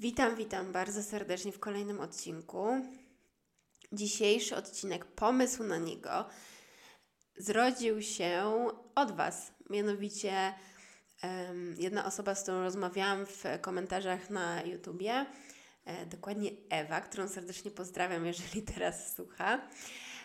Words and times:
Witam, 0.00 0.36
witam 0.36 0.72
bardzo 0.72 1.02
serdecznie 1.02 1.52
w 1.52 1.58
kolejnym 1.58 2.00
odcinku. 2.00 2.66
Dzisiejszy 3.92 4.56
odcinek, 4.56 5.04
pomysł 5.04 5.64
na 5.64 5.78
niego 5.78 6.24
zrodził 7.36 8.02
się 8.02 8.42
od 8.94 9.12
Was. 9.12 9.52
Mianowicie 9.70 10.54
um, 11.22 11.76
jedna 11.78 12.06
osoba, 12.06 12.34
z 12.34 12.42
którą 12.42 12.62
rozmawiałam 12.62 13.26
w 13.26 13.44
komentarzach 13.60 14.30
na 14.30 14.62
YouTubie, 14.62 15.26
e, 15.84 16.06
dokładnie 16.06 16.50
Ewa, 16.70 17.00
którą 17.00 17.28
serdecznie 17.28 17.70
pozdrawiam, 17.70 18.26
jeżeli 18.26 18.62
teraz 18.74 19.14
słucha. 19.16 19.60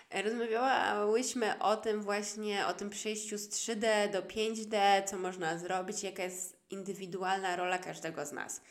E, 0.09 0.21
rozmawiałyśmy 0.21 1.59
o 1.59 1.77
tym 1.77 2.01
właśnie, 2.01 2.67
o 2.67 2.73
tym 2.73 2.89
przejściu 2.89 3.37
z 3.37 3.49
3D 3.49 4.11
do 4.11 4.21
5D, 4.21 5.03
co 5.05 5.17
można 5.17 5.57
zrobić, 5.57 6.03
jaka 6.03 6.23
jest 6.23 6.54
indywidualna 6.69 7.55
rola 7.55 7.77
każdego 7.77 8.25
z 8.25 8.31
nas. 8.31 8.61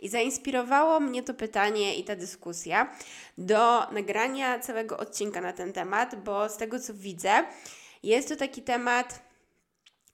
I 0.00 0.08
zainspirowało 0.08 1.00
mnie 1.00 1.22
to 1.22 1.34
pytanie 1.34 1.96
i 1.96 2.04
ta 2.04 2.16
dyskusja 2.16 2.96
do 3.38 3.90
nagrania 3.92 4.58
całego 4.58 4.98
odcinka 4.98 5.40
na 5.40 5.52
ten 5.52 5.72
temat, 5.72 6.14
bo 6.24 6.48
z 6.48 6.56
tego 6.56 6.80
co 6.80 6.94
widzę, 6.94 7.44
jest 8.02 8.28
to 8.28 8.36
taki 8.36 8.62
temat, 8.62 9.30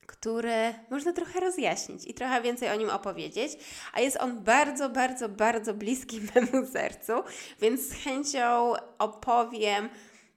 który 0.07 0.75
można 0.91 1.13
trochę 1.13 1.41
rozjaśnić 1.41 2.05
i 2.07 2.15
trochę 2.15 2.43
więcej 2.43 2.71
o 2.71 2.75
nim 2.75 2.91
opowiedzieć, 2.91 3.53
a 3.93 4.01
jest 4.01 4.17
on 4.17 4.45
bardzo, 4.45 4.89
bardzo, 4.89 5.29
bardzo 5.29 5.75
bliski 5.75 6.21
memu 6.35 6.67
sercu, 6.67 7.13
więc 7.61 7.81
z 7.89 7.93
chęcią 7.93 8.73
opowiem 8.99 9.89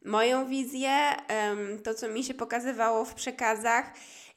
moją 0.06 0.48
wizję, 0.48 0.92
to 1.84 1.94
co 1.94 2.08
mi 2.08 2.24
się 2.24 2.34
pokazywało 2.34 3.06
w 3.06 3.14
przekazach 3.14 3.94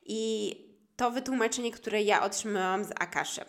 i 0.06 0.71
to 0.96 1.10
wytłumaczenie, 1.10 1.72
które 1.72 2.02
ja 2.02 2.22
otrzymałam 2.22 2.84
z 2.84 2.90
Akaszy. 2.90 3.44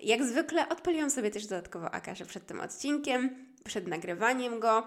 Jak 0.00 0.24
zwykle 0.24 0.68
odpaliłam 0.68 1.10
sobie 1.10 1.30
też 1.30 1.46
dodatkowo 1.46 1.90
Akaszę 1.90 2.26
przed 2.26 2.46
tym 2.46 2.60
odcinkiem, 2.60 3.46
przed 3.64 3.88
nagrywaniem 3.88 4.60
go. 4.60 4.86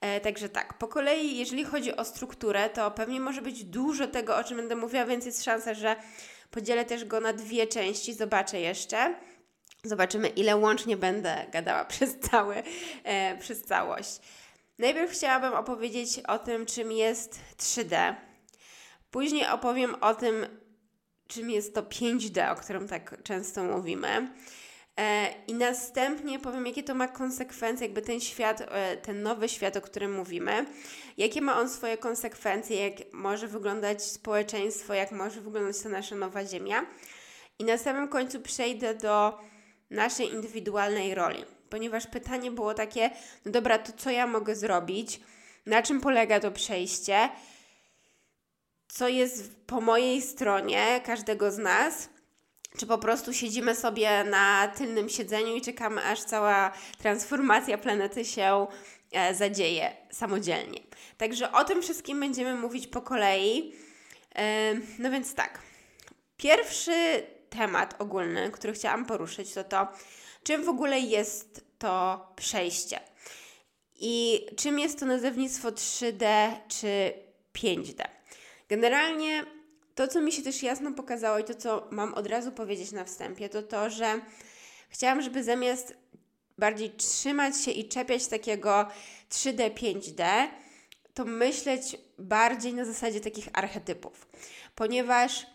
E, 0.00 0.20
także 0.20 0.48
tak, 0.48 0.78
po 0.78 0.88
kolei, 0.88 1.38
jeżeli 1.38 1.64
chodzi 1.64 1.96
o 1.96 2.04
strukturę, 2.04 2.70
to 2.70 2.90
pewnie 2.90 3.20
może 3.20 3.42
być 3.42 3.64
dużo 3.64 4.06
tego, 4.06 4.36
o 4.36 4.44
czym 4.44 4.56
będę 4.56 4.76
mówiła, 4.76 5.04
więc 5.04 5.26
jest 5.26 5.44
szansa, 5.44 5.74
że 5.74 5.96
podzielę 6.50 6.84
też 6.84 7.04
go 7.04 7.20
na 7.20 7.32
dwie 7.32 7.66
części. 7.66 8.14
Zobaczę 8.14 8.60
jeszcze. 8.60 9.14
Zobaczymy, 9.84 10.28
ile 10.28 10.56
łącznie 10.56 10.96
będę 10.96 11.46
gadała 11.52 11.84
przez, 11.94 12.18
cały, 12.18 12.62
e, 13.04 13.38
przez 13.38 13.62
całość. 13.62 14.20
Najpierw 14.78 15.12
chciałabym 15.12 15.54
opowiedzieć 15.54 16.18
o 16.18 16.38
tym, 16.38 16.66
czym 16.66 16.92
jest 16.92 17.40
3D. 17.58 18.14
Później 19.10 19.46
opowiem 19.46 19.94
o 20.00 20.14
tym, 20.14 20.46
czym 21.28 21.50
jest 21.50 21.74
to 21.74 21.82
5D, 21.82 22.52
o 22.52 22.54
którym 22.54 22.88
tak 22.88 23.22
często 23.22 23.64
mówimy. 23.64 24.28
E, 25.00 25.34
I 25.46 25.54
następnie 25.54 26.38
powiem, 26.38 26.66
jakie 26.66 26.82
to 26.82 26.94
ma 26.94 27.08
konsekwencje, 27.08 27.86
jakby 27.86 28.02
ten 28.02 28.20
świat, 28.20 28.60
e, 28.60 28.96
ten 28.96 29.22
nowy 29.22 29.48
świat, 29.48 29.76
o 29.76 29.80
którym 29.80 30.14
mówimy, 30.14 30.66
jakie 31.16 31.40
ma 31.40 31.60
on 31.60 31.68
swoje 31.68 31.98
konsekwencje, 31.98 32.88
jak 32.88 33.12
może 33.12 33.48
wyglądać 33.48 34.02
społeczeństwo, 34.02 34.94
jak 34.94 35.12
może 35.12 35.40
wyglądać 35.40 35.80
ta 35.80 35.88
nasza 35.88 36.16
nowa 36.16 36.44
Ziemia. 36.44 36.86
I 37.58 37.64
na 37.64 37.78
samym 37.78 38.08
końcu 38.08 38.40
przejdę 38.40 38.94
do 38.94 39.38
naszej 39.90 40.32
indywidualnej 40.32 41.14
roli, 41.14 41.44
ponieważ 41.70 42.06
pytanie 42.06 42.50
było 42.50 42.74
takie: 42.74 43.10
no 43.44 43.52
dobra, 43.52 43.78
to 43.78 43.92
co 43.96 44.10
ja 44.10 44.26
mogę 44.26 44.54
zrobić? 44.54 45.20
Na 45.66 45.82
czym 45.82 46.00
polega 46.00 46.40
to 46.40 46.50
przejście? 46.50 47.28
Co 48.96 49.08
jest 49.08 49.56
po 49.66 49.80
mojej 49.80 50.22
stronie, 50.22 51.00
każdego 51.04 51.50
z 51.50 51.58
nas? 51.58 52.08
czy 52.78 52.86
po 52.86 52.98
prostu 52.98 53.32
siedzimy 53.32 53.74
sobie 53.74 54.24
na 54.24 54.68
tylnym 54.68 55.08
siedzeniu 55.08 55.56
i 55.56 55.60
czekamy, 55.60 56.04
aż 56.04 56.22
cała 56.22 56.72
transformacja 56.98 57.78
planety 57.78 58.24
się 58.24 58.66
e, 59.12 59.34
zadzieje 59.34 59.96
samodzielnie. 60.10 60.80
Także 61.18 61.52
o 61.52 61.64
tym 61.64 61.82
wszystkim 61.82 62.20
będziemy 62.20 62.54
mówić 62.54 62.86
po 62.86 63.00
kolei. 63.00 63.72
E, 64.34 64.74
no 64.98 65.10
więc 65.10 65.34
tak. 65.34 65.58
Pierwszy 66.36 67.22
temat 67.50 67.94
ogólny, 67.98 68.50
który 68.50 68.72
chciałam 68.72 69.06
poruszyć, 69.06 69.52
to 69.52 69.64
to, 69.64 69.88
czym 70.42 70.64
w 70.64 70.68
ogóle 70.68 71.00
jest 71.00 71.64
to 71.78 72.26
przejście. 72.36 73.00
I 74.00 74.46
czym 74.56 74.78
jest 74.78 75.00
to 75.00 75.06
nazewnictwo 75.06 75.70
3D 75.70 76.52
czy 76.68 77.12
5D. 77.54 78.15
Generalnie 78.68 79.44
to, 79.94 80.08
co 80.08 80.20
mi 80.20 80.32
się 80.32 80.42
też 80.42 80.62
jasno 80.62 80.92
pokazało 80.92 81.38
i 81.38 81.44
to, 81.44 81.54
co 81.54 81.88
mam 81.90 82.14
od 82.14 82.26
razu 82.26 82.52
powiedzieć 82.52 82.92
na 82.92 83.04
wstępie, 83.04 83.48
to 83.48 83.62
to, 83.62 83.90
że 83.90 84.20
chciałam, 84.88 85.22
żeby 85.22 85.44
zamiast 85.44 85.96
bardziej 86.58 86.90
trzymać 86.90 87.60
się 87.60 87.70
i 87.70 87.88
czepiać 87.88 88.26
takiego 88.26 88.88
3D, 89.30 89.70
5D, 89.70 90.46
to 91.14 91.24
myśleć 91.24 91.96
bardziej 92.18 92.74
na 92.74 92.84
zasadzie 92.84 93.20
takich 93.20 93.48
archetypów. 93.52 94.28
Ponieważ 94.74 95.46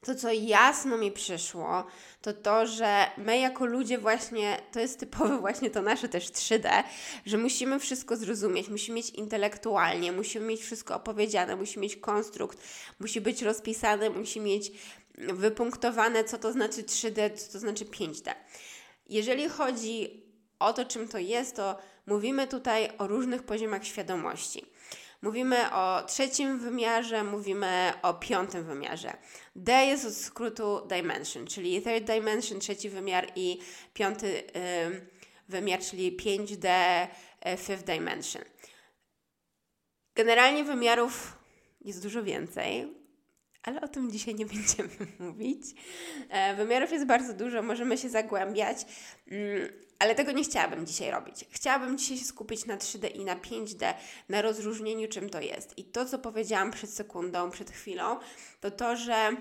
to, 0.00 0.14
co 0.14 0.32
jasno 0.32 0.96
mi 0.96 1.12
przyszło, 1.12 1.86
to 2.22 2.32
to, 2.32 2.66
że 2.66 3.10
my 3.18 3.38
jako 3.38 3.66
ludzie 3.66 3.98
właśnie, 3.98 4.60
to 4.72 4.80
jest 4.80 5.00
typowe 5.00 5.38
właśnie 5.40 5.70
to 5.70 5.82
nasze 5.82 6.08
też 6.08 6.30
3D, 6.30 6.82
że 7.26 7.38
musimy 7.38 7.78
wszystko 7.78 8.16
zrozumieć, 8.16 8.68
musimy 8.68 8.96
mieć 8.96 9.10
intelektualnie, 9.10 10.12
musimy 10.12 10.46
mieć 10.46 10.60
wszystko 10.60 10.94
opowiedziane, 10.94 11.56
musimy 11.56 11.82
mieć 11.82 11.96
konstrukt, 11.96 12.58
musi 13.00 13.20
być 13.20 13.42
rozpisane, 13.42 14.10
musi 14.10 14.40
mieć 14.40 14.72
wypunktowane, 15.18 16.24
co 16.24 16.38
to 16.38 16.52
znaczy 16.52 16.82
3D, 16.82 17.36
co 17.36 17.52
to 17.52 17.58
znaczy 17.58 17.84
5D. 17.84 18.34
Jeżeli 19.08 19.48
chodzi 19.48 20.22
o 20.58 20.72
to, 20.72 20.84
czym 20.84 21.08
to 21.08 21.18
jest, 21.18 21.56
to 21.56 21.78
mówimy 22.06 22.46
tutaj 22.46 22.88
o 22.98 23.06
różnych 23.06 23.42
poziomach 23.42 23.84
świadomości. 23.84 24.66
Mówimy 25.22 25.72
o 25.72 26.02
trzecim 26.02 26.58
wymiarze, 26.58 27.24
mówimy 27.24 27.92
o 28.02 28.14
piątym 28.14 28.64
wymiarze. 28.64 29.16
D 29.56 29.86
jest 29.86 30.04
od 30.04 30.14
skrótu 30.14 30.86
dimension, 30.86 31.46
czyli 31.46 31.82
third 31.82 32.04
dimension, 32.04 32.60
trzeci 32.60 32.90
wymiar 32.90 33.32
i 33.36 33.58
piąty 33.94 34.42
wymiar, 35.48 35.80
czyli 35.80 36.16
5D, 36.16 36.68
y, 37.46 37.56
fifth 37.56 37.84
dimension. 37.84 38.42
Generalnie 40.14 40.64
wymiarów 40.64 41.38
jest 41.80 42.02
dużo 42.02 42.22
więcej, 42.22 42.97
ale 43.68 43.80
o 43.80 43.88
tym 43.88 44.10
dzisiaj 44.10 44.34
nie 44.34 44.46
będziemy 44.54 44.88
mówić. 45.18 45.62
E, 46.28 46.56
wymiarów 46.56 46.92
jest 46.92 47.06
bardzo 47.06 47.34
dużo, 47.34 47.62
możemy 47.62 47.98
się 47.98 48.08
zagłębiać. 48.08 48.78
Mm, 49.30 49.68
ale 49.98 50.14
tego 50.14 50.32
nie 50.32 50.44
chciałabym 50.44 50.86
dzisiaj 50.86 51.10
robić. 51.10 51.44
Chciałabym 51.50 51.98
dzisiaj 51.98 52.18
się 52.18 52.24
skupić 52.24 52.66
na 52.66 52.76
3D 52.76 53.14
i 53.14 53.24
na 53.24 53.36
5D, 53.36 53.94
na 54.28 54.42
rozróżnieniu, 54.42 55.08
czym 55.08 55.30
to 55.30 55.40
jest. 55.40 55.78
I 55.78 55.84
to, 55.84 56.06
co 56.06 56.18
powiedziałam 56.18 56.70
przed 56.70 56.90
sekundą, 56.90 57.50
przed 57.50 57.70
chwilą, 57.70 58.18
to 58.60 58.70
to, 58.70 58.96
że 58.96 59.36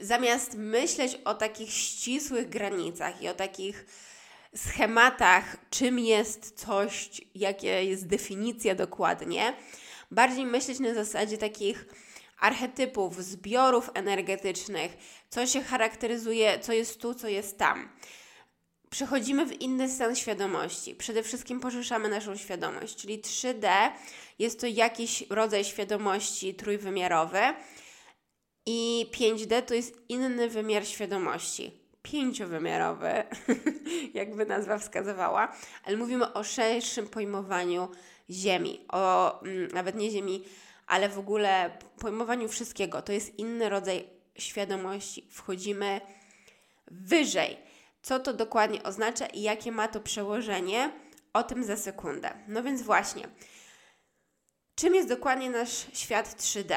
zamiast 0.00 0.54
myśleć 0.54 1.18
o 1.24 1.34
takich 1.34 1.70
ścisłych 1.70 2.48
granicach 2.48 3.22
i 3.22 3.28
o 3.28 3.34
takich 3.34 3.86
schematach, 4.56 5.56
czym 5.70 5.98
jest 5.98 6.60
coś, 6.60 7.10
jakie 7.34 7.84
jest 7.84 8.06
definicja 8.06 8.74
dokładnie, 8.74 9.54
bardziej 10.10 10.46
myśleć 10.46 10.78
na 10.78 10.94
zasadzie 10.94 11.38
takich 11.38 11.86
archetypów, 12.44 13.24
zbiorów 13.24 13.90
energetycznych, 13.94 14.96
co 15.30 15.46
się 15.46 15.62
charakteryzuje, 15.62 16.58
co 16.60 16.72
jest 16.72 17.00
tu, 17.00 17.14
co 17.14 17.28
jest 17.28 17.58
tam 17.58 17.88
przechodzimy 18.94 19.46
w 19.46 19.60
inny 19.60 19.88
stan 19.88 20.16
świadomości. 20.16 20.94
Przede 20.94 21.22
wszystkim 21.22 21.60
poszerzamy 21.60 22.08
naszą 22.08 22.36
świadomość, 22.36 22.96
czyli 22.96 23.20
3D 23.20 23.68
jest 24.38 24.60
to 24.60 24.66
jakiś 24.66 25.24
rodzaj 25.30 25.64
świadomości 25.64 26.54
trójwymiarowy 26.54 27.40
i 28.66 29.06
5D 29.12 29.62
to 29.62 29.74
jest 29.74 30.02
inny 30.08 30.48
wymiar 30.48 30.86
świadomości. 30.86 31.72
Pięciowymiarowy, 32.02 33.12
jakby 34.20 34.46
nazwa 34.46 34.78
wskazywała, 34.78 35.56
ale 35.84 35.96
mówimy 35.96 36.32
o 36.32 36.44
szerszym 36.44 37.08
pojmowaniu 37.08 37.88
Ziemi, 38.30 38.80
o 38.92 39.42
mm, 39.42 39.68
nawet 39.68 39.96
nie 39.96 40.10
Ziemi, 40.10 40.44
ale 40.86 41.08
w 41.08 41.18
ogóle 41.18 41.78
pojmowaniu 41.98 42.48
wszystkiego. 42.48 43.02
To 43.02 43.12
jest 43.12 43.38
inny 43.38 43.68
rodzaj 43.68 44.10
świadomości. 44.38 45.28
Wchodzimy 45.30 46.00
wyżej 46.86 47.58
Co 48.02 48.20
to 48.20 48.32
dokładnie 48.32 48.82
oznacza 48.82 49.26
i 49.26 49.42
jakie 49.42 49.72
ma 49.72 49.88
to 49.88 50.00
przełożenie? 50.00 50.92
O 51.32 51.42
tym 51.42 51.64
za 51.64 51.76
sekundę. 51.76 52.30
No 52.48 52.62
więc 52.62 52.82
właśnie, 52.82 53.28
czym 54.74 54.94
jest 54.94 55.08
dokładnie 55.08 55.50
nasz 55.50 55.86
świat 55.92 56.36
3D? 56.36 56.76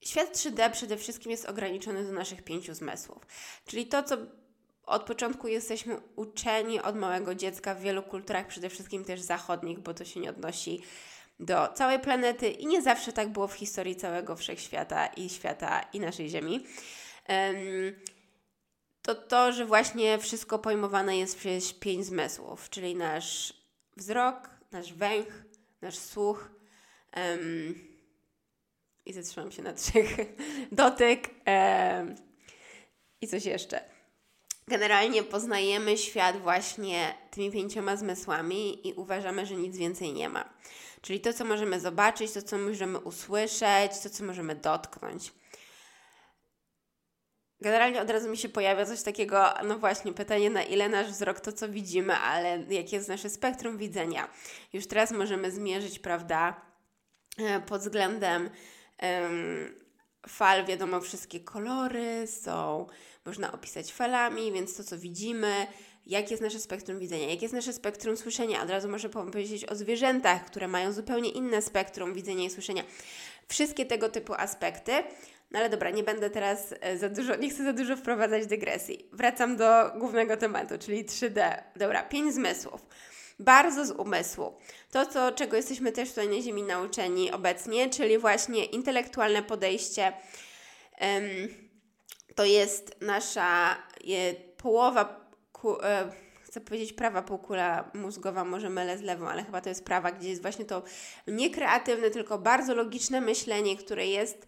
Świat 0.00 0.36
3D 0.36 0.70
przede 0.70 0.96
wszystkim 0.96 1.30
jest 1.30 1.48
ograniczony 1.48 2.04
do 2.04 2.12
naszych 2.12 2.42
pięciu 2.42 2.74
zmysłów, 2.74 3.26
czyli 3.66 3.86
to, 3.86 4.02
co 4.02 4.16
od 4.82 5.04
początku 5.04 5.48
jesteśmy 5.48 5.96
uczeni 6.16 6.80
od 6.80 6.96
małego 6.96 7.34
dziecka 7.34 7.74
w 7.74 7.80
wielu 7.80 8.02
kulturach, 8.02 8.46
przede 8.46 8.70
wszystkim 8.70 9.04
też 9.04 9.20
zachodnich, 9.20 9.78
bo 9.78 9.94
to 9.94 10.04
się 10.04 10.20
nie 10.20 10.30
odnosi 10.30 10.82
do 11.40 11.68
całej 11.68 11.98
planety 11.98 12.50
i 12.50 12.66
nie 12.66 12.82
zawsze 12.82 13.12
tak 13.12 13.28
było 13.28 13.48
w 13.48 13.54
historii 13.54 13.96
całego 13.96 14.36
wszechświata 14.36 15.06
i 15.06 15.28
świata 15.28 15.80
i 15.92 16.00
naszej 16.00 16.28
Ziemi. 16.28 16.66
To 19.02 19.14
to, 19.14 19.52
że 19.52 19.66
właśnie 19.66 20.18
wszystko 20.18 20.58
pojmowane 20.58 21.18
jest 21.18 21.38
przez 21.38 21.72
pięć 21.72 22.06
zmysłów, 22.06 22.70
czyli 22.70 22.94
nasz 22.94 23.54
wzrok, 23.96 24.50
nasz 24.72 24.92
węch, 24.92 25.44
nasz 25.82 25.98
słuch 25.98 26.50
i 29.06 29.12
zatrzymam 29.12 29.52
się 29.52 29.62
na 29.62 29.72
trzech, 29.72 30.16
dotyk 30.72 31.30
i 33.20 33.28
coś 33.28 33.44
jeszcze. 33.44 33.99
Generalnie 34.68 35.22
poznajemy 35.22 35.98
świat 35.98 36.36
właśnie 36.36 37.14
tymi 37.30 37.50
pięcioma 37.50 37.96
zmysłami 37.96 38.88
i 38.88 38.92
uważamy, 38.94 39.46
że 39.46 39.54
nic 39.54 39.76
więcej 39.76 40.12
nie 40.12 40.28
ma. 40.28 40.48
Czyli 41.02 41.20
to, 41.20 41.32
co 41.32 41.44
możemy 41.44 41.80
zobaczyć, 41.80 42.32
to, 42.32 42.42
co 42.42 42.58
możemy 42.58 42.98
usłyszeć, 42.98 43.98
to, 44.02 44.10
co 44.10 44.24
możemy 44.24 44.54
dotknąć. 44.54 45.32
Generalnie 47.60 48.02
od 48.02 48.10
razu 48.10 48.30
mi 48.30 48.36
się 48.36 48.48
pojawia 48.48 48.86
coś 48.86 49.02
takiego, 49.02 49.44
no 49.64 49.78
właśnie, 49.78 50.12
pytanie, 50.12 50.50
na 50.50 50.62
ile 50.62 50.88
nasz 50.88 51.06
wzrok 51.10 51.40
to, 51.40 51.52
co 51.52 51.68
widzimy, 51.68 52.14
ale 52.14 52.64
jakie 52.68 52.96
jest 52.96 53.08
nasze 53.08 53.30
spektrum 53.30 53.78
widzenia. 53.78 54.28
Już 54.72 54.86
teraz 54.86 55.10
możemy 55.10 55.50
zmierzyć, 55.50 55.98
prawda, 55.98 56.60
e, 57.38 57.60
pod 57.60 57.80
względem 57.80 58.50
fal, 60.28 60.64
wiadomo, 60.64 61.00
wszystkie 61.00 61.40
kolory 61.40 62.26
są, 62.26 62.86
można 63.24 63.52
opisać 63.52 63.92
falami, 63.92 64.52
więc 64.52 64.76
to, 64.76 64.84
co 64.84 64.98
widzimy, 64.98 65.66
jakie 66.06 66.30
jest 66.30 66.42
nasze 66.42 66.58
spektrum 66.58 66.98
widzenia, 66.98 67.28
jakie 67.28 67.42
jest 67.42 67.54
nasze 67.54 67.72
spektrum 67.72 68.16
słyszenia. 68.16 68.62
Od 68.62 68.70
razu 68.70 68.88
może 68.88 69.08
powiedzieć 69.08 69.64
o 69.64 69.74
zwierzętach, 69.74 70.44
które 70.44 70.68
mają 70.68 70.92
zupełnie 70.92 71.30
inne 71.30 71.62
spektrum 71.62 72.14
widzenia 72.14 72.44
i 72.44 72.50
słyszenia. 72.50 72.82
Wszystkie 73.48 73.86
tego 73.86 74.08
typu 74.08 74.34
aspekty. 74.34 74.92
No 75.50 75.58
ale 75.58 75.70
dobra, 75.70 75.90
nie 75.90 76.02
będę 76.02 76.30
teraz 76.30 76.74
e, 76.80 76.98
za 76.98 77.08
dużo, 77.08 77.36
nie 77.36 77.50
chcę 77.50 77.64
za 77.64 77.72
dużo 77.72 77.96
wprowadzać 77.96 78.46
dygresji. 78.46 79.08
Wracam 79.12 79.56
do 79.56 79.90
głównego 79.98 80.36
tematu, 80.36 80.78
czyli 80.78 81.04
3D. 81.04 81.62
Dobra, 81.76 82.02
pięć 82.02 82.34
zmysłów. 82.34 82.86
Bardzo 83.40 83.86
z 83.86 83.90
umysłu. 83.90 84.58
To, 84.90 85.06
co, 85.06 85.32
czego 85.32 85.56
jesteśmy 85.56 85.92
też 85.92 86.08
tutaj 86.08 86.28
na 86.28 86.42
Ziemi 86.42 86.62
nauczeni 86.62 87.32
obecnie, 87.32 87.90
czyli 87.90 88.18
właśnie 88.18 88.64
intelektualne 88.64 89.42
podejście. 89.42 90.12
To 92.34 92.44
jest 92.44 93.00
nasza 93.00 93.76
połowa 94.56 95.30
e, 95.82 96.10
chcę 96.42 96.60
powiedzieć 96.60 96.92
prawa 96.92 97.22
półkula 97.22 97.90
mózgowa, 97.94 98.44
może 98.44 98.70
mylę 98.70 98.98
z 98.98 99.02
lewą, 99.02 99.28
ale 99.28 99.44
chyba 99.44 99.60
to 99.60 99.68
jest 99.68 99.84
prawa, 99.84 100.12
gdzie 100.12 100.28
jest 100.28 100.42
właśnie 100.42 100.64
to 100.64 100.82
nie 101.26 101.50
kreatywne, 101.50 102.10
tylko 102.10 102.38
bardzo 102.38 102.74
logiczne 102.74 103.20
myślenie, 103.20 103.76
które 103.76 104.06
jest 104.06 104.46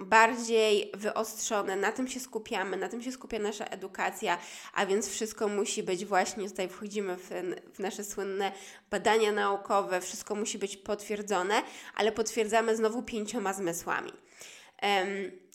bardziej 0.00 0.92
wyostrzone, 0.94 1.76
na 1.76 1.92
tym 1.92 2.08
się 2.08 2.20
skupiamy, 2.20 2.76
na 2.76 2.88
tym 2.88 3.02
się 3.02 3.12
skupia 3.12 3.38
nasza 3.38 3.64
edukacja, 3.64 4.38
a 4.74 4.86
więc 4.86 5.08
wszystko 5.08 5.48
musi 5.48 5.82
być 5.82 6.04
właśnie, 6.04 6.48
tutaj 6.48 6.68
wchodzimy 6.68 7.16
w, 7.16 7.30
w 7.74 7.78
nasze 7.78 8.04
słynne 8.04 8.52
badania 8.90 9.32
naukowe, 9.32 10.00
wszystko 10.00 10.34
musi 10.34 10.58
być 10.58 10.76
potwierdzone, 10.76 11.62
ale 11.94 12.12
potwierdzamy 12.12 12.76
znowu 12.76 13.02
pięcioma 13.02 13.52
zmysłami. 13.52 14.12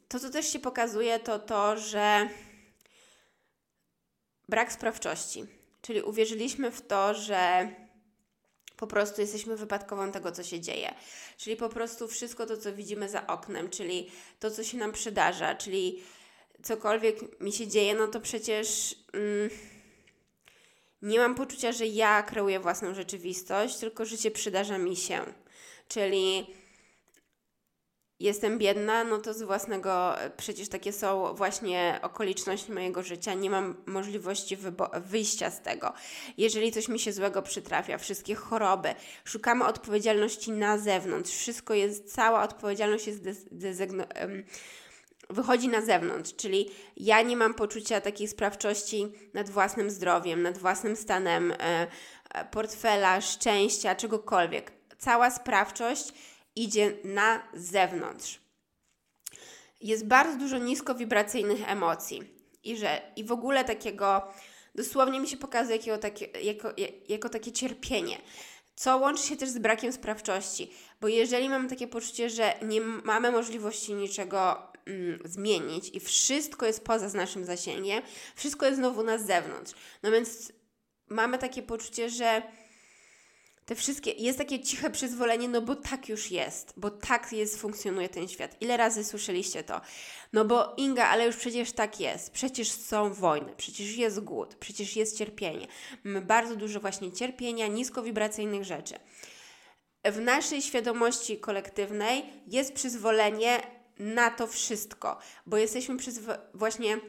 To, 0.08 0.20
co 0.20 0.30
też 0.30 0.54
się 0.54 0.60
pokazuje, 0.60 1.20
to 1.20 1.40
to, 1.40 1.78
że 1.78 2.30
brak 4.50 4.72
sprawczości. 4.72 5.46
Czyli 5.82 6.02
uwierzyliśmy 6.02 6.72
w 6.72 6.82
to, 6.82 7.14
że 7.14 7.70
po 8.78 8.88
prostu 8.88 9.22
jesteśmy 9.22 9.58
wypadkową 9.58 10.12
tego, 10.12 10.32
co 10.32 10.44
się 10.44 10.60
dzieje. 10.60 10.94
Czyli 11.38 11.56
po 11.56 11.70
prostu 11.70 12.08
wszystko 12.08 12.46
to, 12.46 12.58
co 12.58 12.74
widzimy 12.74 13.10
za 13.10 13.28
oknem, 13.28 13.70
czyli 13.70 14.12
to, 14.40 14.52
co 14.52 14.64
się 14.64 14.78
nam 14.78 14.92
przydarza, 14.92 15.56
czyli 15.56 16.04
cokolwiek 16.64 17.42
mi 17.42 17.54
się 17.54 17.68
dzieje, 17.68 17.96
no 17.96 18.08
to 18.08 18.20
przecież 18.20 18.96
mm, 19.14 19.50
nie 21.02 21.20
mam 21.20 21.36
poczucia, 21.36 21.72
że 21.72 21.88
ja 21.88 22.24
kreuję 22.24 22.60
własną 22.60 22.94
rzeczywistość, 22.94 23.78
tylko 23.78 24.06
życie 24.06 24.32
przydarza 24.32 24.78
mi 24.78 24.96
się. 24.96 25.26
Czyli 25.88 26.48
jestem 28.24 28.58
biedna, 28.58 29.04
no 29.04 29.18
to 29.18 29.34
z 29.34 29.44
własnego, 29.44 30.16
przecież 30.38 30.70
takie 30.70 30.94
są 30.94 31.34
właśnie 31.34 32.00
okoliczności 32.02 32.72
mojego 32.72 33.04
życia, 33.04 33.34
nie 33.34 33.50
mam 33.50 33.76
możliwości 33.86 34.58
wyjścia 35.06 35.52
z 35.52 35.62
tego. 35.62 35.94
Jeżeli 36.38 36.72
coś 36.72 36.88
mi 36.88 37.00
się 37.00 37.14
złego 37.14 37.42
przytrafia, 37.42 37.98
wszystkie 37.98 38.36
choroby, 38.36 38.96
szukamy 39.26 39.66
odpowiedzialności 39.66 40.52
na 40.52 40.78
zewnątrz, 40.78 41.32
wszystko 41.32 41.74
jest, 41.74 42.14
cała 42.16 42.44
odpowiedzialność 42.44 43.08
jest 43.08 43.24
wychodzi 45.30 45.68
na 45.68 45.82
zewnątrz, 45.82 46.36
czyli 46.36 46.72
ja 46.98 47.22
nie 47.22 47.38
mam 47.38 47.54
poczucia 47.54 48.02
takiej 48.02 48.28
sprawczości 48.28 49.14
nad 49.34 49.50
własnym 49.50 49.90
zdrowiem, 49.90 50.42
nad 50.42 50.58
własnym 50.58 50.96
stanem 50.96 51.52
e, 51.52 51.88
e 52.34 52.46
portfela, 52.46 53.22
szczęścia, 53.22 53.96
czegokolwiek. 53.96 54.72
Cała 54.98 55.32
sprawczość 55.32 56.14
idzie 56.56 56.98
na 57.04 57.48
zewnątrz. 57.54 58.40
Jest 59.82 60.06
bardzo 60.06 60.38
dużo 60.38 60.58
niskowibracyjnych 60.58 61.70
emocji 61.70 62.24
i 62.64 62.78
że 62.78 63.02
i 63.16 63.24
w 63.24 63.32
ogóle 63.32 63.66
takiego, 63.66 64.22
dosłownie 64.76 65.20
mi 65.20 65.28
się 65.28 65.38
pokazuje 65.38 65.78
jako 65.78 65.98
takie, 65.98 66.26
jako, 66.26 66.74
jako 67.10 67.30
takie 67.30 67.52
cierpienie, 67.52 68.18
co 68.76 68.98
łączy 68.98 69.24
się 69.24 69.38
też 69.38 69.50
z 69.50 69.58
brakiem 69.58 69.94
sprawczości, 69.94 70.72
bo 71.02 71.08
jeżeli 71.08 71.50
mamy 71.50 71.70
takie 71.70 71.88
poczucie, 71.88 72.30
że 72.30 72.54
nie 72.62 72.82
mamy 72.82 73.32
możliwości 73.32 73.94
niczego 73.94 74.68
mm, 74.86 75.20
zmienić 75.26 75.90
i 75.94 76.00
wszystko 76.00 76.66
jest 76.66 76.84
poza 76.84 77.18
naszym 77.18 77.46
zasięgiem, 77.46 78.04
wszystko 78.36 78.66
jest 78.66 78.78
znowu 78.78 79.04
na 79.04 79.18
zewnątrz, 79.18 79.74
no 80.04 80.12
więc 80.12 80.52
mamy 81.10 81.38
takie 81.38 81.62
poczucie, 81.62 82.10
że 82.10 82.42
te 83.66 83.76
wszystkie, 83.76 84.12
jest 84.12 84.38
takie 84.38 84.60
ciche 84.60 84.90
przyzwolenie, 84.90 85.48
no 85.50 85.62
bo 85.62 85.76
tak 85.76 86.10
już 86.10 86.32
jest, 86.32 86.74
bo 86.78 86.90
tak 86.92 87.34
jest, 87.34 87.62
funkcjonuje 87.62 88.10
ten 88.10 88.28
świat. 88.28 88.62
Ile 88.62 88.78
razy 88.78 89.04
słyszeliście 89.04 89.64
to? 89.64 89.82
No 90.34 90.46
bo 90.46 90.74
Inga, 90.78 91.08
ale 91.08 91.26
już 91.26 91.36
przecież 91.36 91.72
tak 91.72 92.00
jest, 92.00 92.32
przecież 92.32 92.72
są 92.72 93.14
wojny, 93.14 93.54
przecież 93.58 93.96
jest 93.96 94.20
głód, 94.20 94.56
przecież 94.56 94.96
jest 94.96 95.18
cierpienie. 95.18 95.68
Mamy 96.04 96.22
bardzo 96.22 96.56
dużo 96.56 96.80
właśnie 96.80 97.12
cierpienia, 97.12 97.68
niskowibracyjnych 97.68 98.64
rzeczy. 98.64 98.96
W 100.06 100.20
naszej 100.20 100.62
świadomości 100.62 101.40
kolektywnej 101.40 102.24
jest 102.48 102.74
przyzwolenie 102.74 103.62
na 104.00 104.32
to 104.32 104.48
wszystko, 104.48 105.18
bo 105.46 105.58
jesteśmy 105.58 105.96
przyzwo- 105.98 106.38
właśnie 106.54 107.00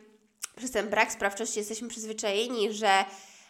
przez 0.56 0.70
ten 0.70 0.90
brak 0.90 1.12
sprawczości 1.12 1.58
jesteśmy 1.58 1.88
przyzwyczajeni, 1.88 2.72
że 2.72 3.04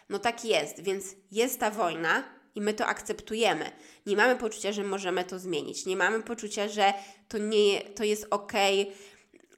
no 0.09 0.19
tak 0.19 0.45
jest, 0.45 0.83
więc 0.83 1.05
jest 1.31 1.59
ta 1.59 1.71
wojna, 1.71 2.34
i 2.55 2.61
my 2.61 2.73
to 2.73 2.85
akceptujemy. 2.85 3.71
Nie 4.05 4.17
mamy 4.17 4.35
poczucia, 4.35 4.71
że 4.71 4.83
możemy 4.83 5.23
to 5.23 5.39
zmienić. 5.39 5.85
Nie 5.85 5.95
mamy 5.95 6.23
poczucia, 6.23 6.67
że 6.67 6.93
to, 7.27 7.37
nie, 7.37 7.81
to 7.81 8.03
jest 8.03 8.27
ok, 8.29 8.53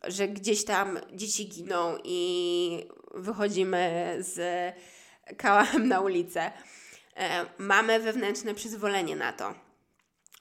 że 0.04 0.28
gdzieś 0.28 0.66
tam 0.66 1.00
dzieci 1.14 1.48
giną 1.48 1.98
i 2.04 2.88
wychodzimy 3.14 4.16
z 4.20 4.40
kałachem 5.38 5.88
na 5.88 6.02
ulicę. 6.02 6.52
E, 7.16 7.46
mamy 7.58 8.00
wewnętrzne 8.00 8.56
przyzwolenie 8.56 9.16
na 9.16 9.34
to, 9.34 9.54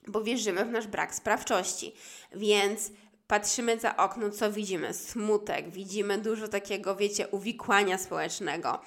bo 0.08 0.22
wierzymy 0.22 0.64
w 0.64 0.70
nasz 0.70 0.86
brak 0.86 1.14
sprawczości. 1.14 1.94
Więc 2.34 2.92
patrzymy 3.26 3.78
za 3.78 3.96
okno, 3.96 4.30
co 4.30 4.52
widzimy? 4.52 4.94
Smutek, 4.94 5.70
widzimy 5.70 6.18
dużo 6.18 6.48
takiego, 6.48 6.96
wiecie, 6.96 7.28
uwikłania 7.28 7.98
społecznego 7.98 8.80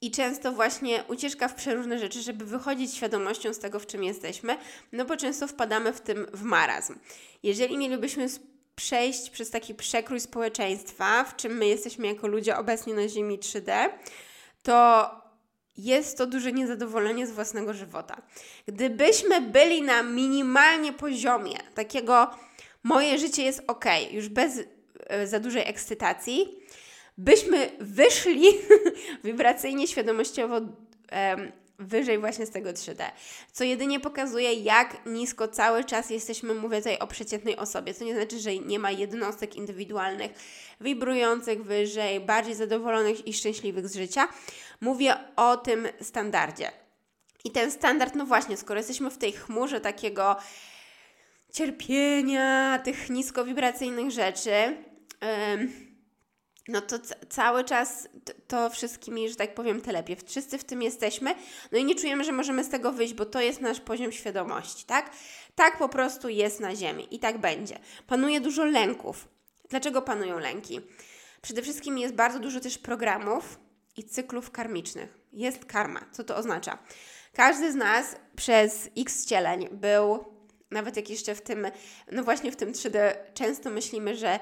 i 0.00 0.10
często 0.10 0.52
właśnie 0.52 1.04
ucieczka 1.08 1.48
w 1.48 1.54
przeróżne 1.54 1.98
rzeczy, 1.98 2.22
żeby 2.22 2.44
wychodzić 2.44 2.94
świadomością 2.94 3.54
z 3.54 3.58
tego, 3.58 3.80
w 3.80 3.86
czym 3.86 4.04
jesteśmy, 4.04 4.56
no 4.92 5.04
bo 5.04 5.16
często 5.16 5.46
wpadamy 5.46 5.92
w 5.92 6.00
tym 6.00 6.26
w 6.32 6.42
marazm. 6.42 6.98
Jeżeli 7.42 7.78
mielibyśmy 7.78 8.26
przejść 8.76 9.30
przez 9.30 9.50
taki 9.50 9.74
przekrój 9.74 10.20
społeczeństwa, 10.20 11.24
w 11.24 11.36
czym 11.36 11.52
my 11.56 11.66
jesteśmy 11.66 12.06
jako 12.06 12.26
ludzie 12.26 12.56
obecnie 12.56 12.94
na 12.94 13.08
Ziemi 13.08 13.38
3D, 13.38 13.88
to 14.62 15.10
jest 15.78 16.18
to 16.18 16.26
duże 16.26 16.52
niezadowolenie 16.52 17.26
z 17.26 17.30
własnego 17.30 17.74
żywota. 17.74 18.22
Gdybyśmy 18.66 19.40
byli 19.40 19.82
na 19.82 20.02
minimalnie 20.02 20.92
poziomie 20.92 21.56
takiego 21.74 22.30
moje 22.82 23.18
życie 23.18 23.42
jest 23.42 23.62
ok, 23.66 23.84
już 24.10 24.28
bez 24.28 24.60
e, 25.06 25.26
za 25.26 25.40
dużej 25.40 25.68
ekscytacji, 25.68 26.48
byśmy 27.18 27.70
wyszli 27.80 28.46
wibracyjnie, 29.24 29.86
świadomościowo 29.86 30.60
wyżej 31.78 32.18
właśnie 32.18 32.46
z 32.46 32.50
tego 32.50 32.70
3D, 32.70 33.04
co 33.52 33.64
jedynie 33.64 34.00
pokazuje, 34.00 34.54
jak 34.54 35.06
nisko 35.06 35.48
cały 35.48 35.84
czas 35.84 36.10
jesteśmy, 36.10 36.54
mówię 36.54 36.78
tutaj 36.78 36.98
o 36.98 37.06
przeciętnej 37.06 37.56
osobie, 37.56 37.94
co 37.94 38.04
nie 38.04 38.14
znaczy, 38.14 38.38
że 38.38 38.56
nie 38.56 38.78
ma 38.78 38.90
jednostek 38.90 39.56
indywidualnych, 39.56 40.30
wibrujących 40.80 41.64
wyżej, 41.64 42.20
bardziej 42.20 42.54
zadowolonych 42.54 43.26
i 43.26 43.34
szczęśliwych 43.34 43.88
z 43.88 43.94
życia. 43.94 44.28
Mówię 44.80 45.14
o 45.36 45.56
tym 45.56 45.88
standardzie. 46.00 46.70
I 47.44 47.50
ten 47.50 47.70
standard, 47.70 48.14
no 48.14 48.26
właśnie, 48.26 48.56
skoro 48.56 48.80
jesteśmy 48.80 49.10
w 49.10 49.18
tej 49.18 49.32
chmurze 49.32 49.80
takiego 49.80 50.36
cierpienia, 51.52 52.78
tych 52.84 53.10
niskowibracyjnych 53.10 54.10
rzeczy, 54.10 54.50
yy, 54.50 55.87
no 56.68 56.80
to 56.80 56.98
cały 57.28 57.64
czas 57.64 58.08
to 58.48 58.70
wszystkimi, 58.70 59.28
że 59.28 59.36
tak 59.36 59.54
powiem, 59.54 59.80
telepie. 59.80 60.16
Wszyscy 60.26 60.58
w 60.58 60.64
tym 60.64 60.82
jesteśmy, 60.82 61.34
no 61.72 61.78
i 61.78 61.84
nie 61.84 61.94
czujemy, 61.94 62.24
że 62.24 62.32
możemy 62.32 62.64
z 62.64 62.68
tego 62.68 62.92
wyjść, 62.92 63.14
bo 63.14 63.26
to 63.26 63.40
jest 63.40 63.60
nasz 63.60 63.80
poziom 63.80 64.12
świadomości, 64.12 64.84
tak? 64.84 65.10
Tak 65.54 65.78
po 65.78 65.88
prostu 65.88 66.28
jest 66.28 66.60
na 66.60 66.76
Ziemi 66.76 67.06
i 67.10 67.18
tak 67.18 67.38
będzie. 67.38 67.78
Panuje 68.06 68.40
dużo 68.40 68.64
lęków. 68.64 69.28
Dlaczego 69.68 70.02
panują 70.02 70.38
lęki? 70.38 70.80
Przede 71.42 71.62
wszystkim 71.62 71.98
jest 71.98 72.14
bardzo 72.14 72.38
dużo 72.38 72.60
też 72.60 72.78
programów 72.78 73.58
i 73.96 74.04
cyklów 74.04 74.50
karmicznych. 74.50 75.18
Jest 75.32 75.64
karma. 75.64 76.00
Co 76.12 76.24
to 76.24 76.36
oznacza? 76.36 76.78
Każdy 77.32 77.72
z 77.72 77.74
nas 77.74 78.16
przez 78.36 78.90
x 78.98 79.26
cieleń 79.26 79.68
był, 79.72 80.24
nawet 80.70 80.96
jak 80.96 81.10
jeszcze 81.10 81.34
w 81.34 81.42
tym, 81.42 81.66
no 82.12 82.24
właśnie 82.24 82.52
w 82.52 82.56
tym 82.56 82.72
3D, 82.72 83.14
często 83.34 83.70
myślimy, 83.70 84.16
że 84.16 84.40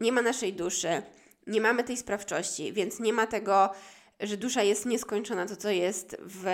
nie 0.00 0.12
ma 0.12 0.22
naszej 0.22 0.52
duszy, 0.52 1.02
nie 1.48 1.60
mamy 1.60 1.84
tej 1.84 1.96
sprawczości, 1.96 2.72
więc 2.72 3.00
nie 3.00 3.12
ma 3.12 3.26
tego, 3.26 3.70
że 4.20 4.36
dusza 4.36 4.62
jest 4.62 4.86
nieskończona, 4.86 5.46
to 5.46 5.56
co 5.56 5.70
jest 5.70 6.16
w 6.20 6.46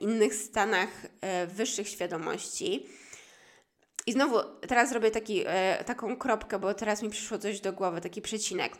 innych 0.00 0.34
stanach 0.34 0.88
e, 1.20 1.46
wyższych 1.46 1.88
świadomości. 1.88 2.86
I 4.06 4.12
znowu 4.12 4.38
teraz 4.68 4.92
robię 4.92 5.10
taki, 5.10 5.42
e, 5.46 5.84
taką 5.84 6.16
kropkę, 6.16 6.58
bo 6.58 6.74
teraz 6.74 7.02
mi 7.02 7.10
przyszło 7.10 7.38
coś 7.38 7.60
do 7.60 7.72
głowy, 7.72 8.00
taki 8.00 8.22
przecinek. 8.22 8.72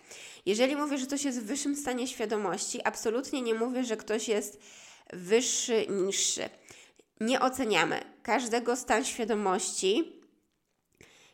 Jeżeli 0.47 0.77
mówię, 0.77 0.99
że 0.99 1.07
ktoś 1.07 1.25
jest 1.25 1.41
w 1.41 1.47
wyższym 1.47 1.77
stanie 1.77 2.07
świadomości, 2.07 2.81
absolutnie 2.85 3.43
nie 3.43 3.55
mówię, 3.55 3.85
że 3.85 3.97
ktoś 3.97 4.29
jest 4.29 4.61
wyższy, 5.13 5.87
niższy. 5.89 6.49
Nie 7.21 7.41
oceniamy. 7.41 8.01
Każdego 8.23 8.77
stan 8.77 9.05
świadomości 9.05 10.21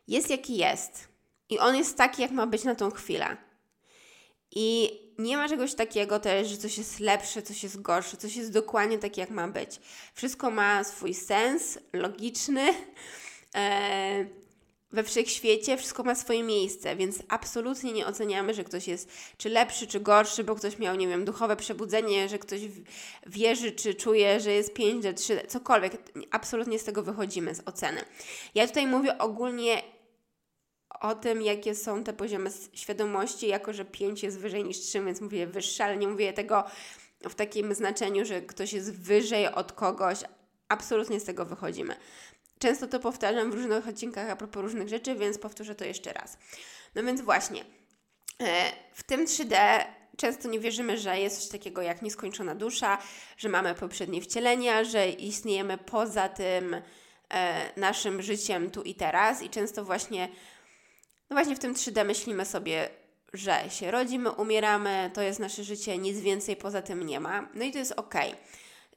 jest 0.08 0.30
jaki 0.30 0.56
jest. 0.56 1.08
I 1.48 1.58
on 1.58 1.76
jest 1.76 1.96
taki, 1.96 2.22
jak 2.22 2.30
ma 2.30 2.46
być 2.46 2.64
na 2.64 2.74
tą 2.74 2.90
chwilę. 2.90 3.45
I 4.50 4.90
nie 5.18 5.36
ma 5.36 5.48
czegoś 5.48 5.74
takiego 5.74 6.20
też, 6.20 6.48
że 6.48 6.56
coś 6.56 6.78
jest 6.78 7.00
lepsze, 7.00 7.42
coś 7.42 7.62
jest 7.62 7.82
gorsze, 7.82 8.16
coś 8.16 8.36
jest 8.36 8.52
dokładnie 8.52 8.98
takie, 8.98 9.20
jak 9.20 9.30
ma 9.30 9.48
być. 9.48 9.80
Wszystko 10.14 10.50
ma 10.50 10.84
swój 10.84 11.14
sens 11.14 11.78
logiczny. 11.92 12.66
E, 13.56 14.26
we 14.92 15.04
wszechświecie 15.04 15.76
wszystko 15.76 16.02
ma 16.02 16.14
swoje 16.14 16.42
miejsce, 16.42 16.96
więc 16.96 17.18
absolutnie 17.28 17.92
nie 17.92 18.06
oceniamy, 18.06 18.54
że 18.54 18.64
ktoś 18.64 18.88
jest 18.88 19.10
czy 19.38 19.48
lepszy, 19.48 19.86
czy 19.86 20.00
gorszy, 20.00 20.44
bo 20.44 20.54
ktoś 20.54 20.78
miał, 20.78 20.96
nie 20.96 21.08
wiem, 21.08 21.24
duchowe 21.24 21.56
przebudzenie, 21.56 22.28
że 22.28 22.38
ktoś 22.38 22.60
wierzy, 23.26 23.72
czy 23.72 23.94
czuje, 23.94 24.40
że 24.40 24.52
jest 24.52 24.74
5D, 24.74 25.12
3D, 25.12 25.46
cokolwiek. 25.46 25.92
Absolutnie 26.30 26.78
z 26.78 26.84
tego 26.84 27.02
wychodzimy, 27.02 27.54
z 27.54 27.62
oceny. 27.66 28.00
Ja 28.54 28.68
tutaj 28.68 28.86
mówię 28.86 29.18
ogólnie 29.18 29.82
o 31.00 31.14
tym, 31.14 31.42
jakie 31.42 31.74
są 31.74 32.04
te 32.04 32.12
poziomy 32.12 32.50
świadomości, 32.72 33.48
jako 33.48 33.72
że 33.72 33.84
5 33.84 34.22
jest 34.22 34.38
wyżej 34.38 34.64
niż 34.64 34.80
3, 34.80 35.04
więc 35.04 35.20
mówię 35.20 35.46
wyższe, 35.46 35.84
ale 35.84 35.96
nie 35.96 36.08
mówię 36.08 36.32
tego 36.32 36.64
w 37.22 37.34
takim 37.34 37.74
znaczeniu, 37.74 38.24
że 38.24 38.42
ktoś 38.42 38.72
jest 38.72 39.00
wyżej 39.00 39.46
od 39.46 39.72
kogoś. 39.72 40.18
Absolutnie 40.68 41.20
z 41.20 41.24
tego 41.24 41.44
wychodzimy. 41.44 41.96
Często 42.58 42.86
to 42.86 43.00
powtarzam 43.00 43.50
w 43.50 43.54
różnych 43.54 43.88
odcinkach 43.88 44.30
a 44.30 44.36
propos 44.36 44.62
różnych 44.62 44.88
rzeczy, 44.88 45.14
więc 45.14 45.38
powtórzę 45.38 45.74
to 45.74 45.84
jeszcze 45.84 46.12
raz. 46.12 46.38
No 46.94 47.02
więc 47.02 47.20
właśnie, 47.20 47.64
e, 48.40 48.72
w 48.92 49.02
tym 49.02 49.26
3D 49.26 49.84
często 50.16 50.48
nie 50.48 50.60
wierzymy, 50.60 50.98
że 50.98 51.18
jest 51.18 51.40
coś 51.40 51.48
takiego 51.48 51.82
jak 51.82 52.02
nieskończona 52.02 52.54
dusza, 52.54 52.98
że 53.36 53.48
mamy 53.48 53.74
poprzednie 53.74 54.20
wcielenia, 54.20 54.84
że 54.84 55.08
istniejemy 55.08 55.78
poza 55.78 56.28
tym 56.28 56.82
e, 57.30 57.80
naszym 57.80 58.22
życiem 58.22 58.70
tu 58.70 58.82
i 58.82 58.94
teraz 58.94 59.42
i 59.42 59.50
często 59.50 59.84
właśnie 59.84 60.28
no 61.30 61.36
właśnie 61.36 61.56
w 61.56 61.58
tym 61.58 61.74
3D 61.74 62.04
myślimy 62.04 62.44
sobie, 62.44 62.88
że 63.32 63.70
się 63.70 63.90
rodzimy, 63.90 64.30
umieramy, 64.30 65.10
to 65.14 65.22
jest 65.22 65.40
nasze 65.40 65.64
życie, 65.64 65.98
nic 65.98 66.20
więcej 66.20 66.56
poza 66.56 66.82
tym 66.82 67.06
nie 67.06 67.20
ma. 67.20 67.48
No 67.54 67.64
i 67.64 67.72
to 67.72 67.78
jest 67.78 67.92
ok. 67.92 68.14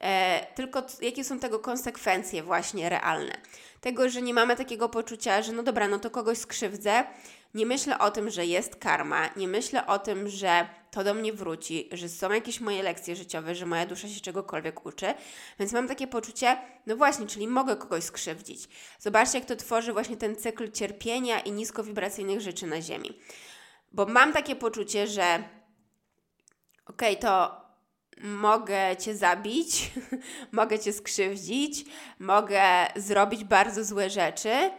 E, 0.00 0.46
tylko 0.54 0.82
jakie 1.02 1.24
są 1.24 1.38
tego 1.38 1.58
konsekwencje 1.58 2.42
właśnie 2.42 2.88
realne? 2.88 3.32
Tego, 3.80 4.08
że 4.08 4.22
nie 4.22 4.34
mamy 4.34 4.56
takiego 4.56 4.88
poczucia, 4.88 5.42
że 5.42 5.52
no 5.52 5.62
dobra, 5.62 5.88
no 5.88 5.98
to 5.98 6.10
kogoś 6.10 6.38
skrzywdzę. 6.38 7.04
Nie 7.54 7.66
myślę 7.66 7.98
o 7.98 8.10
tym, 8.10 8.30
że 8.30 8.46
jest 8.46 8.76
karma, 8.76 9.30
nie 9.36 9.48
myślę 9.48 9.86
o 9.86 9.98
tym, 9.98 10.28
że 10.28 10.68
to 10.90 11.04
do 11.04 11.14
mnie 11.14 11.32
wróci, 11.32 11.88
że 11.92 12.08
są 12.08 12.32
jakieś 12.32 12.60
moje 12.60 12.82
lekcje 12.82 13.16
życiowe, 13.16 13.54
że 13.54 13.66
moja 13.66 13.86
dusza 13.86 14.08
się 14.08 14.20
czegokolwiek 14.20 14.86
uczy. 14.86 15.14
Więc 15.58 15.72
mam 15.72 15.88
takie 15.88 16.06
poczucie, 16.06 16.56
no 16.86 16.96
właśnie, 16.96 17.26
czyli 17.26 17.48
mogę 17.48 17.76
kogoś 17.76 18.04
skrzywdzić. 18.04 18.68
Zobaczcie, 18.98 19.38
jak 19.38 19.48
to 19.48 19.56
tworzy 19.56 19.92
właśnie 19.92 20.16
ten 20.16 20.36
cykl 20.36 20.72
cierpienia 20.72 21.40
i 21.40 21.52
niskowibracyjnych 21.52 22.40
rzeczy 22.40 22.66
na 22.66 22.82
Ziemi. 22.82 23.18
Bo 23.92 24.06
mam 24.06 24.32
takie 24.32 24.56
poczucie, 24.56 25.06
że 25.06 25.44
okej, 26.86 27.16
okay, 27.16 27.22
to 27.22 27.60
mogę 28.22 28.96
cię 28.96 29.16
zabić, 29.16 29.90
mogę 30.52 30.78
cię 30.78 30.92
skrzywdzić, 30.92 31.84
mogę 32.18 32.62
zrobić 32.96 33.44
bardzo 33.44 33.84
złe 33.84 34.10
rzeczy 34.10 34.70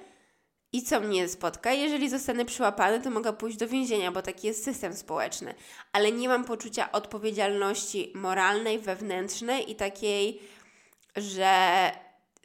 i 0.74 0.84
co 0.84 1.00
mnie 1.00 1.28
spotka? 1.28 1.74
Jeżeli 1.74 2.10
zostanę 2.10 2.46
przyłapany, 2.46 3.02
to 3.02 3.10
mogę 3.10 3.34
pójść 3.34 3.58
do 3.58 3.68
więzienia, 3.68 4.12
bo 4.12 4.22
taki 4.22 4.48
jest 4.48 4.64
system 4.64 4.94
społeczny. 4.94 5.54
Ale 5.94 6.12
nie 6.12 6.28
mam 6.28 6.46
poczucia 6.46 6.92
odpowiedzialności 6.92 8.12
moralnej, 8.16 8.80
wewnętrznej 8.80 9.72
i 9.72 9.76
takiej, 9.76 10.42
że 11.16 11.92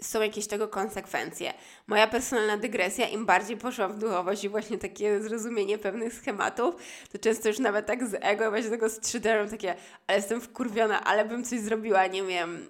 są 0.03 0.21
jakieś 0.21 0.47
tego 0.47 0.69
konsekwencje. 0.69 1.55
Moja 1.87 2.07
personalna 2.07 2.57
dygresja, 2.57 3.09
im 3.09 3.27
bardziej 3.27 3.57
poszłam 3.57 3.93
w 3.93 3.99
duchowość 3.99 4.45
i 4.45 4.49
właśnie 4.49 4.79
takie 4.79 5.21
zrozumienie 5.21 5.79
pewnych 5.79 6.15
schematów, 6.15 6.75
to 7.13 7.19
często 7.19 7.49
już 7.49 7.59
nawet 7.59 7.87
tak 7.87 8.07
z 8.07 8.15
ego, 8.21 8.51
właśnie 8.51 8.71
tego 8.71 8.87
3D 8.87 9.51
takie, 9.51 9.75
ale 10.07 10.19
jestem 10.19 10.41
wkurwiona, 10.41 11.05
ale 11.05 11.25
bym 11.25 11.45
coś 11.45 11.61
zrobiła, 11.61 12.07
nie 12.07 12.23
wiem, 12.23 12.69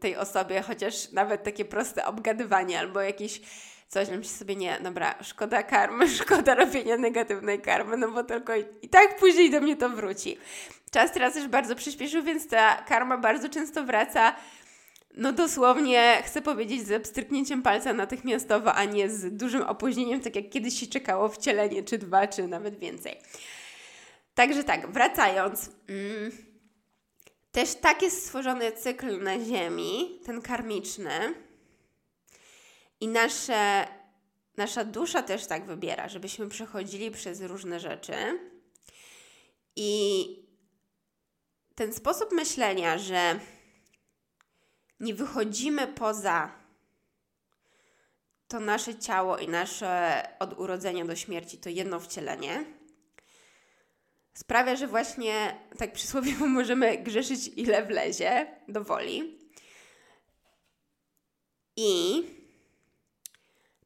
tej 0.00 0.16
osobie, 0.16 0.62
chociaż 0.62 1.12
nawet 1.12 1.42
takie 1.42 1.64
proste 1.64 2.06
obgadywanie 2.06 2.78
albo 2.78 3.00
jakieś 3.00 3.40
coś, 3.88 4.08
myślę 4.08 4.24
sobie, 4.24 4.56
nie, 4.56 4.78
dobra, 4.82 5.14
szkoda 5.22 5.62
karmy, 5.62 6.08
szkoda 6.20 6.54
robienia 6.54 6.96
negatywnej 6.96 7.60
karmy, 7.60 7.96
no 7.96 8.10
bo 8.10 8.24
tylko 8.24 8.56
i, 8.56 8.64
i 8.82 8.88
tak 8.88 9.16
później 9.16 9.50
do 9.50 9.60
mnie 9.60 9.76
to 9.76 9.88
wróci. 9.88 10.38
Czas 10.90 11.12
teraz 11.12 11.36
już 11.36 11.46
bardzo 11.46 11.76
przyspieszył, 11.76 12.22
więc 12.22 12.48
ta 12.48 12.82
karma 12.82 13.18
bardzo 13.18 13.48
często 13.48 13.84
wraca 13.84 14.34
no 15.18 15.32
dosłownie 15.32 16.22
chcę 16.26 16.42
powiedzieć 16.42 16.86
z 16.86 17.02
pstryknięciem 17.02 17.62
palca 17.62 17.92
natychmiastowo, 17.92 18.74
a 18.74 18.84
nie 18.84 19.10
z 19.10 19.36
dużym 19.36 19.62
opóźnieniem, 19.62 20.20
tak 20.20 20.36
jak 20.36 20.50
kiedyś 20.50 20.80
się 20.80 20.86
czekało 20.86 21.28
wcielenie, 21.28 21.82
czy 21.82 21.98
dwa, 21.98 22.26
czy 22.26 22.48
nawet 22.48 22.78
więcej. 22.78 23.16
Także 24.34 24.64
tak, 24.64 24.92
wracając. 24.92 25.70
Mm, 25.88 26.30
też 27.52 27.74
tak 27.74 28.02
jest 28.02 28.24
stworzony 28.24 28.72
cykl 28.72 29.22
na 29.22 29.40
Ziemi, 29.40 30.20
ten 30.26 30.42
karmiczny, 30.42 31.10
i 33.00 33.08
nasze, 33.08 33.88
nasza 34.56 34.84
dusza 34.84 35.22
też 35.22 35.46
tak 35.46 35.66
wybiera, 35.66 36.08
żebyśmy 36.08 36.48
przechodzili 36.48 37.10
przez 37.10 37.40
różne 37.40 37.80
rzeczy. 37.80 38.14
I 39.76 40.24
ten 41.74 41.92
sposób 41.92 42.32
myślenia, 42.32 42.98
że 42.98 43.40
nie 45.00 45.14
wychodzimy 45.14 45.86
poza 45.86 46.58
to 48.48 48.60
nasze 48.60 48.98
ciało 48.98 49.38
i 49.38 49.48
nasze 49.48 50.22
od 50.38 50.58
urodzenia 50.58 51.04
do 51.04 51.16
śmierci, 51.16 51.58
to 51.58 51.68
jedno 51.68 52.00
wcielenie, 52.00 52.64
sprawia, 54.34 54.76
że 54.76 54.86
właśnie 54.86 55.58
tak 55.78 55.92
przysłowiowo 55.92 56.46
możemy 56.60 56.98
grzeszyć 56.98 57.50
ile 57.56 57.86
wlezie 57.86 58.46
do 58.68 58.84
woli. 58.84 59.38
I 61.76 62.22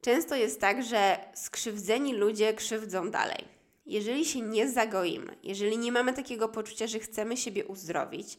Często 0.02 0.35
jest 0.37 0.61
tak, 0.61 0.82
że 0.82 1.18
skrzywdzeni 1.35 2.14
ludzie 2.14 2.54
krzywdzą 2.54 3.11
dalej. 3.11 3.44
Jeżeli 3.87 4.25
się 4.25 4.40
nie 4.40 4.68
zagoimy, 4.71 5.37
jeżeli 5.42 5.78
nie 5.78 5.92
mamy 5.92 6.12
takiego 6.12 6.49
poczucia, 6.49 6.87
że 6.87 6.99
chcemy 6.99 7.37
siebie 7.37 7.64
uzdrowić, 7.66 8.38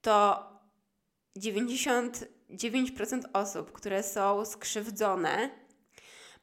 to 0.00 0.46
99% 1.38 3.22
osób, 3.32 3.72
które 3.72 4.02
są 4.02 4.44
skrzywdzone, 4.44 5.50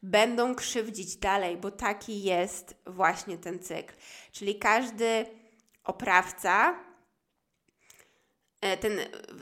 będą 0.03 0.55
krzywdzić 0.55 1.17
dalej, 1.17 1.57
bo 1.57 1.71
taki 1.71 2.23
jest 2.23 2.75
właśnie 2.85 3.37
ten 3.37 3.59
cykl. 3.59 3.93
Czyli 4.31 4.59
każdy 4.59 5.25
oprawca, 5.83 6.79
ten, 8.59 8.99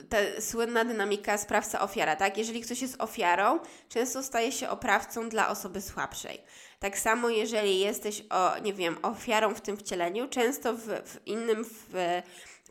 ta 0.09 0.17
słynna 0.39 0.85
dynamika 0.85 1.37
sprawca-ofiara, 1.37 2.15
tak? 2.15 2.37
Jeżeli 2.37 2.61
ktoś 2.61 2.81
jest 2.81 3.01
ofiarą, 3.01 3.59
często 3.89 4.23
staje 4.23 4.51
się 4.51 4.69
oprawcą 4.69 5.29
dla 5.29 5.49
osoby 5.49 5.81
słabszej. 5.81 6.41
Tak 6.79 6.99
samo, 6.99 7.29
jeżeli 7.29 7.79
jesteś, 7.79 8.23
o, 8.29 8.59
nie 8.59 8.73
wiem, 8.73 8.97
ofiarą 9.01 9.55
w 9.55 9.61
tym 9.61 9.77
wcieleniu, 9.77 10.27
często 10.29 10.73
w, 10.73 10.87
w 10.87 11.27
innym 11.27 11.65
w, 11.65 12.21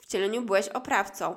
wcieleniu 0.02 0.42
byłeś 0.42 0.68
oprawcą. 0.68 1.36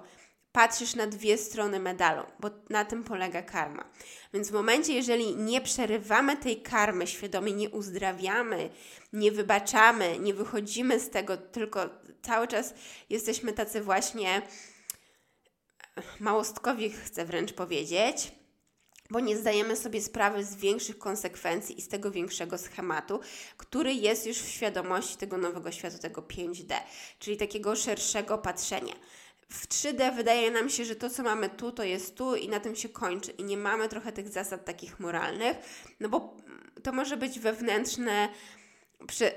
Patrzysz 0.51 0.95
na 0.95 1.07
dwie 1.07 1.37
strony 1.37 1.79
medalu, 1.79 2.23
bo 2.39 2.49
na 2.69 2.85
tym 2.85 3.03
polega 3.03 3.41
karma. 3.41 3.85
Więc 4.33 4.49
w 4.49 4.53
momencie, 4.53 4.93
jeżeli 4.93 5.35
nie 5.35 5.61
przerywamy 5.61 6.37
tej 6.37 6.61
karmy 6.61 7.07
świadomie, 7.07 7.53
nie 7.53 7.69
uzdrawiamy, 7.69 8.69
nie 9.13 9.31
wybaczamy, 9.31 10.19
nie 10.19 10.33
wychodzimy 10.33 10.99
z 10.99 11.09
tego, 11.09 11.37
tylko 11.37 11.89
cały 12.21 12.47
czas 12.47 12.73
jesteśmy 13.09 13.53
tacy 13.53 13.81
właśnie 13.81 14.41
małostkowi, 16.19 16.89
chcę 16.89 17.25
wręcz 17.25 17.53
powiedzieć, 17.53 18.31
bo 19.09 19.19
nie 19.19 19.37
zdajemy 19.37 19.75
sobie 19.75 20.01
sprawy 20.01 20.43
z 20.43 20.55
większych 20.55 20.97
konsekwencji 20.97 21.79
i 21.79 21.81
z 21.81 21.87
tego 21.87 22.11
większego 22.11 22.57
schematu, 22.57 23.19
który 23.57 23.93
jest 23.93 24.27
już 24.27 24.37
w 24.37 24.49
świadomości 24.49 25.17
tego 25.17 25.37
nowego 25.37 25.71
świata, 25.71 25.97
tego 25.97 26.21
5D, 26.21 26.75
czyli 27.19 27.37
takiego 27.37 27.75
szerszego 27.75 28.37
patrzenia. 28.37 28.93
W 29.49 29.67
3D 29.67 30.15
wydaje 30.15 30.51
nam 30.51 30.69
się, 30.69 30.85
że 30.85 30.95
to, 30.95 31.09
co 31.09 31.23
mamy 31.23 31.49
tu, 31.49 31.71
to 31.71 31.83
jest 31.83 32.15
tu 32.15 32.35
i 32.35 32.49
na 32.49 32.59
tym 32.59 32.75
się 32.75 32.89
kończy, 32.89 33.31
i 33.31 33.43
nie 33.43 33.57
mamy 33.57 33.89
trochę 33.89 34.11
tych 34.11 34.29
zasad 34.29 34.65
takich 34.65 34.99
moralnych, 34.99 35.57
no 35.99 36.09
bo 36.09 36.37
to 36.83 36.91
może 36.91 37.17
być 37.17 37.39
wewnętrzne 37.39 38.29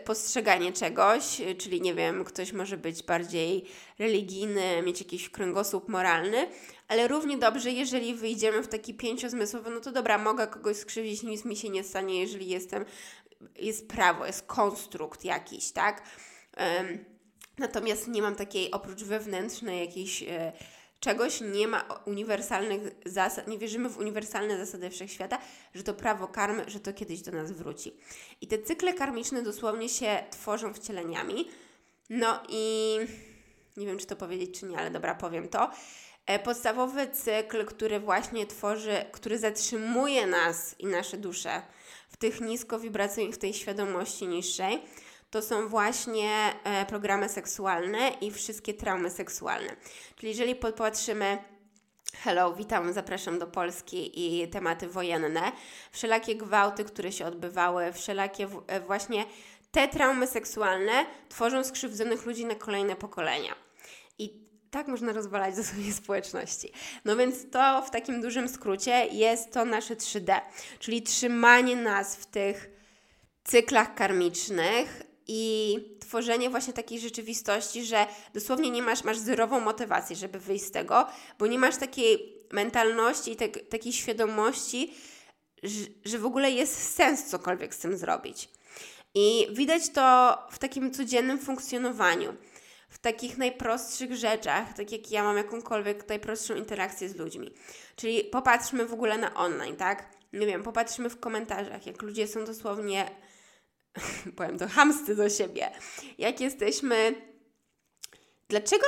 postrzeganie 0.04 0.72
czegoś, 0.72 1.40
czyli 1.58 1.80
nie 1.80 1.94
wiem, 1.94 2.24
ktoś 2.24 2.52
może 2.52 2.76
być 2.76 3.02
bardziej 3.02 3.64
religijny, 3.98 4.82
mieć 4.82 5.00
jakiś 5.00 5.30
kręgosłup 5.30 5.88
moralny, 5.88 6.48
ale 6.88 7.08
równie 7.08 7.38
dobrze, 7.38 7.70
jeżeli 7.70 8.14
wyjdziemy 8.14 8.62
w 8.62 8.68
taki 8.68 8.94
pięciozmysłowy, 8.94 9.70
no 9.70 9.80
to 9.80 9.92
dobra, 9.92 10.18
mogę 10.18 10.46
kogoś 10.46 10.76
skrzywdzić, 10.76 11.22
nic 11.22 11.44
mi 11.44 11.56
się 11.56 11.68
nie 11.68 11.84
stanie, 11.84 12.20
jeżeli 12.20 12.48
jestem, 12.48 12.84
jest 13.58 13.88
prawo, 13.88 14.26
jest 14.26 14.46
konstrukt 14.46 15.24
jakiś, 15.24 15.72
tak? 15.72 16.02
Um, 16.56 17.04
natomiast 17.58 18.08
nie 18.08 18.22
mam 18.22 18.34
takiej, 18.36 18.70
oprócz 18.70 19.02
wewnętrznej 19.02 19.80
jakiejś 19.80 20.22
e, 20.22 20.52
czegoś, 21.00 21.40
nie 21.40 21.68
ma 21.68 21.84
uniwersalnych 22.04 22.80
zasad, 23.06 23.48
nie 23.48 23.58
wierzymy 23.58 23.88
w 23.88 23.98
uniwersalne 23.98 24.58
zasady 24.58 24.90
wszechświata, 24.90 25.38
że 25.74 25.82
to 25.82 25.94
prawo 25.94 26.28
karmy, 26.28 26.64
że 26.66 26.80
to 26.80 26.92
kiedyś 26.92 27.22
do 27.22 27.32
nas 27.32 27.52
wróci. 27.52 27.96
I 28.40 28.46
te 28.46 28.58
cykle 28.58 28.94
karmiczne 28.94 29.42
dosłownie 29.42 29.88
się 29.88 30.24
tworzą 30.30 30.74
wcieleniami. 30.74 31.48
No 32.10 32.42
i 32.48 32.96
nie 33.76 33.86
wiem, 33.86 33.98
czy 33.98 34.06
to 34.06 34.16
powiedzieć, 34.16 34.60
czy 34.60 34.66
nie, 34.66 34.78
ale 34.78 34.90
dobra, 34.90 35.14
powiem 35.14 35.48
to. 35.48 35.70
E, 36.26 36.38
podstawowy 36.38 37.08
cykl, 37.08 37.64
który 37.64 38.00
właśnie 38.00 38.46
tworzy, 38.46 39.04
który 39.12 39.38
zatrzymuje 39.38 40.26
nas 40.26 40.74
i 40.78 40.86
nasze 40.86 41.16
dusze 41.16 41.62
w 42.08 42.16
tych 42.16 42.40
niskowibracyjnych, 42.40 43.34
w 43.34 43.38
tej 43.38 43.54
świadomości 43.54 44.28
niższej, 44.28 44.82
to 45.30 45.42
są 45.42 45.68
właśnie 45.68 46.52
e, 46.64 46.86
programy 46.86 47.28
seksualne 47.28 48.08
i 48.20 48.30
wszystkie 48.30 48.74
traumy 48.74 49.10
seksualne. 49.10 49.76
Czyli 50.16 50.28
jeżeli 50.28 50.54
popatrzymy 50.54 51.38
Hello, 52.14 52.54
witam, 52.54 52.92
zapraszam 52.92 53.38
do 53.38 53.46
Polski 53.46 54.12
i 54.14 54.48
tematy 54.48 54.88
wojenne. 54.88 55.52
Wszelakie 55.92 56.36
gwałty, 56.36 56.84
które 56.84 57.12
się 57.12 57.26
odbywały, 57.26 57.92
wszelakie 57.92 58.48
e, 58.66 58.80
właśnie 58.80 59.24
te 59.70 59.88
traumy 59.88 60.26
seksualne 60.26 61.06
tworzą 61.28 61.64
skrzywdzonych 61.64 62.26
ludzi 62.26 62.44
na 62.44 62.54
kolejne 62.54 62.96
pokolenia. 62.96 63.54
I 64.18 64.44
tak 64.70 64.88
można 64.88 65.12
rozwalać 65.12 65.56
ze 65.56 65.64
swojej 65.64 65.92
społeczności. 65.92 66.72
No 67.04 67.16
więc 67.16 67.50
to 67.50 67.82
w 67.82 67.90
takim 67.90 68.22
dużym 68.22 68.48
skrócie 68.48 69.06
jest 69.06 69.52
to 69.52 69.64
nasze 69.64 69.96
3D, 69.96 70.40
czyli 70.78 71.02
trzymanie 71.02 71.76
nas 71.76 72.16
w 72.16 72.26
tych 72.26 72.70
cyklach 73.44 73.94
karmicznych 73.94 75.09
i 75.32 75.78
tworzenie 76.00 76.50
właśnie 76.50 76.72
takiej 76.72 77.00
rzeczywistości, 77.00 77.84
że 77.84 78.06
dosłownie 78.34 78.70
nie 78.70 78.82
masz, 78.82 79.04
masz 79.04 79.18
zerową 79.18 79.60
motywację, 79.60 80.16
żeby 80.16 80.38
wyjść 80.38 80.64
z 80.64 80.70
tego, 80.70 81.06
bo 81.38 81.46
nie 81.46 81.58
masz 81.58 81.76
takiej 81.76 82.36
mentalności 82.52 83.32
i 83.32 83.36
te, 83.36 83.48
takiej 83.48 83.92
świadomości, 83.92 84.94
że, 85.62 85.84
że 86.04 86.18
w 86.18 86.26
ogóle 86.26 86.50
jest 86.50 86.94
sens 86.94 87.24
cokolwiek 87.24 87.74
z 87.74 87.78
tym 87.78 87.96
zrobić. 87.96 88.48
I 89.14 89.46
widać 89.52 89.88
to 89.88 90.38
w 90.50 90.58
takim 90.58 90.94
codziennym 90.94 91.38
funkcjonowaniu 91.38 92.34
w 92.88 92.98
takich 92.98 93.38
najprostszych 93.38 94.16
rzeczach, 94.16 94.74
tak 94.74 94.92
jak 94.92 95.10
ja 95.10 95.22
mam 95.22 95.36
jakąkolwiek 95.36 96.08
najprostszą 96.08 96.54
interakcję 96.54 97.08
z 97.08 97.16
ludźmi. 97.16 97.54
Czyli 97.96 98.24
popatrzmy 98.24 98.86
w 98.86 98.92
ogóle 98.92 99.18
na 99.18 99.34
online, 99.34 99.76
tak? 99.76 100.08
Nie 100.32 100.46
wiem, 100.46 100.62
popatrzmy 100.62 101.10
w 101.10 101.20
komentarzach, 101.20 101.86
jak 101.86 102.02
ludzie 102.02 102.28
są 102.28 102.44
dosłownie, 102.44 103.10
powiem 104.36 104.58
to, 104.58 104.68
hamsty 104.68 105.16
do 105.16 105.30
siebie. 105.30 105.70
Jak 106.18 106.40
jesteśmy 106.40 107.14
Dlaczego, 108.50 108.86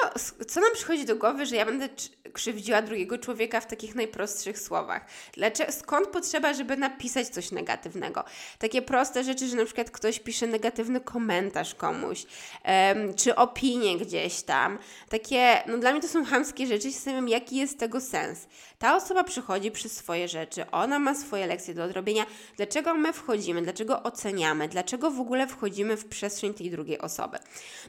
co 0.48 0.60
nam 0.60 0.70
przychodzi 0.74 1.04
do 1.04 1.16
głowy, 1.16 1.46
że 1.46 1.56
ja 1.56 1.66
będę 1.66 1.88
krzywdziła 2.32 2.82
drugiego 2.82 3.18
człowieka 3.18 3.60
w 3.60 3.66
takich 3.66 3.94
najprostszych 3.94 4.58
słowach? 4.58 5.06
Dlaczego, 5.32 5.72
skąd 5.72 6.08
potrzeba, 6.08 6.54
żeby 6.54 6.76
napisać 6.76 7.28
coś 7.28 7.50
negatywnego? 7.50 8.24
Takie 8.58 8.82
proste 8.82 9.24
rzeczy, 9.24 9.48
że 9.48 9.56
na 9.56 9.64
przykład 9.64 9.90
ktoś 9.90 10.20
pisze 10.20 10.46
negatywny 10.46 11.00
komentarz 11.00 11.74
komuś, 11.74 12.26
um, 12.64 13.14
czy 13.14 13.36
opinię 13.36 13.98
gdzieś 13.98 14.42
tam. 14.42 14.78
Takie, 15.08 15.62
no 15.66 15.78
dla 15.78 15.92
mnie 15.92 16.00
to 16.00 16.08
są 16.08 16.24
chamskie 16.24 16.66
rzeczy 16.66 16.90
zastanawiam, 16.90 17.28
jaki 17.28 17.56
jest 17.56 17.78
tego 17.78 18.00
sens. 18.00 18.46
Ta 18.82 18.96
osoba 18.96 19.24
przychodzi 19.24 19.70
przez 19.70 19.96
swoje 19.96 20.28
rzeczy, 20.28 20.70
ona 20.70 20.98
ma 20.98 21.14
swoje 21.14 21.46
lekcje 21.46 21.74
do 21.74 21.84
odrobienia. 21.84 22.26
Dlaczego 22.56 22.94
my 22.94 23.12
wchodzimy? 23.12 23.62
Dlaczego 23.62 24.02
oceniamy? 24.02 24.68
Dlaczego 24.68 25.10
w 25.10 25.20
ogóle 25.20 25.46
wchodzimy 25.46 25.96
w 25.96 26.08
przestrzeń 26.08 26.54
tej 26.54 26.70
drugiej 26.70 26.98
osoby? 26.98 27.38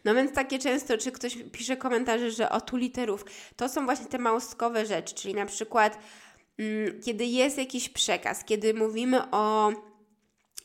No 0.06 0.16
więc 0.16 0.34
takie 0.34 0.60
często, 0.60 0.98
czy 0.98 1.12
ktoś 1.12 1.38
pisze 1.52 1.78
komentarze, 1.78 2.32
że 2.32 2.50
o 2.50 2.62
tu 2.62 2.78
literów. 2.78 3.26
To 3.56 3.70
są 3.70 3.86
właśnie 3.86 4.06
te 4.06 4.18
małostkowe 4.18 4.86
rzeczy, 4.86 5.16
czyli 5.16 5.34
na 5.34 5.46
przykład 5.46 5.98
mm, 6.60 7.02
kiedy 7.02 7.26
jest 7.26 7.58
jakiś 7.58 7.90
przekaz, 7.90 8.44
kiedy 8.44 8.74
mówimy 8.74 9.32
o 9.32 9.72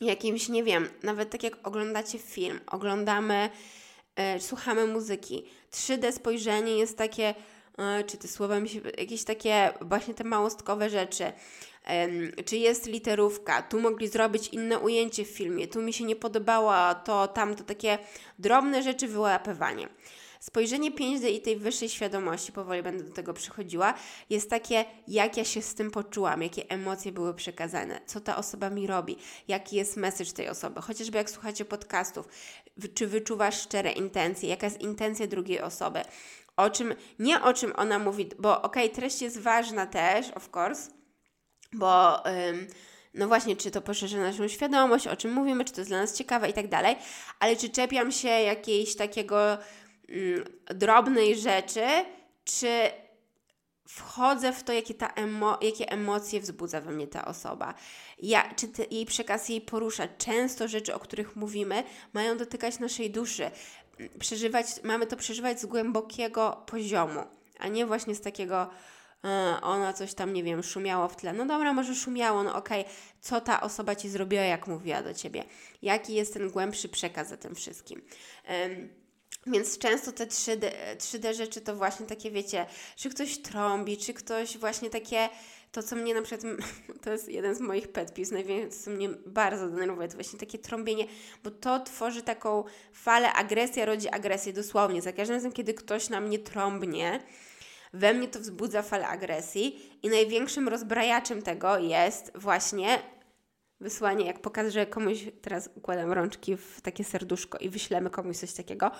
jakimś, 0.01 0.49
nie 0.49 0.63
wiem, 0.63 0.89
nawet 1.03 1.29
tak 1.29 1.43
jak 1.43 1.67
oglądacie 1.67 2.19
film, 2.19 2.59
oglądamy, 2.67 3.49
e, 4.15 4.39
słuchamy 4.39 4.87
muzyki. 4.87 5.45
3D 5.71 6.11
spojrzenie 6.11 6.77
jest 6.77 6.97
takie, 6.97 7.35
czy 8.07 8.17
te 8.17 8.27
słowa 8.27 8.59
mi 8.59 8.69
się, 8.69 8.79
jakieś 8.97 9.23
takie 9.23 9.73
właśnie 9.81 10.13
te 10.13 10.23
małostkowe 10.23 10.89
rzeczy. 10.89 11.31
czy 12.45 12.57
jest 12.57 12.85
literówka, 12.85 13.61
tu 13.61 13.79
mogli 13.79 14.07
zrobić 14.07 14.47
inne 14.47 14.79
ujęcie 14.79 15.25
w 15.25 15.29
filmie, 15.29 15.67
tu 15.67 15.81
mi 15.81 15.93
się 15.93 16.03
nie 16.03 16.15
podobało 16.15 16.73
to, 17.05 17.27
tamto, 17.27 17.63
takie 17.63 17.97
drobne 18.39 18.83
rzeczy 18.83 19.07
wyłapywanie. 19.07 19.87
Spojrzenie 20.39 20.91
5D 20.91 21.29
i 21.29 21.41
tej 21.41 21.57
wyższej 21.57 21.89
świadomości, 21.89 22.51
powoli 22.51 22.83
będę 22.83 23.03
do 23.03 23.13
tego 23.13 23.33
przychodziła, 23.33 23.93
jest 24.29 24.49
takie, 24.49 24.85
jak 25.07 25.37
ja 25.37 25.45
się 25.45 25.61
z 25.61 25.73
tym 25.73 25.91
poczułam, 25.91 26.43
jakie 26.43 26.69
emocje 26.69 27.11
były 27.11 27.33
przekazane, 27.33 28.01
co 28.05 28.21
ta 28.21 28.37
osoba 28.37 28.69
mi 28.69 28.87
robi, 28.87 29.17
jaki 29.47 29.75
jest 29.75 29.97
message 29.97 30.31
tej 30.31 30.49
osoby. 30.49 30.81
Chociażby 30.81 31.17
jak 31.17 31.29
słuchacie 31.29 31.65
podcastów, 31.65 32.27
czy 32.93 33.07
wyczuwasz 33.07 33.61
szczere 33.61 33.91
intencje, 33.91 34.49
jaka 34.49 34.67
jest 34.67 34.81
intencja 34.81 35.27
drugiej 35.27 35.61
osoby, 35.61 36.01
o 36.59 36.69
czym, 36.69 36.95
nie 37.19 37.41
o 37.41 37.53
czym 37.53 37.73
ona 37.75 37.99
mówi, 37.99 38.29
bo 38.39 38.61
okej, 38.61 38.83
okay, 38.83 38.95
treść 38.95 39.21
jest 39.21 39.39
ważna 39.39 39.87
też, 39.87 40.31
of 40.35 40.49
course, 40.55 40.91
bo... 41.73 42.25
Ym, 42.25 42.67
no 43.13 43.27
właśnie, 43.27 43.55
czy 43.55 43.71
to 43.71 43.81
poszerza 43.81 44.17
naszą 44.17 44.47
świadomość, 44.47 45.07
o 45.07 45.15
czym 45.15 45.33
mówimy, 45.33 45.65
czy 45.65 45.73
to 45.73 45.81
jest 45.81 45.91
dla 45.91 46.01
nas 46.01 46.17
ciekawe 46.17 46.49
i 46.49 46.53
tak 46.53 46.67
dalej, 46.67 46.95
ale 47.39 47.55
czy 47.55 47.69
czepiam 47.69 48.11
się 48.11 48.27
jakiejś 48.27 48.95
takiego 48.95 49.57
mm, 50.09 50.43
drobnej 50.65 51.39
rzeczy, 51.39 51.85
czy 52.43 52.91
wchodzę 53.87 54.53
w 54.53 54.63
to, 54.63 54.73
jakie, 54.73 54.93
ta 54.93 55.07
emo 55.07 55.57
jakie 55.61 55.91
emocje 55.91 56.39
wzbudza 56.39 56.81
we 56.81 56.91
mnie 56.91 57.07
ta 57.07 57.25
osoba. 57.25 57.73
Ja, 58.19 58.53
czy 58.55 58.67
te, 58.67 58.83
jej 58.91 59.05
przekaz 59.05 59.49
jej 59.49 59.61
porusza. 59.61 60.07
Często 60.07 60.67
rzeczy, 60.67 60.95
o 60.95 60.99
których 60.99 61.35
mówimy, 61.35 61.83
mają 62.13 62.37
dotykać 62.37 62.79
naszej 62.79 63.11
duszy. 63.11 63.51
Przeżywać, 64.19 64.67
mamy 64.83 65.07
to 65.07 65.17
przeżywać 65.17 65.61
z 65.61 65.65
głębokiego 65.65 66.63
poziomu, 66.65 67.23
a 67.59 67.67
nie 67.67 67.85
właśnie 67.85 68.15
z 68.15 68.21
takiego 68.21 68.69
e, 69.23 69.57
ona 69.61 69.93
coś 69.93 70.13
tam, 70.13 70.33
nie 70.33 70.43
wiem, 70.43 70.63
szumiało 70.63 71.07
w 71.07 71.15
tle. 71.15 71.33
No 71.33 71.45
dobra, 71.45 71.73
może 71.73 71.95
szumiało, 71.95 72.43
no 72.43 72.55
okej, 72.55 72.81
okay. 72.81 72.93
co 73.21 73.41
ta 73.41 73.61
osoba 73.61 73.95
Ci 73.95 74.09
zrobiła, 74.09 74.43
jak 74.43 74.67
mówiła 74.67 75.03
do 75.03 75.13
Ciebie? 75.13 75.43
Jaki 75.81 76.13
jest 76.13 76.33
ten 76.33 76.49
głębszy 76.49 76.89
przekaz 76.89 77.29
za 77.29 77.37
tym 77.37 77.55
wszystkim? 77.55 78.01
Więc 79.47 79.77
często 79.77 80.11
te 80.11 80.25
3D, 80.25 80.71
3D 80.97 81.33
rzeczy 81.33 81.61
to 81.61 81.75
właśnie 81.75 82.05
takie, 82.05 82.31
wiecie, 82.31 82.65
czy 82.95 83.09
ktoś 83.09 83.37
trąbi, 83.37 83.97
czy 83.97 84.13
ktoś 84.13 84.57
właśnie 84.57 84.89
takie 84.89 85.29
to, 85.71 85.83
co 85.83 85.95
mnie 85.95 86.13
na 86.13 86.21
przykład, 86.21 86.53
to 87.03 87.11
jest 87.11 87.29
jeden 87.29 87.55
z 87.55 87.59
moich 87.59 87.87
pet 87.87 88.11
peeves, 88.11 88.31
najwięcej, 88.31 88.81
co 88.81 88.91
mnie 88.91 89.09
bardzo 89.25 89.69
denerwuje, 89.69 90.07
to 90.07 90.15
właśnie 90.15 90.39
takie 90.39 90.59
trąbienie, 90.59 91.05
bo 91.43 91.51
to 91.51 91.79
tworzy 91.79 92.21
taką 92.21 92.63
falę, 92.93 93.33
agresja 93.33 93.85
rodzi 93.85 94.09
agresję, 94.09 94.53
dosłownie. 94.53 95.01
Za 95.01 95.13
każdym 95.13 95.35
razem, 95.35 95.51
kiedy 95.51 95.73
ktoś 95.73 96.09
na 96.09 96.21
mnie 96.21 96.39
trąbnie, 96.39 97.19
we 97.93 98.13
mnie 98.13 98.27
to 98.27 98.39
wzbudza 98.39 98.81
falę 98.81 99.07
agresji 99.07 99.97
i 100.03 100.09
największym 100.09 100.67
rozbrajaczem 100.67 101.41
tego 101.41 101.77
jest 101.77 102.31
właśnie 102.35 102.99
wysłanie, 103.81 104.25
jak 104.25 104.39
pokażę 104.39 104.85
komuś, 104.85 105.17
teraz 105.41 105.69
układam 105.75 106.11
rączki 106.11 106.57
w 106.57 106.81
takie 106.81 107.03
serduszko 107.03 107.57
i 107.57 107.69
wyślemy 107.69 108.09
komuś 108.09 108.37
coś 108.37 108.53
takiego. 108.53 108.91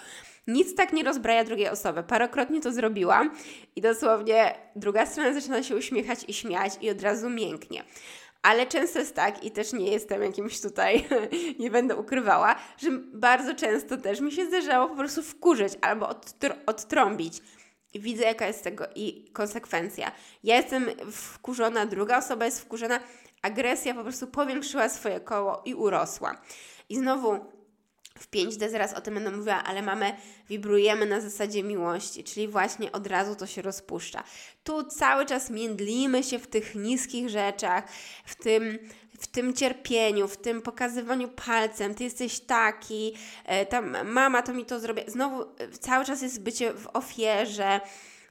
Nic 0.47 0.75
tak 0.75 0.93
nie 0.93 1.03
rozbraja 1.03 1.43
drugiej 1.43 1.69
osoby. 1.69 2.03
Parokrotnie 2.03 2.61
to 2.61 2.71
zrobiłam 2.71 3.31
i 3.75 3.81
dosłownie 3.81 4.55
druga 4.75 5.05
strona 5.05 5.33
zaczyna 5.33 5.63
się 5.63 5.75
uśmiechać 5.75 6.19
i 6.27 6.33
śmiać 6.33 6.73
i 6.81 6.89
od 6.89 7.01
razu 7.01 7.29
mięknie. 7.29 7.83
Ale 8.41 8.67
często 8.67 8.99
jest 8.99 9.15
tak, 9.15 9.43
i 9.43 9.51
też 9.51 9.73
nie 9.73 9.91
jestem 9.91 10.23
jakimś 10.23 10.61
tutaj, 10.61 11.07
nie 11.59 11.71
będę 11.71 11.95
ukrywała, 11.95 12.55
że 12.77 12.89
bardzo 13.13 13.55
często 13.55 13.97
też 13.97 14.19
mi 14.19 14.31
się 14.31 14.45
zdarzało 14.45 14.89
po 14.89 14.95
prostu 14.95 15.23
wkurzyć 15.23 15.73
albo 15.81 16.09
odtr 16.09 16.55
odtrąbić. 16.65 17.41
I 17.93 17.99
widzę, 17.99 18.23
jaka 18.23 18.47
jest 18.47 18.63
tego 18.63 18.85
i 18.95 19.31
konsekwencja. 19.33 20.11
Ja 20.43 20.55
jestem 20.55 20.85
wkurzona, 21.11 21.85
druga 21.85 22.17
osoba 22.17 22.45
jest 22.45 22.61
wkurzona, 22.61 22.99
agresja 23.41 23.93
po 23.93 24.03
prostu 24.03 24.27
powiększyła 24.27 24.89
swoje 24.89 25.19
koło 25.19 25.61
i 25.65 25.73
urosła. 25.73 26.41
I 26.89 26.95
znowu 26.95 27.39
w 28.19 28.31
5D 28.31 28.69
zaraz 28.69 28.93
o 28.93 29.01
tym 29.01 29.13
będę 29.13 29.31
mówiła, 29.31 29.63
ale 29.63 29.81
mamy, 29.81 30.15
wibrujemy 30.49 31.05
na 31.05 31.21
zasadzie 31.21 31.63
miłości, 31.63 32.23
czyli 32.23 32.47
właśnie 32.47 32.91
od 32.91 33.07
razu 33.07 33.35
to 33.35 33.47
się 33.47 33.61
rozpuszcza. 33.61 34.23
Tu 34.63 34.83
cały 34.83 35.25
czas 35.25 35.49
międlimy 35.49 36.23
się 36.23 36.39
w 36.39 36.47
tych 36.47 36.75
niskich 36.75 37.29
rzeczach, 37.29 37.83
w 38.25 38.35
tym, 38.35 38.79
w 39.19 39.27
tym 39.27 39.53
cierpieniu, 39.53 40.27
w 40.27 40.37
tym 40.37 40.61
pokazywaniu 40.61 41.27
palcem, 41.27 41.95
ty 41.95 42.03
jesteś 42.03 42.39
taki, 42.39 43.13
e, 43.45 43.65
tam 43.65 44.07
mama 44.07 44.41
to 44.41 44.53
mi 44.53 44.65
to 44.65 44.79
zrobi. 44.79 45.01
Znowu 45.07 45.41
e, 45.41 45.47
cały 45.79 46.05
czas 46.05 46.21
jest 46.21 46.41
bycie 46.41 46.73
w 46.73 46.87
ofierze, 46.93 47.81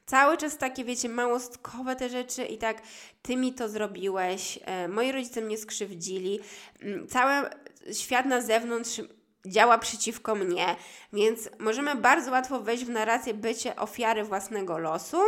Cały 0.09 0.37
czas 0.37 0.59
takie, 0.59 0.85
wiecie, 0.85 1.09
małostkowe 1.09 1.97
te 1.97 2.09
rzeczy 2.09 2.45
i 2.45 2.59
tak, 2.59 2.83
ty 3.23 3.37
mi 3.37 3.53
to 3.55 3.69
zrobiłeś, 3.69 4.59
e, 4.65 4.89
moi 4.89 5.13
rodzice 5.13 5.41
mnie 5.41 5.59
skrzywdzili, 5.59 6.41
mm, 6.81 7.09
cały 7.09 7.33
świat 7.93 8.27
na 8.27 8.41
zewnątrz 8.41 9.01
działa 9.47 9.79
przeciwko 9.79 10.35
mnie, 10.35 10.77
więc 11.13 11.49
możemy 11.59 11.95
bardzo 11.95 12.31
łatwo 12.31 12.61
wejść 12.61 12.85
w 12.85 12.91
narrację 12.91 13.35
bycie 13.35 13.77
ofiary 13.77 14.25
własnego 14.25 14.79
losu 14.79 15.19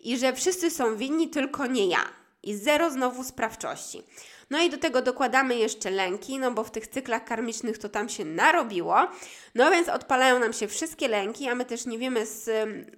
i 0.00 0.18
że 0.18 0.32
wszyscy 0.32 0.70
są 0.70 0.96
winni, 0.96 1.30
tylko 1.30 1.66
nie 1.66 1.86
ja. 1.86 2.04
I 2.42 2.54
zero 2.54 2.90
znowu 2.90 3.24
sprawczości. 3.24 4.02
No 4.50 4.62
i 4.62 4.70
do 4.70 4.78
tego 4.78 5.02
dokładamy 5.02 5.56
jeszcze 5.56 5.90
lęki, 5.90 6.38
no 6.38 6.50
bo 6.50 6.64
w 6.64 6.70
tych 6.70 6.86
cyklach 6.86 7.24
karmicznych 7.24 7.78
to 7.78 7.88
tam 7.88 8.08
się 8.08 8.24
narobiło. 8.24 8.96
No 9.54 9.70
więc 9.70 9.88
odpalają 9.88 10.38
nam 10.38 10.52
się 10.52 10.68
wszystkie 10.68 11.08
lęki, 11.08 11.48
a 11.48 11.54
my 11.54 11.64
też 11.64 11.86
nie 11.86 11.98
wiemy 11.98 12.26
z 12.26 12.50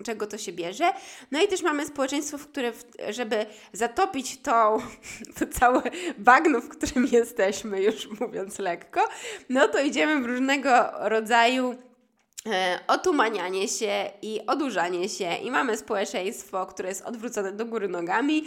czego 0.04 0.26
to 0.26 0.38
się 0.38 0.52
bierze. 0.52 0.92
No 1.30 1.42
i 1.42 1.48
też 1.48 1.62
mamy 1.62 1.86
społeczeństwo, 1.86 2.38
w 2.38 2.46
które, 2.46 2.72
żeby 3.08 3.46
zatopić 3.72 4.40
to, 4.40 4.82
to 5.38 5.46
całe 5.46 5.82
bagno, 6.18 6.60
w 6.60 6.68
którym 6.68 7.06
jesteśmy, 7.12 7.82
już 7.82 8.20
mówiąc 8.20 8.58
lekko, 8.58 9.08
no 9.48 9.68
to 9.68 9.80
idziemy 9.80 10.22
w 10.22 10.26
różnego 10.26 10.90
rodzaju 10.98 11.89
otumanianie 12.86 13.68
się 13.68 14.10
i 14.22 14.40
odurzanie 14.46 15.08
się 15.08 15.34
i 15.34 15.50
mamy 15.50 15.76
społeczeństwo, 15.76 16.66
które 16.66 16.88
jest 16.88 17.02
odwrócone 17.02 17.52
do 17.52 17.66
góry 17.66 17.88
nogami, 17.88 18.44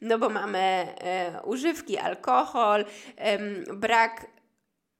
no 0.00 0.18
bo 0.18 0.28
mamy 0.28 0.58
e, 0.58 1.40
używki, 1.44 1.98
alkohol, 1.98 2.84
e, 3.16 3.38
brak 3.74 4.26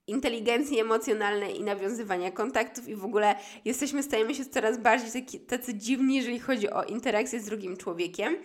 inteligencji 0.07 0.81
emocjonalnej 0.81 1.59
i 1.59 1.63
nawiązywania 1.63 2.31
kontaktów 2.31 2.89
i 2.89 2.97
w 2.97 3.05
ogóle 3.05 3.35
jesteśmy, 3.65 4.03
stajemy 4.03 4.35
się 4.35 4.45
coraz 4.45 4.79
bardziej 4.79 5.23
taki, 5.23 5.41
tacy 5.41 5.75
dziwni, 5.75 6.17
jeżeli 6.17 6.41
chodzi 6.41 6.71
o 6.71 6.85
interakcję 6.85 7.41
z 7.41 7.45
drugim 7.45 7.77
człowiekiem, 7.77 8.37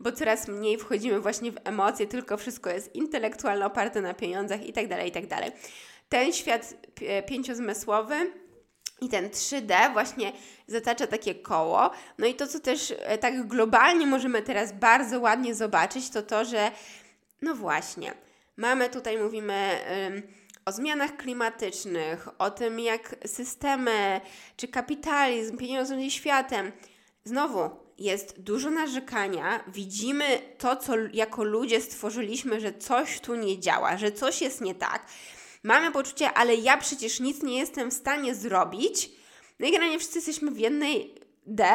bo 0.00 0.12
coraz 0.12 0.48
mniej 0.48 0.78
wchodzimy 0.78 1.20
właśnie 1.20 1.52
w 1.52 1.56
emocje, 1.64 2.06
tylko 2.06 2.36
wszystko 2.36 2.70
jest 2.70 2.94
intelektualne, 2.94 3.66
oparte 3.66 4.00
na 4.00 4.14
pieniądzach 4.14 4.66
i 4.66 4.72
tak 4.72 4.88
dalej, 4.88 5.08
i 5.08 5.12
tak. 5.12 5.24
Ten 6.08 6.32
świat 6.32 6.74
pięciozmysłowy 7.26 8.32
i 9.00 9.08
ten 9.08 9.28
3D 9.28 9.92
właśnie 9.92 10.32
zatacza 10.66 11.06
takie 11.06 11.34
koło. 11.34 11.90
No 12.18 12.26
i 12.26 12.34
to, 12.34 12.46
co 12.46 12.60
też 12.60 12.94
e, 12.98 13.18
tak 13.18 13.46
globalnie 13.46 14.06
możemy 14.06 14.42
teraz 14.42 14.72
bardzo 14.72 15.20
ładnie 15.20 15.54
zobaczyć, 15.54 16.10
to 16.10 16.22
to, 16.22 16.44
że 16.44 16.70
no 17.42 17.54
właśnie, 17.54 18.14
mamy 18.56 18.90
tutaj, 18.90 19.18
mówimy 19.18 19.80
o 20.64 20.72
zmianach 20.72 21.16
klimatycznych, 21.16 22.28
o 22.38 22.50
tym, 22.50 22.80
jak 22.80 23.16
systemy 23.26 24.20
czy 24.56 24.68
kapitalizm, 24.68 25.56
pieniądze 25.56 25.96
ze 25.96 26.10
światem. 26.10 26.72
Znowu, 27.24 27.70
jest 27.98 28.40
dużo 28.40 28.70
narzekania, 28.70 29.64
widzimy 29.68 30.24
to, 30.58 30.76
co 30.76 30.92
jako 31.12 31.44
ludzie 31.44 31.80
stworzyliśmy, 31.80 32.60
że 32.60 32.72
coś 32.72 33.20
tu 33.20 33.34
nie 33.34 33.60
działa, 33.60 33.96
że 33.96 34.12
coś 34.12 34.42
jest 34.42 34.60
nie 34.60 34.74
tak. 34.74 35.06
Mamy 35.66 35.92
poczucie, 35.92 36.32
ale 36.32 36.54
ja 36.54 36.76
przecież 36.76 37.20
nic 37.20 37.42
nie 37.42 37.58
jestem 37.58 37.90
w 37.90 37.94
stanie 37.94 38.34
zrobić. 38.34 39.10
No 39.60 39.66
i 39.66 39.70
generalnie 39.70 39.98
wszyscy 39.98 40.18
jesteśmy 40.18 40.50
w 40.50 40.58
jednej 40.58 41.14
D. 41.46 41.68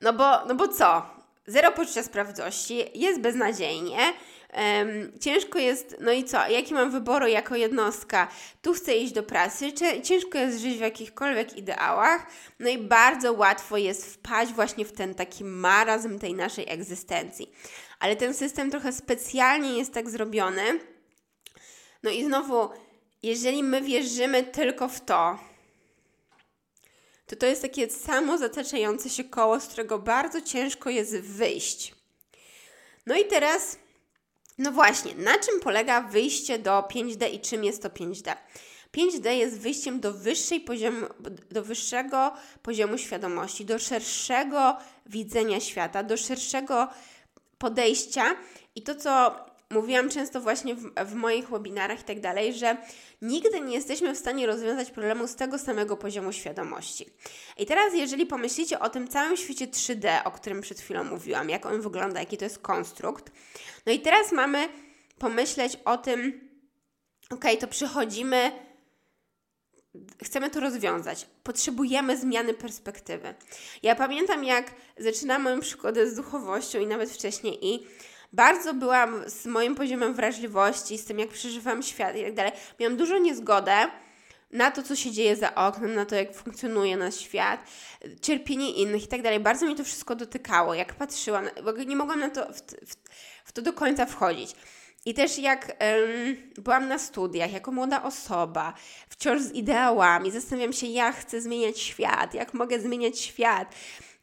No 0.00 0.12
bo, 0.12 0.44
no 0.46 0.54
bo 0.54 0.68
co? 0.68 1.02
Zero 1.46 1.72
poczucia 1.72 2.02
sprawdzości, 2.02 2.84
jest 2.94 3.20
beznadziejnie. 3.20 3.98
Um, 3.98 5.12
ciężko 5.20 5.58
jest, 5.58 5.96
no 6.00 6.12
i 6.12 6.24
co? 6.24 6.48
Jaki 6.48 6.74
mam 6.74 6.90
wyboru 6.90 7.26
jako 7.26 7.56
jednostka? 7.56 8.28
Tu 8.62 8.72
chcę 8.72 8.96
iść 8.96 9.12
do 9.12 9.22
pracy, 9.22 9.72
ciężko 10.02 10.38
jest 10.38 10.60
żyć 10.60 10.78
w 10.78 10.80
jakichkolwiek 10.80 11.56
ideałach, 11.56 12.26
no 12.58 12.68
i 12.68 12.78
bardzo 12.78 13.32
łatwo 13.32 13.76
jest 13.76 14.14
wpaść 14.14 14.52
właśnie 14.52 14.84
w 14.84 14.92
ten 14.92 15.14
taki 15.14 15.44
marazm 15.44 16.18
tej 16.18 16.34
naszej 16.34 16.64
egzystencji. 16.68 17.52
Ale 18.00 18.16
ten 18.16 18.34
system 18.34 18.70
trochę 18.70 18.92
specjalnie 18.92 19.78
jest 19.78 19.94
tak 19.94 20.10
zrobiony, 20.10 20.80
no 22.02 22.10
i 22.10 22.24
znowu, 22.24 22.68
jeżeli 23.22 23.62
my 23.62 23.82
wierzymy 23.82 24.42
tylko 24.42 24.88
w 24.88 25.00
to, 25.00 25.38
to 27.26 27.36
to 27.36 27.46
jest 27.46 27.62
takie 27.62 27.90
samo 27.90 28.38
zataczające 28.38 29.10
się 29.10 29.24
koło, 29.24 29.60
z 29.60 29.66
którego 29.66 29.98
bardzo 29.98 30.40
ciężko 30.40 30.90
jest 30.90 31.20
wyjść. 31.20 31.94
No 33.06 33.16
i 33.16 33.24
teraz, 33.24 33.78
no 34.58 34.72
właśnie, 34.72 35.14
na 35.14 35.38
czym 35.38 35.60
polega 35.60 36.00
wyjście 36.02 36.58
do 36.58 36.80
5D 36.80 37.32
i 37.32 37.40
czym 37.40 37.64
jest 37.64 37.82
to 37.82 37.88
5D? 37.88 38.36
5D 38.96 39.30
jest 39.30 39.58
wyjściem 39.58 40.00
do, 40.00 40.12
wyższej 40.12 40.60
poziomu, 40.60 41.06
do 41.50 41.62
wyższego 41.62 42.32
poziomu 42.62 42.98
świadomości, 42.98 43.64
do 43.64 43.78
szerszego 43.78 44.76
widzenia 45.06 45.60
świata, 45.60 46.02
do 46.02 46.16
szerszego 46.16 46.88
podejścia 47.58 48.36
i 48.74 48.82
to, 48.82 48.94
co 48.94 49.36
mówiłam 49.70 50.08
często 50.08 50.40
właśnie 50.40 50.74
w, 50.74 50.94
w 51.06 51.14
moich 51.14 51.48
webinarach 51.48 52.00
i 52.00 52.04
tak 52.04 52.20
dalej, 52.20 52.54
że 52.54 52.76
nigdy 53.22 53.60
nie 53.60 53.74
jesteśmy 53.74 54.14
w 54.14 54.18
stanie 54.18 54.46
rozwiązać 54.46 54.90
problemu 54.90 55.26
z 55.26 55.34
tego 55.34 55.58
samego 55.58 55.96
poziomu 55.96 56.32
świadomości. 56.32 57.06
I 57.58 57.66
teraz, 57.66 57.94
jeżeli 57.94 58.26
pomyślicie 58.26 58.80
o 58.80 58.88
tym 58.88 59.08
całym 59.08 59.36
świecie 59.36 59.66
3D, 59.66 60.20
o 60.24 60.30
którym 60.30 60.60
przed 60.60 60.80
chwilą 60.80 61.04
mówiłam, 61.04 61.50
jak 61.50 61.66
on 61.66 61.80
wygląda, 61.80 62.20
jaki 62.20 62.36
to 62.36 62.44
jest 62.44 62.58
konstrukt, 62.58 63.32
no 63.86 63.92
i 63.92 64.00
teraz 64.00 64.32
mamy 64.32 64.68
pomyśleć 65.18 65.78
o 65.84 65.98
tym, 65.98 66.48
ok, 67.30 67.44
to 67.60 67.68
przychodzimy 67.68 68.52
chcemy 70.24 70.50
to 70.50 70.60
rozwiązać. 70.60 71.26
Potrzebujemy 71.42 72.16
zmiany 72.16 72.54
perspektywy. 72.54 73.34
Ja 73.82 73.94
pamiętam, 73.94 74.44
jak 74.44 74.74
zaczynałam 74.98 75.42
moją 75.42 75.60
przygodę 75.60 76.10
z 76.10 76.14
duchowością 76.14 76.80
i 76.80 76.86
nawet 76.86 77.10
wcześniej 77.10 77.66
i 77.66 77.86
bardzo 78.32 78.74
byłam 78.74 79.30
z 79.30 79.46
moim 79.46 79.74
poziomem 79.74 80.14
wrażliwości, 80.14 80.98
z 80.98 81.04
tym 81.04 81.18
jak 81.18 81.28
przeżywam 81.28 81.82
świat 81.82 82.16
i 82.16 82.22
tak 82.22 82.34
dalej. 82.34 82.52
Miałam 82.80 82.96
dużo 82.96 83.18
niezgodę 83.18 83.88
na 84.50 84.70
to, 84.70 84.82
co 84.82 84.96
się 84.96 85.10
dzieje 85.10 85.36
za 85.36 85.54
oknem, 85.54 85.94
na 85.94 86.06
to, 86.06 86.14
jak 86.14 86.34
funkcjonuje 86.34 86.96
nasz 86.96 87.16
świat, 87.16 87.60
cierpienie 88.22 88.70
innych 88.70 89.04
i 89.04 89.08
tak 89.08 89.22
dalej. 89.22 89.40
Bardzo 89.40 89.66
mi 89.66 89.74
to 89.74 89.84
wszystko 89.84 90.14
dotykało, 90.14 90.74
jak 90.74 90.94
patrzyłam, 90.94 91.48
bo 91.64 91.72
nie 91.72 91.96
mogłam 91.96 92.20
na 92.20 92.30
to, 92.30 92.52
w, 92.52 92.60
w, 92.60 92.94
w 93.44 93.52
to 93.52 93.62
do 93.62 93.72
końca 93.72 94.06
wchodzić. 94.06 94.54
I 95.04 95.14
też 95.14 95.38
jak 95.38 95.66
um, 95.66 96.36
byłam 96.64 96.88
na 96.88 96.98
studiach, 96.98 97.52
jako 97.52 97.72
młoda 97.72 98.02
osoba, 98.02 98.74
wciąż 99.08 99.42
z 99.42 99.52
ideałami, 99.52 100.30
zastanawiam 100.30 100.72
się, 100.72 100.86
jak 100.86 101.16
chcę 101.16 101.40
zmieniać 101.40 101.78
świat, 101.80 102.34
jak 102.34 102.54
mogę 102.54 102.80
zmieniać 102.80 103.20
świat. 103.20 103.74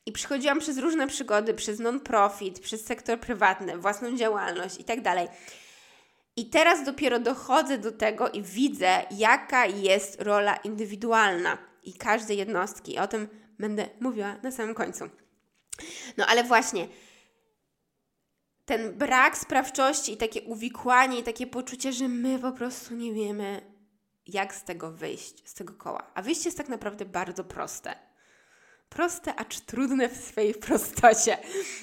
I 0.06 0.12
przychodziłam 0.12 0.60
przez 0.60 0.78
różne 0.78 1.08
przygody, 1.08 1.54
przez 1.54 1.80
non-profit, 1.80 2.60
przez 2.60 2.86
sektor 2.86 3.20
prywatny, 3.20 3.78
własną 3.78 4.18
działalność 4.18 4.80
i 4.80 4.84
tak 4.84 5.02
dalej. 5.02 5.28
I 6.36 6.50
teraz 6.50 6.86
dopiero 6.86 7.20
dochodzę 7.20 7.78
do 7.78 7.92
tego 7.92 8.30
i 8.30 8.42
widzę, 8.42 9.04
jaka 9.12 9.66
jest 9.66 10.22
rola 10.22 10.56
indywidualna 10.56 11.58
i 11.84 11.94
każdej 11.94 12.38
jednostki. 12.38 12.94
I 12.94 13.00
o 13.00 13.08
tym 13.08 13.28
będę 13.60 13.90
mówiła 14.00 14.36
na 14.44 14.52
samym 14.52 14.76
końcu. 14.76 15.10
No 16.18 16.26
ale 16.26 16.44
właśnie, 16.44 16.88
ten 18.66 18.94
brak 18.94 19.38
sprawczości 19.38 20.14
i 20.14 20.18
takie 20.18 20.42
uwikłanie 20.42 21.20
i 21.20 21.24
takie 21.24 21.48
poczucie, 21.48 21.94
że 21.94 22.08
my 22.08 22.40
po 22.40 22.52
prostu 22.52 22.96
nie 22.96 23.14
wiemy, 23.14 23.62
jak 24.28 24.56
z 24.56 24.64
tego 24.64 24.92
wyjść, 24.92 25.50
z 25.50 25.54
tego 25.54 25.74
koła. 25.74 26.12
A 26.14 26.22
wyjście 26.22 26.48
jest 26.48 26.58
tak 26.58 26.70
naprawdę 26.70 27.06
bardzo 27.06 27.44
proste. 27.44 27.96
Proste, 28.96 29.36
acz 29.36 29.60
trudne 29.60 30.10
w 30.10 30.18
swojej 30.18 30.54
prostocie, 30.54 31.38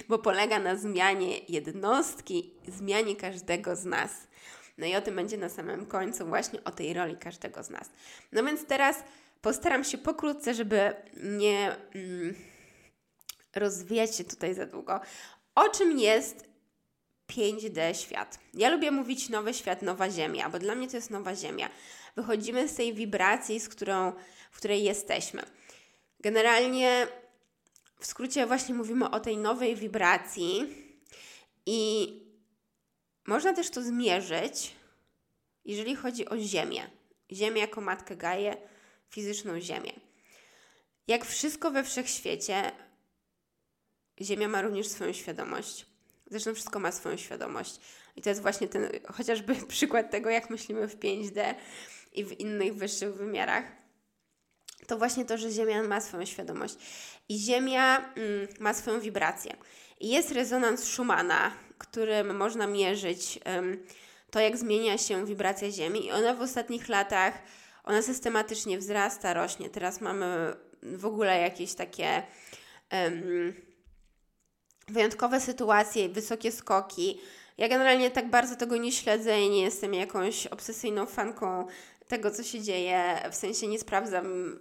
bo 0.09 0.19
polega 0.19 0.59
na 0.59 0.77
zmianie 0.77 1.39
jednostki, 1.39 2.55
zmianie 2.69 3.17
każdego 3.17 3.77
z 3.77 3.85
nas. 3.85 4.11
No 4.79 4.87
i 4.87 4.95
o 4.95 5.01
tym 5.01 5.17
będzie 5.17 5.37
na 5.37 5.49
samym 5.49 5.87
końcu, 5.87 6.27
właśnie 6.27 6.65
o 6.65 6.71
tej 6.71 6.95
roli 6.95 7.17
każdego 7.17 7.63
z 7.63 7.71
nas. 7.71 7.91
No 8.33 8.45
więc 8.45 8.67
teraz 8.67 8.97
postaram 9.41 9.85
się 9.85 9.99
pokrótce, 9.99 10.55
żeby 10.55 10.95
nie 11.23 11.77
mm, 11.95 12.35
rozwijać 13.55 14.17
się 14.17 14.25
tutaj 14.25 14.55
za 14.55 14.67
długo. 14.67 15.01
O 15.55 15.69
czym 15.69 15.99
jest 15.99 16.45
5D 17.31 17.95
świat? 17.95 18.39
Ja 18.55 18.69
lubię 18.69 18.91
mówić 18.91 19.29
nowy 19.29 19.55
świat, 19.55 19.83
nowa 19.83 20.11
ziemia, 20.11 20.51
bo 20.51 20.59
dla 20.59 20.75
mnie 20.75 20.89
to 20.89 20.97
jest 20.97 21.11
nowa 21.11 21.35
ziemia. 21.35 21.69
Wychodzimy 22.17 22.69
z 22.69 22.75
tej 22.75 22.95
wibracji, 22.95 23.61
z 23.61 23.69
którą, 23.69 24.13
w 24.51 24.57
której 24.57 24.85
jesteśmy. 24.85 25.43
Generalnie 26.23 27.09
w 28.01 28.07
skrócie 28.07 28.47
właśnie 28.47 28.75
mówimy 28.75 29.11
o 29.11 29.21
tej 29.21 29.37
nowej 29.37 29.77
wibracji 29.77 30.69
i 31.67 32.09
można 33.27 33.53
też 33.53 33.71
to 33.71 33.83
zmierzyć, 33.83 34.75
jeżeli 35.65 35.97
chodzi 35.97 36.29
o 36.29 36.39
Ziemię. 36.39 36.91
Ziemię 37.33 37.61
jako 37.61 37.81
Matkę 37.81 38.17
Gaję, 38.17 38.57
fizyczną 39.11 39.61
Ziemię. 39.61 39.93
Jak 41.07 41.25
wszystko 41.25 41.71
we 41.71 41.85
wszechświecie, 41.85 42.73
Ziemia 44.21 44.49
ma 44.49 44.63
również 44.63 44.89
swoją 44.89 45.13
świadomość. 45.13 45.87
Zresztą 46.27 46.55
wszystko 46.55 46.79
ma 46.79 46.93
swoją 46.93 47.17
świadomość. 47.17 47.81
I 48.17 48.23
to 48.23 48.29
jest 48.29 48.43
właśnie 48.43 48.69
ten 48.69 48.89
chociażby 49.09 49.55
przykład 49.69 50.11
tego, 50.11 50.31
jak 50.31 50.51
myślimy 50.51 50.89
w 50.89 50.99
5D 50.99 51.55
i 52.13 52.25
w 52.25 52.41
innych 52.41 52.75
wyższych 52.75 53.15
wymiarach. 53.15 53.82
To 54.87 54.99
właśnie 54.99 55.25
to, 55.25 55.39
że 55.39 55.51
Ziemia 55.51 55.83
ma 55.83 56.01
swoją 56.01 56.25
świadomość. 56.25 56.75
I 57.29 57.39
Ziemia 57.39 57.99
mm, 57.99 58.49
ma 58.61 58.75
swoją 58.75 59.01
wibrację. 59.01 59.57
I 60.01 60.09
jest 60.09 60.33
rezonans 60.33 60.85
Schumana, 60.85 61.53
którym 61.79 62.37
można 62.37 62.67
mierzyć 62.67 63.41
to, 64.31 64.41
jak 64.41 64.57
zmienia 64.57 64.99
się 64.99 65.27
wibracja 65.27 65.71
Ziemi. 65.71 66.07
I 66.07 66.13
ona 66.13 66.35
w 66.35 66.41
ostatnich 66.41 66.89
latach, 66.89 67.43
ona 67.85 68.03
systematycznie 68.03 68.79
wzrasta, 68.79 69.35
rośnie. 69.35 69.71
Teraz 69.71 70.01
mamy 70.01 70.57
w 70.83 71.07
ogóle 71.07 71.41
jakieś 71.41 71.75
takie 71.75 72.23
wyjątkowe 74.89 75.41
sytuacje, 75.41 76.09
wysokie 76.09 76.53
skoki. 76.53 77.21
Ja 77.59 77.69
generalnie 77.69 78.11
tak 78.11 78.31
bardzo 78.31 78.57
tego 78.57 78.77
nie 78.77 78.93
śledzę 78.93 79.41
i 79.41 79.51
nie 79.51 79.63
jestem 79.63 79.95
jakąś 79.95 80.47
obsesyjną 80.47 81.07
fanką 81.07 81.67
tego, 82.09 82.31
co 82.31 82.43
się 82.43 82.61
dzieje. 82.61 83.23
W 83.31 83.35
sensie 83.35 83.67
nie 83.67 83.79
sprawdzam 83.79 84.59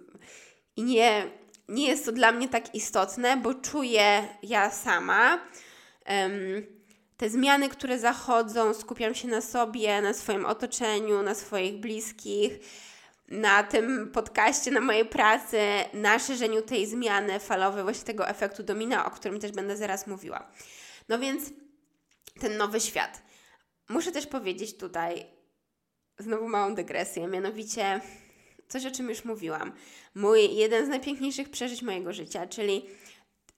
i 0.76 0.82
nie, 0.82 1.30
nie 1.68 1.88
jest 1.88 2.04
to 2.04 2.12
dla 2.12 2.32
mnie 2.32 2.48
tak 2.48 2.74
istotne, 2.74 3.36
bo 3.36 3.54
czuję 3.54 4.28
ja 4.42 4.70
sama. 4.70 5.40
Um, 6.08 6.66
te 7.16 7.30
zmiany, 7.30 7.68
które 7.68 7.98
zachodzą, 7.98 8.74
skupiam 8.74 9.14
się 9.14 9.28
na 9.28 9.40
sobie, 9.40 10.02
na 10.02 10.14
swoim 10.14 10.46
otoczeniu, 10.46 11.22
na 11.22 11.34
swoich 11.34 11.80
bliskich, 11.80 12.52
na 13.28 13.62
tym 13.62 14.10
podcaście, 14.12 14.70
na 14.70 14.80
mojej 14.80 15.04
pracy, 15.04 15.58
na 15.92 16.18
szerzeniu 16.18 16.62
tej 16.62 16.86
zmiany 16.86 17.40
falowej, 17.40 17.82
właśnie 17.82 18.04
tego 18.04 18.28
efektu 18.28 18.62
domina, 18.62 19.06
o 19.06 19.10
którym 19.10 19.40
też 19.40 19.52
będę 19.52 19.76
zaraz 19.76 20.06
mówiła. 20.06 20.50
No 21.08 21.18
więc 21.18 21.50
ten 22.40 22.56
nowy 22.56 22.80
świat. 22.80 23.22
Muszę 23.88 24.12
też 24.12 24.26
powiedzieć 24.26 24.76
tutaj, 24.76 25.26
znowu 26.22 26.48
małą 26.48 26.74
dygresję, 26.74 27.26
mianowicie 27.26 28.00
coś, 28.68 28.86
o 28.86 28.90
czym 28.90 29.08
już 29.08 29.24
mówiłam. 29.24 29.72
Mój 30.14 30.54
jeden 30.54 30.86
z 30.86 30.88
najpiękniejszych 30.88 31.50
przeżyć 31.50 31.82
mojego 31.82 32.12
życia, 32.12 32.46
czyli 32.46 32.86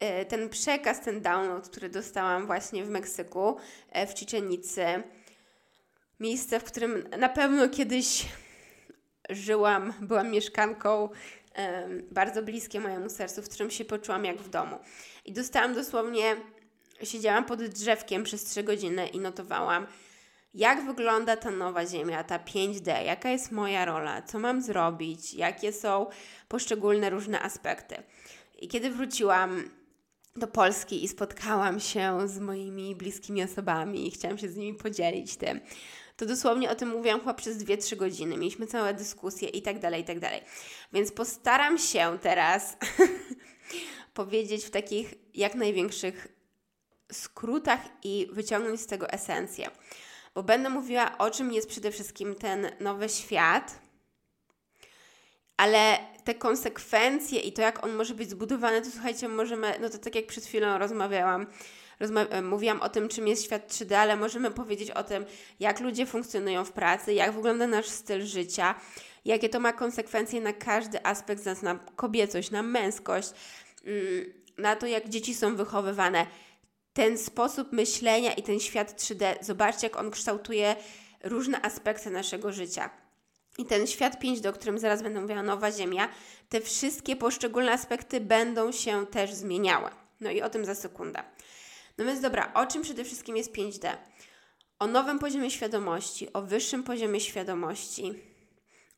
E, 0.00 0.24
ten 0.24 0.48
przekaz, 0.48 1.00
ten 1.00 1.20
download, 1.20 1.68
który 1.68 1.88
dostałam 1.88 2.46
właśnie 2.46 2.84
w 2.84 2.90
Meksyku, 2.90 3.56
e, 3.90 4.06
w 4.06 4.18
Chichenicy. 4.18 4.84
Miejsce, 6.20 6.60
w 6.60 6.64
którym 6.64 7.08
na 7.18 7.28
pewno 7.28 7.68
kiedyś 7.68 8.26
żyłam, 9.30 9.92
byłam 10.00 10.30
mieszkanką, 10.30 11.08
bardzo 12.10 12.42
bliskie 12.42 12.80
mojemu 12.80 13.10
sercu, 13.10 13.42
w 13.42 13.48
którym 13.48 13.70
się 13.70 13.84
poczułam 13.84 14.24
jak 14.24 14.36
w 14.36 14.48
domu. 14.48 14.78
I 15.24 15.32
dostałam 15.32 15.74
dosłownie, 15.74 16.36
siedziałam 17.02 17.44
pod 17.44 17.64
drzewkiem 17.64 18.24
przez 18.24 18.44
3 18.44 18.62
godziny 18.62 19.08
i 19.08 19.18
notowałam, 19.18 19.86
jak 20.54 20.86
wygląda 20.86 21.36
ta 21.36 21.50
nowa 21.50 21.86
ziemia, 21.86 22.24
ta 22.24 22.38
5D, 22.38 23.04
jaka 23.04 23.30
jest 23.30 23.52
moja 23.52 23.84
rola, 23.84 24.22
co 24.22 24.38
mam 24.38 24.62
zrobić, 24.62 25.34
jakie 25.34 25.72
są 25.72 26.06
poszczególne 26.48 27.10
różne 27.10 27.40
aspekty. 27.40 28.02
I 28.58 28.68
kiedy 28.68 28.90
wróciłam 28.90 29.70
do 30.36 30.46
Polski 30.46 31.04
i 31.04 31.08
spotkałam 31.08 31.80
się 31.80 32.28
z 32.28 32.38
moimi 32.38 32.94
bliskimi 32.94 33.42
osobami 33.42 34.08
i 34.08 34.10
chciałam 34.10 34.38
się 34.38 34.48
z 34.48 34.56
nimi 34.56 34.78
podzielić 34.78 35.36
tym. 35.36 35.60
To 36.16 36.26
dosłownie 36.26 36.70
o 36.70 36.74
tym 36.74 36.88
mówiłam 36.88 37.20
chyba 37.20 37.34
przez 37.34 37.58
2-3 37.58 37.96
godziny. 37.96 38.36
Mieliśmy 38.36 38.66
całe 38.66 38.94
dyskusje 38.94 39.48
i 39.48 39.62
tak 39.62 39.78
dalej, 39.78 40.02
i 40.02 40.04
tak 40.04 40.18
dalej. 40.18 40.40
Więc 40.92 41.12
postaram 41.12 41.78
się 41.78 42.18
teraz 42.22 42.76
powiedzieć 44.14 44.64
w 44.64 44.70
takich 44.70 45.14
jak 45.34 45.54
największych 45.54 46.28
skrótach 47.12 47.80
i 48.04 48.28
wyciągnąć 48.32 48.80
z 48.80 48.86
tego 48.86 49.10
esencję. 49.10 49.70
Bo 50.34 50.42
będę 50.42 50.70
mówiła 50.70 51.18
o 51.18 51.30
czym 51.30 51.52
jest 51.52 51.68
przede 51.68 51.90
wszystkim 51.90 52.34
ten 52.34 52.70
nowy 52.80 53.08
świat, 53.08 53.78
ale 55.56 55.98
te 56.24 56.34
konsekwencje 56.34 57.40
i 57.40 57.52
to, 57.52 57.62
jak 57.62 57.84
on 57.84 57.92
może 57.92 58.14
być 58.14 58.30
zbudowany, 58.30 58.82
to 58.82 58.90
słuchajcie, 58.90 59.28
możemy, 59.28 59.74
no 59.80 59.90
to 59.90 59.98
tak 59.98 60.14
jak 60.14 60.26
przed 60.26 60.44
chwilą 60.44 60.78
rozmawiałam, 60.78 61.46
rozma 62.00 62.20
e, 62.20 62.42
mówiłam 62.42 62.82
o 62.82 62.88
tym, 62.88 63.08
czym 63.08 63.28
jest 63.28 63.44
świat 63.44 63.72
3D, 63.72 63.94
ale 63.94 64.16
możemy 64.16 64.50
powiedzieć 64.50 64.90
o 64.90 65.02
tym, 65.02 65.24
jak 65.60 65.80
ludzie 65.80 66.06
funkcjonują 66.06 66.64
w 66.64 66.72
pracy, 66.72 67.14
jak 67.14 67.32
wygląda 67.32 67.66
nasz 67.66 67.86
styl 67.86 68.26
życia, 68.26 68.74
jakie 69.24 69.48
to 69.48 69.60
ma 69.60 69.72
konsekwencje 69.72 70.40
na 70.40 70.52
każdy 70.52 71.06
aspekt 71.06 71.42
z 71.42 71.46
nas, 71.46 71.62
na 71.62 71.78
kobiecość, 71.96 72.50
na 72.50 72.62
męskość, 72.62 73.30
mm, 73.84 74.32
na 74.58 74.76
to, 74.76 74.86
jak 74.86 75.08
dzieci 75.08 75.34
są 75.34 75.56
wychowywane. 75.56 76.26
Ten 76.94 77.18
sposób 77.18 77.72
myślenia 77.72 78.32
i 78.32 78.42
ten 78.42 78.60
świat 78.60 79.02
3D, 79.02 79.34
zobaczcie, 79.40 79.86
jak 79.86 79.96
on 79.96 80.10
kształtuje 80.10 80.76
różne 81.24 81.62
aspekty 81.62 82.10
naszego 82.10 82.52
życia 82.52 82.90
i 83.58 83.64
ten 83.64 83.86
świat 83.86 84.22
5D, 84.22 84.48
o 84.48 84.52
którym 84.52 84.78
zaraz 84.78 85.02
będę 85.02 85.20
mówiła, 85.20 85.42
nowa 85.42 85.72
Ziemia, 85.72 86.08
te 86.48 86.60
wszystkie 86.60 87.16
poszczególne 87.16 87.72
aspekty 87.72 88.20
będą 88.20 88.72
się 88.72 89.06
też 89.06 89.32
zmieniały. 89.32 89.90
No 90.20 90.30
i 90.30 90.42
o 90.42 90.50
tym 90.50 90.64
za 90.64 90.74
sekundę. 90.74 91.22
No 91.98 92.04
więc 92.04 92.20
dobra, 92.20 92.54
o 92.54 92.66
czym 92.66 92.82
przede 92.82 93.04
wszystkim 93.04 93.36
jest 93.36 93.52
5D? 93.52 93.96
O 94.78 94.86
nowym 94.86 95.18
poziomie 95.18 95.50
świadomości, 95.50 96.32
o 96.32 96.42
wyższym 96.42 96.82
poziomie 96.82 97.20
świadomości, 97.20 98.14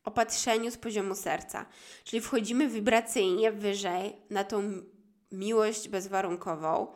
o 0.03 0.11
patrzeniu 0.11 0.71
z 0.71 0.77
poziomu 0.77 1.15
serca. 1.15 1.65
Czyli 2.03 2.21
wchodzimy 2.21 2.67
wibracyjnie 2.67 3.51
wyżej 3.51 4.15
na 4.29 4.43
tą 4.43 4.81
miłość 5.31 5.89
bezwarunkową, 5.89 6.87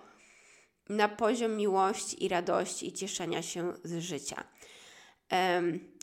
na 0.91 1.07
poziom 1.07 1.55
miłości 1.57 2.25
i 2.25 2.27
radości 2.27 2.87
i 2.87 2.93
cieszenia 2.93 3.41
się 3.41 3.73
z 3.83 3.99
życia. 3.99 4.43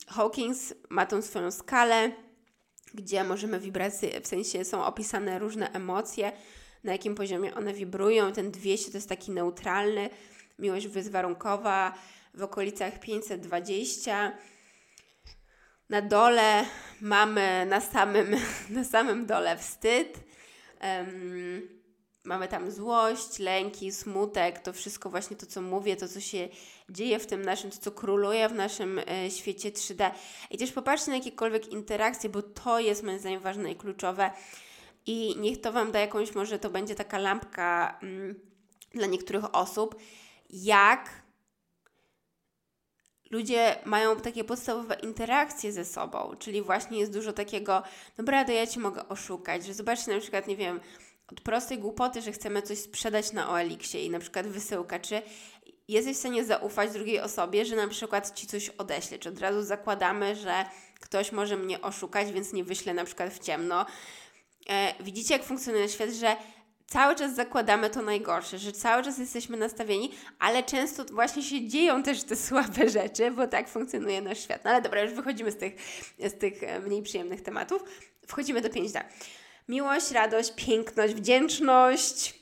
Hawkins 0.09 0.74
ma 0.88 1.07
tą 1.07 1.22
swoją 1.22 1.51
skalę, 1.51 2.12
gdzie 2.94 3.24
możemy 3.24 3.61
wibracje, 3.61 4.20
w 4.20 4.27
sensie 4.27 4.64
są 4.64 4.85
opisane 4.85 5.38
różne 5.38 5.72
emocje, 5.72 6.33
na 6.85 6.92
jakim 6.92 7.14
poziomie 7.14 7.55
one 7.55 7.74
wibrują. 7.74 8.33
Ten 8.33 8.51
200 8.51 8.90
to 8.90 8.96
jest 8.96 9.09
taki 9.09 9.31
neutralny, 9.31 10.11
miłość 10.59 10.88
bezwarunkowa 10.88 11.94
w 12.35 12.42
okolicach 12.42 13.01
520. 13.01 14.33
Na 15.88 16.03
dole 16.03 16.64
mamy 17.01 17.66
na 17.66 17.81
samym, 17.81 18.37
na 18.70 18.85
samym 18.85 19.27
dole 19.27 19.57
wstyd. 19.57 20.20
Um, 20.83 21.78
Mamy 22.29 22.49
tam 22.49 22.71
złość, 22.71 23.38
lęki, 23.38 23.93
smutek, 23.93 24.59
to 24.59 24.73
wszystko 24.73 25.11
właśnie 25.11 25.37
to, 25.37 25.47
co 25.47 25.62
mówię, 25.62 25.97
to, 25.97 26.09
co 26.09 26.21
się 26.21 26.49
dzieje 26.91 27.19
w 27.19 27.27
tym 27.27 27.43
naszym, 27.43 27.71
to, 27.71 27.77
co 27.77 27.91
króluje 27.91 28.49
w 28.49 28.55
naszym 28.55 28.99
e, 28.99 29.31
świecie 29.31 29.71
3D. 29.71 30.11
I 30.51 30.59
też 30.59 30.73
popatrzcie 30.73 31.11
na 31.11 31.17
jakiekolwiek 31.17 31.69
interakcje, 31.69 32.31
bo 32.31 32.43
to 32.43 32.79
jest 32.81 33.03
moim 33.03 33.19
zdaniem 33.19 33.41
ważne 33.41 33.73
i 33.73 33.77
kluczowe. 33.77 34.31
I 35.07 35.37
niech 35.38 35.61
to 35.61 35.73
Wam 35.73 35.93
da 35.93 35.99
jakąś, 35.99 36.35
może 36.35 36.59
to 36.59 36.71
będzie 36.71 36.95
taka 36.95 37.19
lampka 37.19 37.99
mm, 38.03 38.35
dla 38.95 39.07
niektórych 39.07 39.55
osób, 39.55 39.97
jak 40.51 41.23
ludzie 43.31 43.77
mają 43.85 44.17
takie 44.17 44.45
podstawowe 44.45 44.95
interakcje 44.95 45.73
ze 45.73 45.85
sobą, 45.85 46.35
czyli 46.38 46.62
właśnie 46.62 46.99
jest 46.99 47.12
dużo 47.12 47.33
takiego, 47.33 47.83
dobra, 48.17 48.45
to 48.45 48.53
ja 48.53 48.67
Ci 48.67 48.79
mogę 48.79 49.09
oszukać, 49.09 49.67
że 49.67 49.75
zobaczcie 49.75 50.14
na 50.14 50.21
przykład, 50.21 50.47
nie 50.47 50.57
wiem, 50.57 50.81
od 51.33 51.41
prostej 51.41 51.79
głupoty, 51.79 52.23
że 52.23 52.33
chcemy 52.33 52.62
coś 52.62 52.79
sprzedać 52.79 53.33
na 53.33 53.49
OLX-ie 53.51 54.05
i 54.05 54.11
na 54.11 54.19
przykład 54.19 54.47
wysyłka, 54.47 54.99
czy 54.99 55.23
jesteś 55.88 56.17
w 56.17 56.21
stanie 56.21 56.45
zaufać 56.45 56.93
drugiej 56.93 57.21
osobie, 57.21 57.64
że 57.64 57.77
na 57.77 57.88
przykład 57.88 58.35
ci 58.35 58.47
coś 58.47 58.69
odeśle, 58.69 59.19
czy 59.19 59.29
od 59.29 59.41
razu 59.41 59.62
zakładamy, 59.62 60.37
że 60.37 60.64
ktoś 61.01 61.33
może 61.33 61.57
mnie 61.57 61.81
oszukać, 61.81 62.33
więc 62.33 62.53
nie 62.53 62.64
wyślę 62.64 62.95
na 62.95 63.05
przykład 63.05 63.33
w 63.33 63.38
ciemno. 63.38 63.87
E, 64.69 64.95
widzicie, 65.01 65.35
jak 65.35 65.45
funkcjonuje 65.45 65.88
świat, 65.88 66.11
że 66.11 66.37
cały 66.87 67.17
czas 67.17 67.35
zakładamy 67.35 67.91
to 67.91 68.03
najgorsze, 68.03 68.59
że 68.59 68.73
cały 68.73 69.03
czas 69.03 69.19
jesteśmy 69.19 69.57
nastawieni, 69.57 70.11
ale 70.38 70.62
często 70.62 71.05
właśnie 71.05 71.43
się 71.43 71.69
dzieją 71.69 72.03
też 72.03 72.25
te 72.25 72.37
słabe 72.47 72.88
rzeczy, 72.88 73.31
bo 73.31 73.47
tak 73.47 73.69
funkcjonuje 73.69 74.23
nasz 74.23 74.38
świat. 74.38 74.64
No 74.64 74.71
ale 74.71 74.83
dobra, 74.83 75.03
już 75.03 75.12
wychodzimy 75.12 75.51
z 75.51 75.57
tych, 75.57 75.75
z 76.19 76.38
tych 76.38 76.62
e, 76.62 76.81
mniej 76.81 77.03
przyjemnych 77.03 77.43
tematów. 77.43 77.85
Wchodzimy 78.27 78.61
do 78.61 78.69
5D. 78.69 79.05
Miłość, 79.68 80.11
radość, 80.11 80.52
piękność, 80.57 81.14
wdzięczność, 81.14 82.35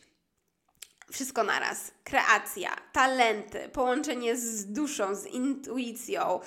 wszystko 1.13 1.43
naraz. 1.43 1.93
Kreacja, 2.05 2.77
talenty, 2.93 3.69
połączenie 3.69 4.37
z 4.37 4.67
duszą, 4.67 5.15
z 5.15 5.27
intuicją, 5.27 6.41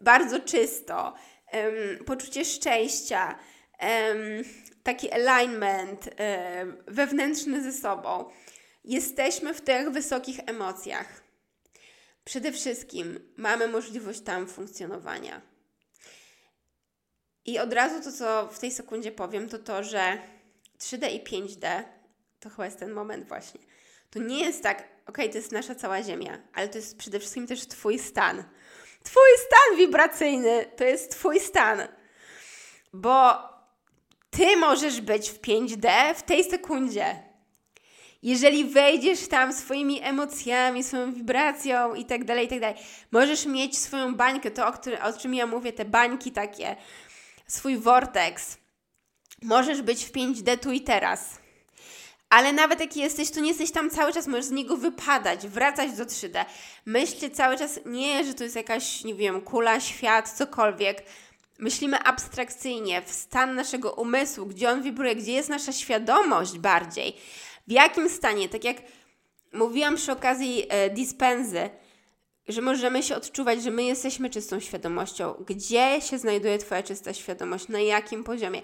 bardzo 0.00 0.40
czysto, 0.40 1.14
um, 1.52 2.04
poczucie 2.04 2.44
szczęścia, 2.44 3.38
um, 3.80 4.44
taki 4.82 5.12
alignment 5.12 6.06
um, 6.06 6.76
wewnętrzny 6.86 7.62
ze 7.62 7.72
sobą. 7.72 8.30
Jesteśmy 8.84 9.54
w 9.54 9.60
tych 9.60 9.90
wysokich 9.90 10.40
emocjach. 10.46 11.22
Przede 12.24 12.52
wszystkim 12.52 13.32
mamy 13.36 13.68
możliwość 13.68 14.20
tam 14.20 14.46
funkcjonowania. 14.46 15.53
I 17.46 17.58
od 17.58 17.72
razu 17.72 18.04
to, 18.04 18.12
co 18.12 18.48
w 18.52 18.58
tej 18.58 18.70
sekundzie 18.70 19.12
powiem, 19.12 19.48
to 19.48 19.58
to, 19.58 19.82
że 19.82 20.18
3D 20.78 21.12
i 21.12 21.20
5D 21.20 21.82
to 22.40 22.50
chyba 22.50 22.64
jest 22.64 22.78
ten 22.78 22.92
moment 22.92 23.28
właśnie 23.28 23.60
to 24.14 24.20
nie 24.20 24.44
jest 24.44 24.62
tak, 24.62 24.88
ok, 25.06 25.16
to 25.16 25.38
jest 25.38 25.52
nasza 25.52 25.74
cała 25.74 26.02
Ziemia, 26.02 26.38
ale 26.52 26.68
to 26.68 26.78
jest 26.78 26.98
przede 26.98 27.20
wszystkim 27.20 27.46
też 27.46 27.66
Twój 27.66 27.98
stan. 27.98 28.44
Twój 29.02 29.30
stan 29.46 29.78
wibracyjny 29.78 30.66
to 30.76 30.84
jest 30.84 31.10
Twój 31.10 31.40
stan. 31.40 31.82
Bo 32.92 33.34
Ty 34.30 34.56
możesz 34.56 35.00
być 35.00 35.30
w 35.30 35.40
5D 35.40 36.14
w 36.14 36.22
tej 36.22 36.44
sekundzie. 36.44 37.22
Jeżeli 38.22 38.64
wejdziesz 38.64 39.28
tam 39.28 39.52
swoimi 39.52 40.02
emocjami, 40.02 40.84
swoją 40.84 41.12
wibracją 41.12 41.94
i 41.94 42.04
tak 42.04 42.24
dalej, 42.24 42.46
i 42.46 42.48
tak 42.48 42.60
dalej, 42.60 42.76
możesz 43.12 43.46
mieć 43.46 43.78
swoją 43.78 44.14
bańkę, 44.14 44.50
to 44.50 44.66
o, 44.66 44.72
który, 44.72 45.02
o 45.02 45.12
czym 45.12 45.34
ja 45.34 45.46
mówię, 45.46 45.72
te 45.72 45.84
bańki 45.84 46.32
takie, 46.32 46.76
swój 47.46 47.78
vortex. 47.78 48.58
Możesz 49.42 49.82
być 49.82 50.04
w 50.04 50.12
5D 50.12 50.58
tu 50.58 50.72
i 50.72 50.80
teraz 50.80 51.44
ale 52.34 52.52
nawet 52.52 52.80
jak 52.80 52.96
jesteś, 52.96 53.30
to 53.30 53.40
nie 53.40 53.48
jesteś 53.48 53.70
tam 53.70 53.90
cały 53.90 54.12
czas, 54.12 54.26
możesz 54.26 54.44
z 54.44 54.50
niego 54.50 54.76
wypadać, 54.76 55.48
wracać 55.48 55.92
do 55.92 56.04
3D. 56.04 56.44
Myślcie 56.86 57.30
cały 57.30 57.58
czas 57.58 57.80
nie, 57.86 58.24
że 58.24 58.34
to 58.34 58.44
jest 58.44 58.56
jakaś, 58.56 59.04
nie 59.04 59.14
wiem, 59.14 59.40
kula, 59.40 59.80
świat, 59.80 60.30
cokolwiek. 60.30 61.02
Myślimy 61.58 61.98
abstrakcyjnie, 61.98 63.02
w 63.02 63.12
stan 63.12 63.54
naszego 63.54 63.92
umysłu, 63.92 64.46
gdzie 64.46 64.70
on 64.70 64.82
wibruje, 64.82 65.16
gdzie 65.16 65.32
jest 65.32 65.48
nasza 65.48 65.72
świadomość 65.72 66.58
bardziej. 66.58 67.16
W 67.66 67.72
jakim 67.72 68.10
stanie, 68.10 68.48
tak 68.48 68.64
jak 68.64 68.76
mówiłam 69.52 69.96
przy 69.96 70.12
okazji 70.12 70.66
e, 70.68 70.90
dispensy, 70.90 71.70
że 72.48 72.60
możemy 72.60 73.02
się 73.02 73.16
odczuwać, 73.16 73.62
że 73.62 73.70
my 73.70 73.84
jesteśmy 73.84 74.30
czystą 74.30 74.60
świadomością. 74.60 75.44
Gdzie 75.46 76.00
się 76.00 76.18
znajduje 76.18 76.58
Twoja 76.58 76.82
czysta 76.82 77.14
świadomość? 77.14 77.68
Na 77.68 77.80
jakim 77.80 78.24
poziomie? 78.24 78.62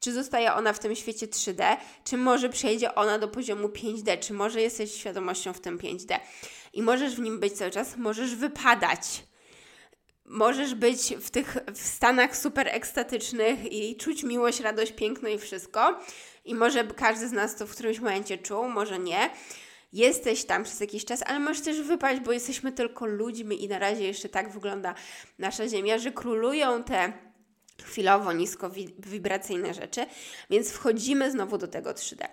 Czy 0.00 0.12
zostaje 0.12 0.54
ona 0.54 0.72
w 0.72 0.78
tym 0.78 0.96
świecie 0.96 1.26
3D, 1.26 1.76
czy 2.04 2.16
może 2.16 2.48
przejdzie 2.48 2.94
ona 2.94 3.18
do 3.18 3.28
poziomu 3.28 3.68
5D, 3.68 4.18
czy 4.18 4.34
może 4.34 4.60
jesteś 4.60 4.92
świadomością 4.94 5.52
w 5.52 5.60
tym 5.60 5.78
5D 5.78 6.18
i 6.72 6.82
możesz 6.82 7.16
w 7.16 7.20
nim 7.20 7.40
być 7.40 7.52
cały 7.52 7.70
czas, 7.70 7.96
możesz 7.96 8.34
wypadać. 8.34 9.22
Możesz 10.24 10.74
być 10.74 11.14
w 11.20 11.30
tych 11.30 11.56
w 11.74 11.78
stanach 11.78 12.36
super 12.36 12.68
ekstatycznych 12.68 13.72
i 13.72 13.96
czuć 13.96 14.22
miłość, 14.22 14.60
radość, 14.60 14.92
piękno 14.92 15.28
i 15.28 15.38
wszystko. 15.38 16.00
I 16.44 16.54
może 16.54 16.84
każdy 16.84 17.28
z 17.28 17.32
nas 17.32 17.56
to 17.56 17.66
w 17.66 17.70
którymś 17.70 17.98
momencie 17.98 18.38
czuł, 18.38 18.68
może 18.68 18.98
nie. 18.98 19.30
Jesteś 19.96 20.44
tam 20.44 20.64
przez 20.64 20.80
jakiś 20.80 21.04
czas, 21.04 21.22
ale 21.26 21.38
możesz 21.38 21.62
też 21.62 21.80
wypaść, 21.80 22.20
bo 22.20 22.32
jesteśmy 22.32 22.72
tylko 22.72 23.06
ludźmi 23.06 23.64
i 23.64 23.68
na 23.68 23.78
razie 23.78 24.04
jeszcze 24.04 24.28
tak 24.28 24.50
wygląda 24.50 24.94
nasza 25.38 25.68
Ziemia, 25.68 25.98
że 25.98 26.12
królują 26.12 26.84
te 26.84 27.12
chwilowo 27.84 28.32
nisko 28.32 28.70
wibracyjne 28.98 29.74
rzeczy, 29.74 30.06
więc 30.50 30.70
wchodzimy 30.70 31.30
znowu 31.30 31.58
do 31.58 31.68
tego 31.68 31.90
3D. 31.90 32.28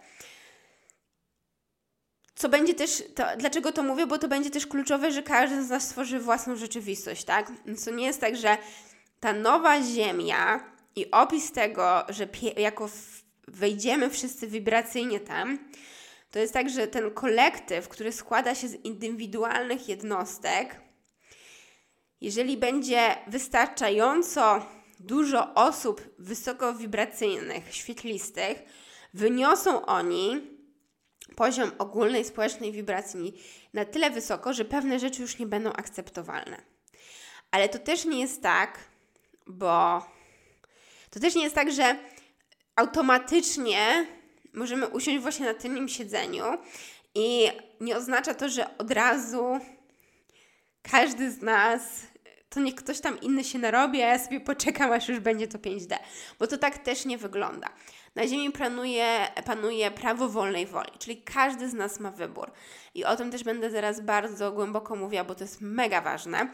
Co 2.35 2.49
będzie 2.49 2.73
też, 2.73 3.03
to, 3.15 3.23
dlaczego 3.37 3.71
to 3.71 3.83
mówię? 3.83 4.07
Bo 4.07 4.17
to 4.17 4.27
będzie 4.27 4.49
też 4.49 4.67
kluczowe, 4.67 5.11
że 5.11 5.23
każdy 5.23 5.63
z 5.63 5.69
nas 5.69 5.83
stworzy 5.83 6.19
własną 6.19 6.55
rzeczywistość, 6.55 7.23
tak? 7.23 7.51
To 7.85 7.91
nie 7.91 8.05
jest 8.05 8.21
tak, 8.21 8.37
że 8.37 8.57
ta 9.19 9.33
nowa 9.33 9.83
Ziemia 9.83 10.63
i 10.95 11.11
opis 11.11 11.51
tego, 11.51 12.05
że 12.09 12.27
jako 12.57 12.89
wejdziemy 13.47 14.09
wszyscy 14.09 14.47
wibracyjnie 14.47 15.19
tam, 15.19 15.59
to 16.33 16.39
jest 16.39 16.53
tak, 16.53 16.69
że 16.69 16.87
ten 16.87 17.11
kolektyw, 17.11 17.89
który 17.89 18.11
składa 18.11 18.55
się 18.55 18.67
z 18.67 18.73
indywidualnych 18.73 19.89
jednostek, 19.89 20.81
jeżeli 22.21 22.57
będzie 22.57 23.15
wystarczająco 23.27 24.65
dużo 24.99 25.53
osób 25.53 26.01
wysokowibracyjnych, 26.19 27.75
świetlistych, 27.75 28.63
wyniosą 29.13 29.85
oni 29.85 30.41
poziom 31.35 31.71
ogólnej 31.77 32.25
społecznej 32.25 32.71
wibracji 32.71 33.43
na 33.73 33.85
tyle 33.85 34.09
wysoko, 34.09 34.53
że 34.53 34.65
pewne 34.65 34.99
rzeczy 34.99 35.21
już 35.21 35.39
nie 35.39 35.47
będą 35.47 35.73
akceptowalne. 35.73 36.61
Ale 37.51 37.69
to 37.69 37.79
też 37.79 38.05
nie 38.05 38.19
jest 38.19 38.41
tak, 38.41 38.79
bo 39.47 40.05
to 41.09 41.19
też 41.19 41.35
nie 41.35 41.43
jest 41.43 41.55
tak, 41.55 41.71
że 41.71 41.97
automatycznie 42.75 44.05
możemy 44.53 44.87
usiąść 44.87 45.19
właśnie 45.19 45.45
na 45.45 45.53
tylnym 45.53 45.89
siedzeniu 45.89 46.43
i 47.15 47.47
nie 47.81 47.97
oznacza 47.97 48.33
to, 48.33 48.49
że 48.49 48.77
od 48.77 48.91
razu 48.91 49.59
każdy 50.81 51.31
z 51.31 51.41
nas 51.41 51.81
to 52.49 52.59
niech 52.59 52.75
ktoś 52.75 52.99
tam 52.99 53.21
inny 53.21 53.43
się 53.43 53.59
narobi, 53.59 54.01
a 54.01 54.07
ja 54.07 54.19
sobie 54.19 54.39
poczekam, 54.39 54.91
aż 54.91 55.09
już 55.09 55.19
będzie 55.19 55.47
to 55.47 55.57
5D. 55.57 55.95
Bo 56.39 56.47
to 56.47 56.57
tak 56.57 56.77
też 56.77 57.05
nie 57.05 57.17
wygląda. 57.17 57.69
Na 58.15 58.27
Ziemi 58.27 58.51
panuje, 58.51 59.27
panuje 59.45 59.91
prawo 59.91 60.29
wolnej 60.29 60.65
woli, 60.65 60.91
czyli 60.99 61.21
każdy 61.21 61.69
z 61.69 61.73
nas 61.73 61.99
ma 61.99 62.11
wybór. 62.11 62.51
I 62.93 63.05
o 63.05 63.15
tym 63.15 63.31
też 63.31 63.43
będę 63.43 63.71
zaraz 63.71 64.01
bardzo 64.01 64.51
głęboko 64.51 64.95
mówiła, 64.95 65.23
bo 65.23 65.35
to 65.35 65.43
jest 65.43 65.61
mega 65.61 66.01
ważne. 66.01 66.51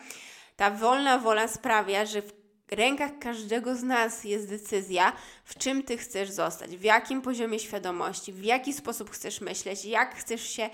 Ta 0.55 0.71
wolna 0.71 1.17
wola 1.17 1.47
sprawia, 1.47 2.05
że 2.05 2.21
w 2.21 2.38
rękach 2.71 3.19
każdego 3.19 3.75
z 3.75 3.83
nas 3.83 4.23
jest 4.23 4.49
decyzja, 4.49 5.13
w 5.43 5.57
czym 5.57 5.83
ty 5.83 5.97
chcesz 5.97 6.29
zostać, 6.29 6.77
w 6.77 6.83
jakim 6.83 7.21
poziomie 7.21 7.59
świadomości, 7.59 8.33
w 8.33 8.43
jaki 8.43 8.73
sposób 8.73 9.09
chcesz 9.09 9.41
myśleć, 9.41 9.85
jak 9.85 10.15
chcesz 10.15 10.49
się 10.49 10.69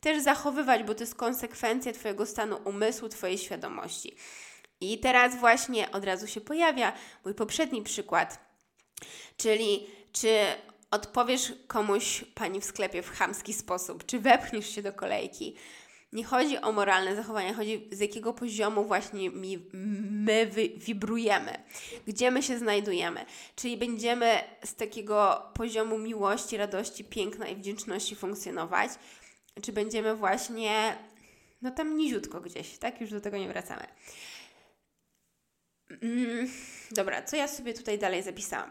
też 0.00 0.22
zachowywać, 0.22 0.82
bo 0.82 0.94
to 0.94 1.00
jest 1.00 1.14
konsekwencja 1.14 1.92
Twojego 1.92 2.26
stanu 2.26 2.60
umysłu, 2.64 3.08
Twojej 3.08 3.38
świadomości. 3.38 4.16
I 4.80 4.98
teraz 4.98 5.36
właśnie 5.36 5.90
od 5.90 6.04
razu 6.04 6.26
się 6.26 6.40
pojawia 6.40 6.92
mój 7.24 7.34
poprzedni 7.34 7.82
przykład, 7.82 8.38
czyli 9.36 9.86
czy 10.12 10.44
odpowiesz 10.90 11.52
komuś 11.66 12.24
pani 12.34 12.60
w 12.60 12.64
sklepie 12.64 13.02
w 13.02 13.10
chamski 13.10 13.52
sposób, 13.52 14.06
czy 14.06 14.18
wepchniesz 14.18 14.74
się 14.74 14.82
do 14.82 14.92
kolejki. 14.92 15.56
Nie 16.12 16.24
chodzi 16.24 16.58
o 16.58 16.72
moralne 16.72 17.16
zachowanie, 17.16 17.54
chodzi 17.54 17.88
z 17.92 18.00
jakiego 18.00 18.32
poziomu 18.32 18.84
właśnie 18.84 19.30
mi, 19.30 19.68
my 20.10 20.46
wy, 20.46 20.68
wibrujemy, 20.68 21.62
gdzie 22.06 22.30
my 22.30 22.42
się 22.42 22.58
znajdujemy. 22.58 23.24
Czyli 23.56 23.76
będziemy 23.76 24.40
z 24.64 24.74
takiego 24.74 25.50
poziomu 25.54 25.98
miłości, 25.98 26.56
radości, 26.56 27.04
piękna 27.04 27.48
i 27.48 27.56
wdzięczności 27.56 28.16
funkcjonować, 28.16 28.90
czy 29.62 29.72
będziemy 29.72 30.16
właśnie 30.16 30.98
no 31.62 31.70
tam 31.70 31.96
niziutko 31.96 32.40
gdzieś, 32.40 32.78
tak? 32.78 33.00
Już 33.00 33.10
do 33.10 33.20
tego 33.20 33.36
nie 33.36 33.48
wracamy. 33.48 33.86
Mm, 36.02 36.50
dobra, 36.90 37.22
co 37.22 37.36
ja 37.36 37.48
sobie 37.48 37.74
tutaj 37.74 37.98
dalej 37.98 38.22
zapisałam? 38.22 38.70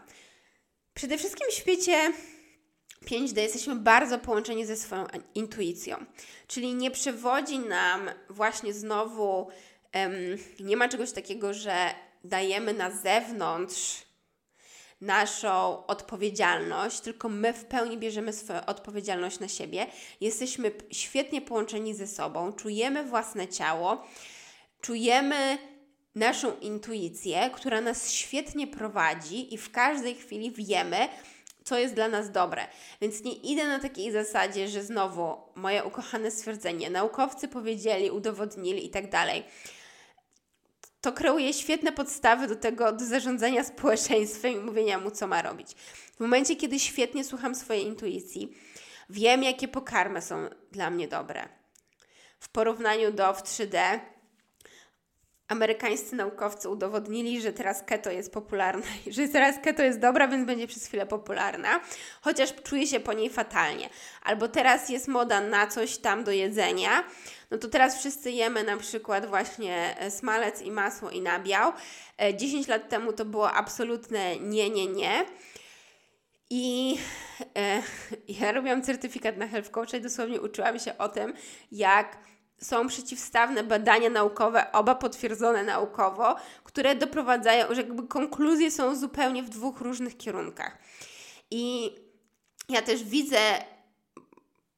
Przede 0.94 1.18
wszystkim 1.18 1.46
w 1.50 1.54
świecie 1.54 2.12
5D 3.06 3.40
jesteśmy 3.40 3.76
bardzo 3.76 4.18
połączeni 4.18 4.66
ze 4.66 4.76
swoją 4.76 5.06
intuicją, 5.34 5.96
czyli 6.46 6.74
nie 6.74 6.90
przewodzi 6.90 7.58
nam 7.58 8.10
właśnie 8.30 8.72
znowu, 8.72 9.48
nie 10.60 10.76
ma 10.76 10.88
czegoś 10.88 11.12
takiego, 11.12 11.54
że 11.54 11.90
dajemy 12.24 12.74
na 12.74 12.90
zewnątrz 12.90 14.08
naszą 15.00 15.86
odpowiedzialność, 15.86 17.00
tylko 17.00 17.28
my 17.28 17.52
w 17.52 17.64
pełni 17.64 17.98
bierzemy 17.98 18.32
swoją 18.32 18.66
odpowiedzialność 18.66 19.38
na 19.38 19.48
siebie. 19.48 19.86
Jesteśmy 20.20 20.72
świetnie 20.90 21.42
połączeni 21.42 21.94
ze 21.94 22.06
sobą, 22.06 22.52
czujemy 22.52 23.04
własne 23.04 23.48
ciało, 23.48 24.06
czujemy 24.80 25.58
naszą 26.14 26.58
intuicję, 26.58 27.50
która 27.54 27.80
nas 27.80 28.10
świetnie 28.10 28.66
prowadzi 28.66 29.54
i 29.54 29.58
w 29.58 29.70
każdej 29.70 30.14
chwili 30.14 30.50
wiemy, 30.50 31.08
co 31.68 31.78
jest 31.78 31.94
dla 31.94 32.08
nas 32.08 32.30
dobre. 32.30 32.66
Więc 33.00 33.24
nie 33.24 33.32
idę 33.32 33.66
na 33.66 33.78
takiej 33.78 34.12
zasadzie, 34.12 34.68
że 34.68 34.82
znowu 34.82 35.36
moje 35.54 35.84
ukochane 35.84 36.30
stwierdzenie, 36.30 36.90
naukowcy 36.90 37.48
powiedzieli, 37.48 38.10
udowodnili 38.10 38.86
i 38.86 38.90
tak 38.90 39.10
dalej. 39.10 39.44
To 41.00 41.12
kreuje 41.12 41.52
świetne 41.52 41.92
podstawy 41.92 42.46
do 42.46 42.56
tego, 42.56 42.92
do 42.92 43.04
zarządzania 43.04 43.64
społeczeństwem 43.74 44.52
i 44.52 44.56
mówienia 44.56 44.98
mu, 44.98 45.10
co 45.10 45.26
ma 45.26 45.42
robić. 45.42 45.72
W 46.16 46.20
momencie, 46.20 46.56
kiedy 46.56 46.78
świetnie 46.78 47.24
słucham 47.24 47.54
swojej 47.54 47.84
intuicji, 47.84 48.56
wiem, 49.10 49.42
jakie 49.42 49.68
pokarmy 49.68 50.22
są 50.22 50.48
dla 50.72 50.90
mnie 50.90 51.08
dobre. 51.08 51.48
W 52.40 52.48
porównaniu 52.48 53.12
do 53.12 53.34
w 53.34 53.42
3D, 53.42 54.00
amerykańscy 55.48 56.16
naukowcy 56.16 56.68
udowodnili, 56.68 57.40
że 57.40 57.52
teraz 57.52 57.82
keto 57.82 58.10
jest 58.10 58.32
popularna 58.32 58.86
i 59.06 59.12
że 59.12 59.28
teraz 59.28 59.56
keto 59.62 59.82
jest 59.82 59.98
dobra, 59.98 60.28
więc 60.28 60.46
będzie 60.46 60.66
przez 60.66 60.86
chwilę 60.86 61.06
popularna, 61.06 61.80
chociaż 62.20 62.54
czuję 62.62 62.86
się 62.86 63.00
po 63.00 63.12
niej 63.12 63.30
fatalnie. 63.30 63.88
Albo 64.22 64.48
teraz 64.48 64.88
jest 64.88 65.08
moda 65.08 65.40
na 65.40 65.66
coś 65.66 65.98
tam 65.98 66.24
do 66.24 66.32
jedzenia, 66.32 67.04
no 67.50 67.58
to 67.58 67.68
teraz 67.68 67.98
wszyscy 67.98 68.30
jemy 68.30 68.64
na 68.64 68.76
przykład 68.76 69.26
właśnie 69.26 69.96
e, 69.98 70.10
smalec 70.10 70.62
i 70.62 70.70
masło 70.70 71.10
i 71.10 71.20
nabiał. 71.20 71.72
10 72.34 72.68
e, 72.68 72.70
lat 72.72 72.88
temu 72.88 73.12
to 73.12 73.24
było 73.24 73.52
absolutne 73.52 74.36
nie, 74.36 74.70
nie, 74.70 74.86
nie. 74.86 75.24
I 76.50 76.96
e, 77.56 77.82
ja 78.40 78.52
robiłam 78.52 78.82
certyfikat 78.82 79.36
na 79.36 79.46
Health 79.46 79.70
Coach 79.70 79.94
i 79.94 80.00
dosłownie 80.00 80.40
uczyłam 80.40 80.78
się 80.78 80.98
o 80.98 81.08
tym, 81.08 81.34
jak 81.72 82.18
są 82.60 82.88
przeciwstawne 82.88 83.64
badania 83.64 84.10
naukowe, 84.10 84.72
oba 84.72 84.94
potwierdzone 84.94 85.62
naukowo, 85.62 86.36
które 86.64 86.96
doprowadzają, 86.96 87.74
że 87.74 87.80
jakby 87.80 88.08
konkluzje 88.08 88.70
są 88.70 88.96
zupełnie 88.96 89.42
w 89.42 89.48
dwóch 89.48 89.80
różnych 89.80 90.16
kierunkach. 90.16 90.78
I 91.50 91.94
ja 92.68 92.82
też 92.82 93.04
widzę 93.04 93.38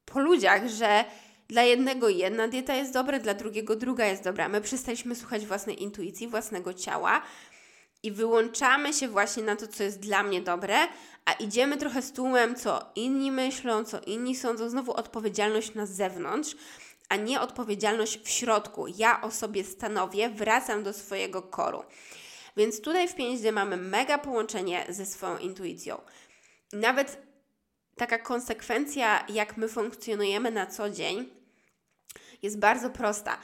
po 0.05 0.19
ludziach, 0.19 0.67
że 0.67 1.05
dla 1.47 1.63
jednego 1.63 2.09
jedna 2.09 2.47
dieta 2.47 2.75
jest 2.75 2.93
dobra, 2.93 3.19
dla 3.19 3.33
drugiego 3.33 3.75
druga 3.75 4.05
jest 4.05 4.23
dobra. 4.23 4.49
My 4.49 4.61
przestaliśmy 4.61 5.15
słuchać 5.15 5.45
własnej 5.45 5.83
intuicji, 5.83 6.27
własnego 6.27 6.73
ciała 6.73 7.21
i 8.03 8.11
wyłączamy 8.11 8.93
się 8.93 9.07
właśnie 9.07 9.43
na 9.43 9.55
to, 9.55 9.67
co 9.67 9.83
jest 9.83 9.99
dla 9.99 10.23
mnie 10.23 10.41
dobre, 10.41 10.77
a 11.25 11.33
idziemy 11.33 11.77
trochę 11.77 12.01
z 12.01 12.11
tłumem, 12.11 12.55
co 12.55 12.91
inni 12.95 13.31
myślą, 13.31 13.83
co 13.85 13.99
inni 14.01 14.35
sądzą, 14.35 14.69
znowu 14.69 14.93
odpowiedzialność 14.93 15.73
na 15.73 15.85
zewnątrz, 15.85 16.55
a 17.11 17.15
nie 17.15 17.41
odpowiedzialność 17.41 18.19
w 18.23 18.29
środku. 18.29 18.87
Ja 18.87 19.21
o 19.21 19.31
sobie 19.31 19.63
stanowię, 19.63 20.29
wracam 20.29 20.83
do 20.83 20.93
swojego 20.93 21.41
koru. 21.41 21.83
Więc 22.57 22.81
tutaj 22.81 23.07
w 23.07 23.15
5D 23.15 23.51
mamy 23.51 23.77
mega 23.77 24.17
połączenie 24.17 24.85
ze 24.89 25.05
swoją 25.05 25.37
intuicją. 25.37 26.01
Nawet 26.73 27.21
taka 27.95 28.17
konsekwencja, 28.17 29.25
jak 29.29 29.57
my 29.57 29.67
funkcjonujemy 29.67 30.51
na 30.51 30.65
co 30.65 30.89
dzień, 30.89 31.29
jest 32.41 32.59
bardzo 32.59 32.89
prosta. 32.89 33.37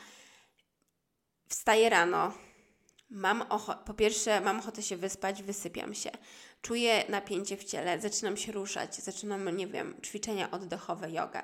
Wstaję 1.49 1.89
rano, 1.89 2.33
mam 3.09 3.41
ochotę, 3.41 3.85
po 3.85 3.93
pierwsze, 3.93 4.41
mam 4.41 4.59
ochotę 4.59 4.83
się 4.83 4.97
wyspać, 4.97 5.43
wysypiam 5.43 5.93
się. 5.93 6.11
Czuję 6.61 7.03
napięcie 7.09 7.57
w 7.57 7.63
ciele, 7.63 7.99
zaczynam 7.99 8.37
się 8.37 8.51
ruszać, 8.51 8.95
zaczynam, 8.95 9.57
nie 9.57 9.67
wiem, 9.67 10.01
ćwiczenia 10.01 10.51
oddechowe, 10.51 11.11
yoga 11.11 11.43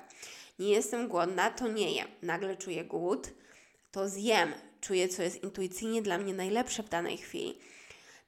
nie 0.58 0.70
jestem 0.70 1.08
głodna, 1.08 1.50
to 1.50 1.68
nie 1.68 1.92
jem. 1.92 2.08
Nagle 2.22 2.56
czuję 2.56 2.84
głód, 2.84 3.30
to 3.92 4.08
zjem. 4.08 4.52
Czuję, 4.80 5.08
co 5.08 5.22
jest 5.22 5.42
intuicyjnie 5.42 6.02
dla 6.02 6.18
mnie 6.18 6.34
najlepsze 6.34 6.82
w 6.82 6.88
danej 6.88 7.18
chwili. 7.18 7.58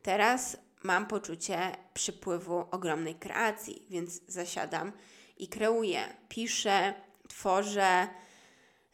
Teraz 0.02 0.56
mam 0.82 1.06
poczucie 1.06 1.58
przypływu 1.94 2.64
ogromnej 2.70 3.14
kreacji, 3.14 3.82
więc 3.90 4.20
zasiadam 4.28 4.92
i 5.38 5.48
kreuję, 5.48 6.00
piszę, 6.28 6.94
tworzę. 7.28 8.08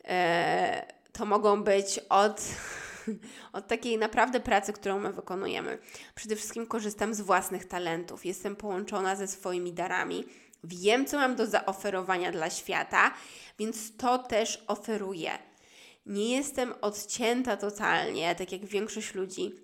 Eee, 0.04 0.82
to 1.12 1.26
mogą 1.26 1.62
być 1.62 2.00
od, 2.08 2.42
od 3.52 3.66
takiej 3.66 3.98
naprawdę 3.98 4.40
pracy, 4.40 4.72
którą 4.72 4.98
my 4.98 5.12
wykonujemy. 5.12 5.78
Przede 6.14 6.36
wszystkim 6.36 6.66
korzystam 6.66 7.14
z 7.14 7.20
własnych 7.20 7.64
talentów, 7.64 8.24
jestem 8.24 8.56
połączona 8.56 9.16
ze 9.16 9.26
swoimi 9.26 9.72
darami 9.72 10.24
Wiem, 10.64 11.06
co 11.06 11.16
mam 11.16 11.36
do 11.36 11.46
zaoferowania 11.46 12.32
dla 12.32 12.50
świata, 12.50 13.14
więc 13.58 13.96
to 13.96 14.18
też 14.18 14.64
oferuję. 14.66 15.38
Nie 16.06 16.36
jestem 16.36 16.74
odcięta 16.80 17.56
totalnie, 17.56 18.34
tak 18.34 18.52
jak 18.52 18.64
większość 18.64 19.14
ludzi. 19.14 19.54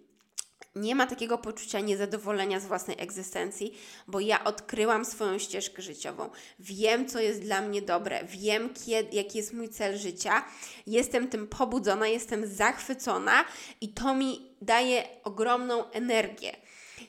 Nie 0.74 0.94
ma 0.94 1.06
takiego 1.06 1.38
poczucia 1.38 1.80
niezadowolenia 1.80 2.60
z 2.60 2.66
własnej 2.66 2.96
egzystencji, 3.00 3.78
bo 4.06 4.20
ja 4.20 4.44
odkryłam 4.44 5.04
swoją 5.04 5.38
ścieżkę 5.38 5.82
życiową. 5.82 6.30
Wiem, 6.58 7.08
co 7.08 7.20
jest 7.20 7.40
dla 7.42 7.62
mnie 7.62 7.82
dobre, 7.82 8.24
wiem, 8.24 8.74
kiedy, 8.74 9.16
jaki 9.16 9.38
jest 9.38 9.52
mój 9.52 9.68
cel 9.68 9.98
życia. 9.98 10.44
Jestem 10.86 11.28
tym 11.28 11.46
pobudzona, 11.46 12.08
jestem 12.08 12.46
zachwycona 12.46 13.44
i 13.80 13.88
to 13.88 14.14
mi 14.14 14.56
daje 14.62 15.08
ogromną 15.24 15.90
energię. 15.90 16.56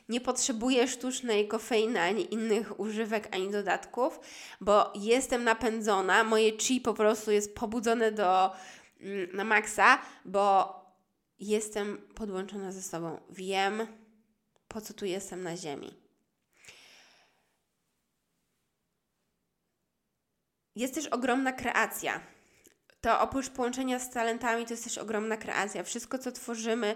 Nie 0.10 0.22
potrzebuję 0.22 0.88
sztucznej 0.88 1.48
kofeiny 1.48 2.02
ani 2.02 2.34
innych 2.34 2.80
używek, 2.80 3.36
ani 3.36 3.52
dodatków, 3.52 4.20
bo 4.62 4.94
jestem 4.96 5.44
napędzona, 5.44 6.24
moje 6.24 6.58
chi 6.58 6.82
po 6.82 6.94
prostu 6.94 7.32
jest 7.32 7.56
pobudzone 7.56 8.12
do, 8.12 8.52
mm, 9.00 9.30
na 9.34 9.44
maksa, 9.44 10.02
bo 10.26 10.76
jestem 11.40 11.98
podłączona 12.16 12.72
ze 12.72 12.82
sobą. 12.82 13.20
Wiem, 13.30 13.88
po 14.68 14.82
co 14.82 14.94
tu 14.94 15.06
jestem 15.06 15.44
na 15.44 15.58
Ziemi. 15.58 15.96
Jest 20.76 20.96
też 20.96 21.08
ogromna 21.08 21.54
kreacja. 21.54 22.22
To 23.02 23.22
oprócz 23.22 23.50
połączenia 23.50 24.00
z 24.00 24.10
talentami, 24.10 24.66
to 24.66 24.74
jest 24.74 24.84
też 24.84 24.98
ogromna 24.98 25.38
kreacja. 25.38 25.84
Wszystko, 25.84 26.18
co 26.18 26.32
tworzymy, 26.32 26.96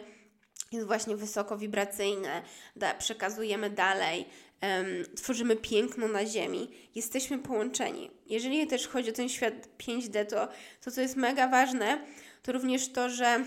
jest 0.74 0.88
właśnie 0.88 1.16
wysoko 1.16 1.58
wibracyjne, 1.58 2.42
da, 2.76 2.94
przekazujemy 2.94 3.70
dalej, 3.70 4.26
um, 4.62 5.16
tworzymy 5.16 5.56
piękno 5.56 6.08
na 6.08 6.26
Ziemi, 6.26 6.72
jesteśmy 6.96 7.40
połączeni. 7.40 8.12
Jeżeli 8.26 8.68
też 8.68 8.88
chodzi 8.88 9.10
o 9.10 9.14
ten 9.14 9.30
świat 9.30 9.54
5D, 9.78 10.26
to 10.26 10.48
to, 10.82 10.92
co 10.92 11.02
jest 11.02 11.16
mega 11.16 11.48
ważne, 11.48 12.06
to 12.42 12.52
również 12.52 12.92
to, 12.92 13.10
że 13.10 13.46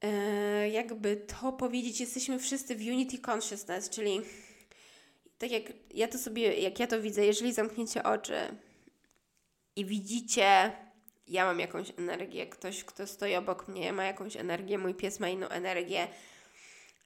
e, 0.00 0.68
jakby 0.68 1.16
to 1.16 1.52
powiedzieć, 1.52 2.00
jesteśmy 2.00 2.38
wszyscy 2.38 2.76
w 2.76 2.80
Unity 2.80 3.18
Consciousness, 3.30 3.90
czyli 3.90 4.20
tak 5.38 5.50
jak 5.50 5.62
ja 5.94 6.08
to 6.08 6.18
sobie, 6.18 6.54
jak 6.54 6.78
ja 6.80 6.86
to 6.86 7.02
widzę, 7.02 7.26
jeżeli 7.26 7.52
zamkniecie 7.52 8.02
oczy 8.02 8.36
i 9.76 9.84
widzicie 9.84 10.72
ja 11.28 11.44
mam 11.44 11.60
jakąś 11.60 11.92
energię, 11.98 12.46
ktoś, 12.46 12.84
kto 12.84 13.06
stoi 13.06 13.34
obok 13.34 13.68
mnie 13.68 13.92
ma 13.92 14.04
jakąś 14.04 14.36
energię, 14.36 14.78
mój 14.78 14.94
pies 14.94 15.20
ma 15.20 15.28
inną 15.28 15.48
energię. 15.48 16.08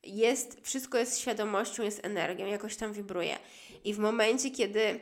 Jest, 0.03 0.61
wszystko 0.63 0.99
jest 0.99 1.19
świadomością, 1.19 1.83
jest 1.83 2.05
energią, 2.05 2.47
jakoś 2.47 2.77
tam 2.77 2.93
wibruje. 2.93 3.39
I 3.85 3.95
w 3.95 3.99
momencie, 3.99 4.51
kiedy 4.51 5.01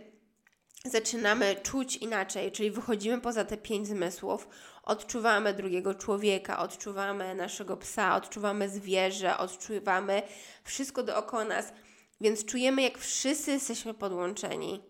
zaczynamy 0.85 1.57
czuć 1.63 1.97
inaczej, 1.97 2.53
czyli 2.53 2.71
wychodzimy 2.71 3.21
poza 3.21 3.45
te 3.45 3.57
pięć 3.57 3.89
zmysłów, 3.89 4.49
odczuwamy 4.83 5.55
drugiego 5.55 5.95
człowieka, 5.95 6.59
odczuwamy 6.59 7.35
naszego 7.35 7.77
psa, 7.77 8.17
odczuwamy 8.17 8.69
zwierzę, 8.69 9.39
odczuwamy 9.39 10.23
wszystko 10.65 11.03
dookoła 11.03 11.45
nas, 11.45 11.73
więc 12.21 12.45
czujemy, 12.45 12.83
jak 12.83 12.99
wszyscy 12.99 13.51
jesteśmy 13.51 13.95
podłączeni, 13.95 14.83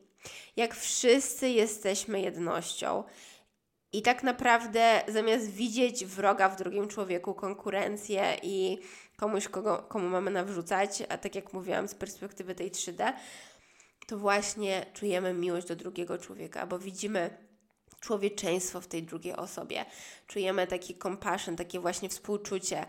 jak 0.57 0.75
wszyscy 0.75 1.49
jesteśmy 1.49 2.21
jednością. 2.21 3.05
I 3.97 4.03
tak 4.03 4.23
naprawdę 4.23 5.03
zamiast 5.09 5.51
widzieć 5.51 6.07
wroga 6.07 6.49
w 6.49 6.57
drugim 6.57 6.89
człowieku, 6.89 7.35
konkurencję 7.35 8.37
i 8.43 8.79
komuś, 9.17 9.49
kogo, 9.49 9.79
komu 9.89 10.09
mamy 10.09 10.31
nawrzucać, 10.31 11.03
a 11.09 11.19
tak 11.19 11.35
jak 11.35 11.53
mówiłam 11.53 11.89
z 11.89 11.95
perspektywy 11.95 12.55
tej 12.55 12.71
3D, 12.71 13.13
to 14.07 14.19
właśnie 14.19 14.87
czujemy 14.95 15.35
miłość 15.35 15.67
do 15.67 15.77
drugiego 15.77 16.19
człowieka, 16.19 16.67
bo 16.67 16.79
widzimy 16.79 17.31
człowieczeństwo 18.01 18.81
w 18.81 18.87
tej 18.87 19.03
drugiej 19.03 19.37
osobie. 19.37 19.85
Czujemy 20.27 20.67
taki 20.67 20.99
compassion, 20.99 21.57
takie 21.57 21.81
właśnie 21.81 22.09
współczucie. 22.09 22.87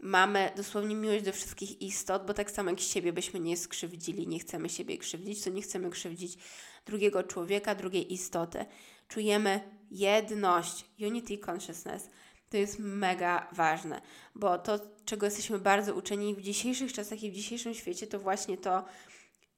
Mamy 0.00 0.52
dosłownie 0.56 0.94
miłość 0.94 1.24
do 1.24 1.32
wszystkich 1.32 1.82
istot, 1.82 2.26
bo 2.26 2.34
tak 2.34 2.50
samo 2.50 2.70
jak 2.70 2.80
siebie 2.80 3.12
byśmy 3.12 3.40
nie 3.40 3.56
skrzywdzili, 3.56 4.28
nie 4.28 4.38
chcemy 4.38 4.68
siebie 4.68 4.98
krzywdzić, 4.98 5.44
to 5.44 5.50
nie 5.50 5.62
chcemy 5.62 5.90
krzywdzić 5.90 6.38
drugiego 6.86 7.22
człowieka, 7.22 7.74
drugiej 7.74 8.12
istoty. 8.12 8.64
Czujemy 9.08 9.81
jedność, 9.92 10.84
unity 11.00 11.38
consciousness. 11.38 12.08
To 12.50 12.56
jest 12.56 12.78
mega 12.78 13.48
ważne, 13.52 14.00
bo 14.34 14.58
to, 14.58 14.78
czego 15.04 15.26
jesteśmy 15.26 15.58
bardzo 15.58 15.94
uczeni 15.94 16.34
w 16.34 16.42
dzisiejszych 16.42 16.92
czasach 16.92 17.22
i 17.22 17.30
w 17.30 17.34
dzisiejszym 17.34 17.74
świecie, 17.74 18.06
to 18.06 18.18
właśnie 18.18 18.58
to 18.58 18.84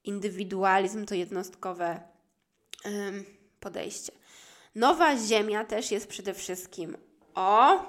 indywidualizm, 0.05 1.07
to 1.07 1.15
jednostkowe 1.15 2.01
podejście. 3.61 4.13
Nowa 4.75 5.17
Ziemia 5.19 5.65
też 5.65 5.91
jest 5.91 6.09
przede 6.09 6.35
wszystkim 6.35 6.97
o 7.35 7.81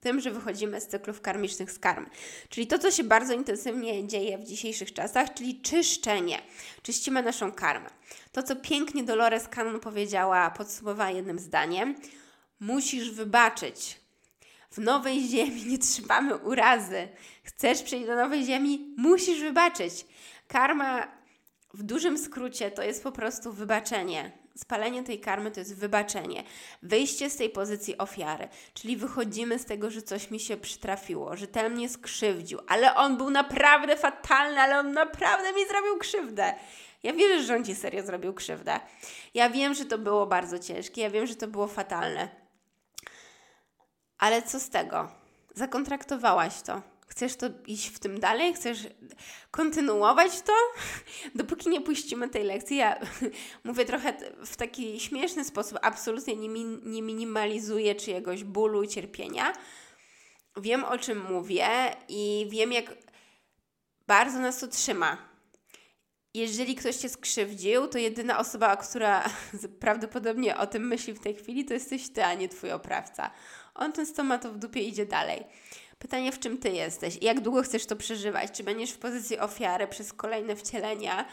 tym, 0.00 0.20
że 0.20 0.30
wychodzimy 0.30 0.80
z 0.80 0.86
cyklów 0.86 1.20
karmicznych 1.20 1.72
z 1.72 1.78
karmy. 1.78 2.10
Czyli 2.48 2.66
to, 2.66 2.78
co 2.78 2.90
się 2.90 3.04
bardzo 3.04 3.34
intensywnie 3.34 4.08
dzieje 4.08 4.38
w 4.38 4.44
dzisiejszych 4.44 4.92
czasach, 4.92 5.34
czyli 5.34 5.60
czyszczenie. 5.60 6.42
Czyścimy 6.82 7.22
naszą 7.22 7.52
karmę. 7.52 7.90
To, 8.32 8.42
co 8.42 8.56
pięknie 8.56 9.04
Dolores 9.04 9.48
Cannon 9.48 9.80
powiedziała, 9.80 10.50
podsumowała 10.50 11.10
jednym 11.10 11.38
zdaniem. 11.38 11.94
Musisz 12.60 13.10
wybaczyć. 13.10 14.00
W 14.70 14.78
nowej 14.78 15.28
ziemi 15.28 15.66
nie 15.66 15.78
trzymamy 15.78 16.36
urazy. 16.36 17.08
Chcesz 17.42 17.82
przejść 17.82 18.06
do 18.06 18.16
nowej 18.16 18.44
ziemi? 18.44 18.94
Musisz 18.96 19.40
wybaczyć. 19.40 20.06
Karma 20.48 21.08
w 21.74 21.82
dużym 21.82 22.18
skrócie 22.18 22.70
to 22.70 22.82
jest 22.82 23.02
po 23.02 23.12
prostu 23.12 23.52
wybaczenie. 23.52 24.39
Spalenie 24.60 25.02
tej 25.02 25.20
karmy 25.20 25.50
to 25.50 25.60
jest 25.60 25.76
wybaczenie. 25.76 26.44
Wyjście 26.82 27.30
z 27.30 27.36
tej 27.36 27.50
pozycji 27.50 27.98
ofiary. 27.98 28.48
Czyli 28.74 28.96
wychodzimy 28.96 29.58
z 29.58 29.64
tego, 29.64 29.90
że 29.90 30.02
coś 30.02 30.30
mi 30.30 30.40
się 30.40 30.56
przytrafiło, 30.56 31.36
że 31.36 31.46
ten 31.46 31.72
mnie 31.72 31.88
skrzywdził, 31.88 32.58
ale 32.68 32.94
on 32.94 33.16
był 33.16 33.30
naprawdę 33.30 33.96
fatalny, 33.96 34.60
ale 34.60 34.78
on 34.78 34.92
naprawdę 34.92 35.52
mi 35.52 35.68
zrobił 35.68 35.98
krzywdę. 35.98 36.54
Ja 37.02 37.12
wierzę, 37.12 37.42
że 37.42 37.56
on 37.56 37.64
ci 37.64 37.74
serio 37.74 38.02
zrobił 38.02 38.34
krzywdę. 38.34 38.80
Ja 39.34 39.50
wiem, 39.50 39.74
że 39.74 39.84
to 39.84 39.98
było 39.98 40.26
bardzo 40.26 40.58
ciężkie, 40.58 41.02
ja 41.02 41.10
wiem, 41.10 41.26
że 41.26 41.36
to 41.36 41.46
było 41.46 41.66
fatalne. 41.66 42.28
Ale 44.18 44.42
co 44.42 44.60
z 44.60 44.70
tego? 44.70 45.10
Zakontraktowałaś 45.54 46.62
to. 46.62 46.82
Chcesz 47.10 47.36
to 47.36 47.46
iść 47.66 47.88
w 47.88 47.98
tym 47.98 48.20
dalej? 48.20 48.54
Chcesz 48.54 48.78
kontynuować 49.50 50.40
to? 50.42 50.52
Dopóki 51.34 51.68
nie 51.68 51.80
puścimy 51.80 52.28
tej 52.28 52.44
lekcji, 52.44 52.76
ja 52.76 53.00
mówię 53.64 53.84
trochę 53.84 54.12
w 54.46 54.56
taki 54.56 55.00
śmieszny 55.00 55.44
sposób, 55.44 55.78
absolutnie 55.82 56.36
nie, 56.36 56.48
min, 56.48 56.80
nie 56.84 57.02
minimalizuję 57.02 57.94
czyjegoś 57.94 58.44
bólu 58.44 58.82
i 58.82 58.88
cierpienia. 58.88 59.52
Wiem 60.56 60.84
o 60.84 60.98
czym 60.98 61.32
mówię 61.32 61.68
i 62.08 62.46
wiem, 62.50 62.72
jak 62.72 62.94
bardzo 64.06 64.38
nas 64.38 64.58
to 64.58 64.68
trzyma. 64.68 65.16
Jeżeli 66.34 66.74
ktoś 66.74 66.96
cię 66.96 67.08
skrzywdził, 67.08 67.88
to 67.88 67.98
jedyna 67.98 68.38
osoba, 68.38 68.76
która 68.76 69.24
prawdopodobnie 69.80 70.56
o 70.56 70.66
tym 70.66 70.86
myśli 70.86 71.12
w 71.12 71.20
tej 71.20 71.34
chwili, 71.34 71.64
to 71.64 71.74
jesteś 71.74 72.12
ty, 72.12 72.24
a 72.24 72.34
nie 72.34 72.48
twój 72.48 72.72
oprawca. 72.72 73.30
On 73.74 73.92
często 73.92 74.24
ma 74.24 74.38
to 74.38 74.52
w 74.52 74.58
dupie 74.58 74.80
idzie 74.80 75.06
dalej. 75.06 75.44
Pytanie, 76.00 76.32
w 76.32 76.38
czym 76.38 76.58
ty 76.58 76.70
jesteś 76.70 77.16
i 77.16 77.24
jak 77.24 77.40
długo 77.40 77.62
chcesz 77.62 77.86
to 77.86 77.96
przeżywać? 77.96 78.50
Czy 78.52 78.62
będziesz 78.64 78.90
w 78.90 78.98
pozycji 78.98 79.38
ofiary 79.38 79.86
przez 79.86 80.12
kolejne 80.12 80.56
wcielenia? 80.56 81.28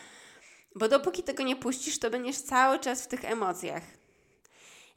Bo 0.76 0.88
dopóki 0.88 1.24
tego 1.24 1.44
nie 1.44 1.56
puścisz, 1.56 2.00
to 2.00 2.10
będziesz 2.10 2.38
cały 2.38 2.80
czas 2.80 3.04
w 3.04 3.08
tych 3.08 3.26
emocjach. 3.26 3.84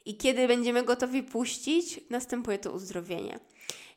I 0.05 0.17
kiedy 0.17 0.47
będziemy 0.47 0.83
gotowi 0.83 1.23
puścić, 1.23 1.99
następuje 2.09 2.59
to 2.59 2.71
uzdrowienie. 2.71 3.39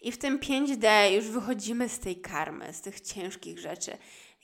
I 0.01 0.13
w 0.13 0.19
tym 0.19 0.39
5D 0.39 1.13
już 1.13 1.29
wychodzimy 1.29 1.89
z 1.89 1.99
tej 1.99 2.21
karmy, 2.21 2.73
z 2.73 2.81
tych 2.81 3.01
ciężkich 3.01 3.59
rzeczy. 3.59 3.99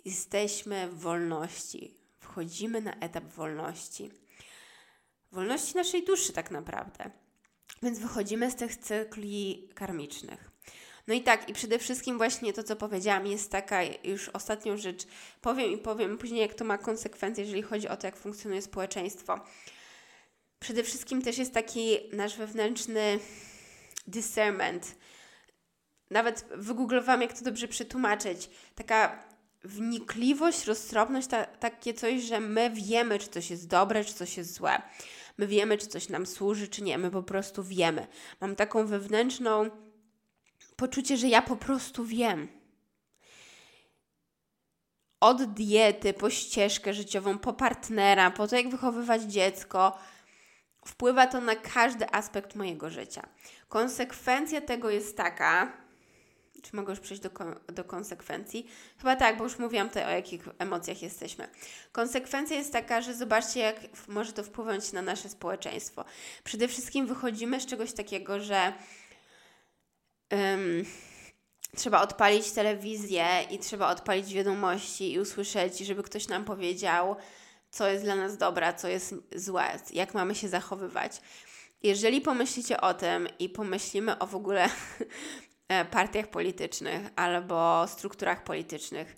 Jesteśmy 0.04 0.88
w 0.88 0.98
wolności. 0.98 1.94
Wchodzimy 2.20 2.80
na 2.80 2.94
etap 2.94 3.24
wolności. 3.24 4.10
Wolności 5.32 5.76
naszej 5.76 6.04
duszy, 6.04 6.32
tak 6.32 6.50
naprawdę. 6.50 7.10
Więc 7.82 7.98
wychodzimy 7.98 8.50
z 8.50 8.56
tych 8.56 8.76
cykli 8.76 9.68
karmicznych. 9.74 10.49
No 11.06 11.14
i 11.14 11.22
tak, 11.22 11.48
i 11.48 11.52
przede 11.52 11.78
wszystkim 11.78 12.18
właśnie 12.18 12.52
to, 12.52 12.62
co 12.62 12.76
powiedziałam, 12.76 13.26
jest 13.26 13.50
taka 13.50 13.80
już 14.04 14.28
ostatnią 14.28 14.76
rzecz. 14.76 15.06
Powiem 15.40 15.72
i 15.72 15.78
powiem 15.78 16.18
później, 16.18 16.40
jak 16.40 16.54
to 16.54 16.64
ma 16.64 16.78
konsekwencje, 16.78 17.44
jeżeli 17.44 17.62
chodzi 17.62 17.88
o 17.88 17.96
to, 17.96 18.06
jak 18.06 18.16
funkcjonuje 18.16 18.62
społeczeństwo. 18.62 19.40
Przede 20.60 20.82
wszystkim 20.82 21.22
też 21.22 21.38
jest 21.38 21.54
taki 21.54 21.98
nasz 22.12 22.36
wewnętrzny 22.36 23.18
discernment. 24.06 24.96
Nawet 26.10 26.44
wygooglowałam, 26.56 27.22
jak 27.22 27.38
to 27.38 27.44
dobrze 27.44 27.68
przetłumaczyć. 27.68 28.50
Taka 28.74 29.24
wnikliwość, 29.64 30.64
roztropność, 30.64 31.28
ta, 31.28 31.44
takie 31.44 31.94
coś, 31.94 32.22
że 32.22 32.40
my 32.40 32.70
wiemy, 32.70 33.18
czy 33.18 33.28
coś 33.28 33.50
jest 33.50 33.68
dobre, 33.68 34.04
czy 34.04 34.14
coś 34.14 34.36
jest 34.36 34.54
złe. 34.54 34.82
My 35.38 35.46
wiemy, 35.46 35.78
czy 35.78 35.86
coś 35.86 36.08
nam 36.08 36.26
służy, 36.26 36.68
czy 36.68 36.82
nie. 36.82 36.98
My 36.98 37.10
po 37.10 37.22
prostu 37.22 37.64
wiemy. 37.64 38.06
Mam 38.40 38.56
taką 38.56 38.86
wewnętrzną 38.86 39.70
poczucie, 40.80 41.16
że 41.16 41.28
ja 41.28 41.42
po 41.42 41.56
prostu 41.56 42.04
wiem. 42.04 42.48
Od 45.20 45.42
diety, 45.42 46.12
po 46.12 46.30
ścieżkę 46.30 46.94
życiową, 46.94 47.38
po 47.38 47.52
partnera, 47.52 48.30
po 48.30 48.48
to, 48.48 48.56
jak 48.56 48.68
wychowywać 48.68 49.22
dziecko, 49.22 49.98
wpływa 50.86 51.26
to 51.26 51.40
na 51.40 51.56
każdy 51.56 52.12
aspekt 52.12 52.54
mojego 52.54 52.90
życia. 52.90 53.28
Konsekwencja 53.68 54.60
tego 54.60 54.90
jest 54.90 55.16
taka, 55.16 55.72
czy 56.62 56.76
mogę 56.76 56.92
już 56.92 57.00
przejść 57.00 57.22
do, 57.22 57.30
do 57.72 57.84
konsekwencji? 57.84 58.70
Chyba 58.98 59.16
tak, 59.16 59.38
bo 59.38 59.44
już 59.44 59.58
mówiłam 59.58 59.88
tutaj 59.88 60.04
o 60.04 60.10
jakich 60.10 60.48
emocjach 60.58 61.02
jesteśmy. 61.02 61.48
Konsekwencja 61.92 62.56
jest 62.56 62.72
taka, 62.72 63.00
że 63.00 63.14
zobaczcie, 63.14 63.60
jak 63.60 63.76
może 64.08 64.32
to 64.32 64.42
wpływać 64.42 64.92
na 64.92 65.02
nasze 65.02 65.28
społeczeństwo. 65.28 66.04
Przede 66.44 66.68
wszystkim 66.68 67.06
wychodzimy 67.06 67.60
z 67.60 67.66
czegoś 67.66 67.92
takiego, 67.92 68.40
że 68.40 68.72
um, 70.32 70.84
trzeba 71.76 72.02
odpalić 72.02 72.50
telewizję 72.50 73.26
i 73.50 73.58
trzeba 73.58 73.88
odpalić 73.88 74.34
wiadomości 74.34 75.12
i 75.12 75.20
usłyszeć, 75.20 75.78
żeby 75.78 76.02
ktoś 76.02 76.28
nam 76.28 76.44
powiedział, 76.44 77.16
co 77.70 77.88
jest 77.88 78.04
dla 78.04 78.16
nas 78.16 78.36
dobre, 78.36 78.74
co 78.74 78.88
jest 78.88 79.14
złe, 79.36 79.78
jak 79.92 80.14
mamy 80.14 80.34
się 80.34 80.48
zachowywać. 80.48 81.20
Jeżeli 81.82 82.20
pomyślicie 82.20 82.80
o 82.80 82.94
tym 82.94 83.28
i 83.38 83.48
pomyślimy 83.48 84.18
o 84.18 84.26
w 84.26 84.34
ogóle 84.34 84.68
e, 85.68 85.84
partiach 85.84 86.26
politycznych 86.26 87.02
albo 87.16 87.86
strukturach 87.88 88.44
politycznych, 88.44 89.16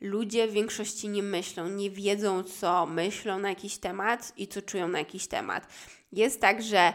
ludzie 0.00 0.48
w 0.48 0.52
większości 0.52 1.08
nie 1.08 1.22
myślą, 1.22 1.68
nie 1.68 1.90
wiedzą, 1.90 2.42
co 2.42 2.86
myślą 2.86 3.38
na 3.38 3.48
jakiś 3.48 3.78
temat 3.78 4.32
i 4.36 4.48
co 4.48 4.62
czują 4.62 4.88
na 4.88 4.98
jakiś 4.98 5.26
temat. 5.26 5.66
Jest 6.12 6.40
tak, 6.40 6.62
że 6.62 6.92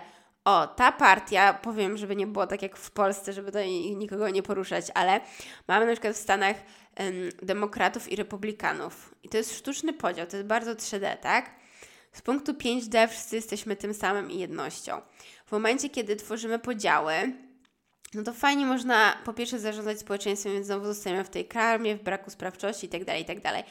o, 0.47 0.67
ta 0.67 0.91
partia, 0.91 1.53
powiem, 1.53 1.97
żeby 1.97 2.15
nie 2.15 2.27
było 2.27 2.47
tak 2.47 2.61
jak 2.61 2.77
w 2.77 2.91
Polsce, 2.91 3.33
żeby 3.33 3.47
tutaj 3.47 3.95
nikogo 3.95 4.29
nie 4.29 4.43
poruszać, 4.43 4.85
ale 4.93 5.21
mamy 5.67 5.85
na 5.85 5.91
przykład 5.91 6.15
w 6.15 6.19
Stanach 6.19 6.55
demokratów 7.41 8.11
i 8.11 8.15
republikanów. 8.15 9.15
I 9.23 9.29
to 9.29 9.37
jest 9.37 9.57
sztuczny 9.57 9.93
podział, 9.93 10.27
to 10.27 10.37
jest 10.37 10.47
bardzo 10.47 10.73
3D, 10.73 11.17
tak? 11.17 11.51
Z 12.11 12.21
punktu 12.21 12.53
5D 12.53 13.07
wszyscy 13.07 13.35
jesteśmy 13.35 13.75
tym 13.75 13.93
samym 13.93 14.31
i 14.31 14.39
jednością. 14.39 15.01
W 15.45 15.51
momencie, 15.51 15.89
kiedy 15.89 16.15
tworzymy 16.15 16.59
podziały, 16.59 17.13
no 18.13 18.23
to 18.23 18.33
fajnie 18.33 18.65
można 18.65 19.17
po 19.25 19.33
pierwsze 19.33 19.59
zarządzać 19.59 19.99
społeczeństwem, 19.99 20.53
więc 20.53 20.65
znowu 20.65 20.85
zostajemy 20.85 21.23
w 21.23 21.29
tej 21.29 21.45
karmie, 21.45 21.95
w 21.95 22.03
braku 22.03 22.29
sprawczości 22.29 22.85
itd., 22.85 23.05
tak 23.05 23.19
itd. 23.19 23.41
Tak 23.41 23.65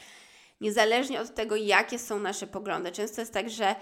Niezależnie 0.61 1.21
od 1.21 1.35
tego, 1.35 1.55
jakie 1.55 1.99
są 1.99 2.19
nasze 2.19 2.47
poglądy. 2.47 2.91
Często 2.91 3.21
jest 3.21 3.33
tak, 3.33 3.49
że 3.49 3.75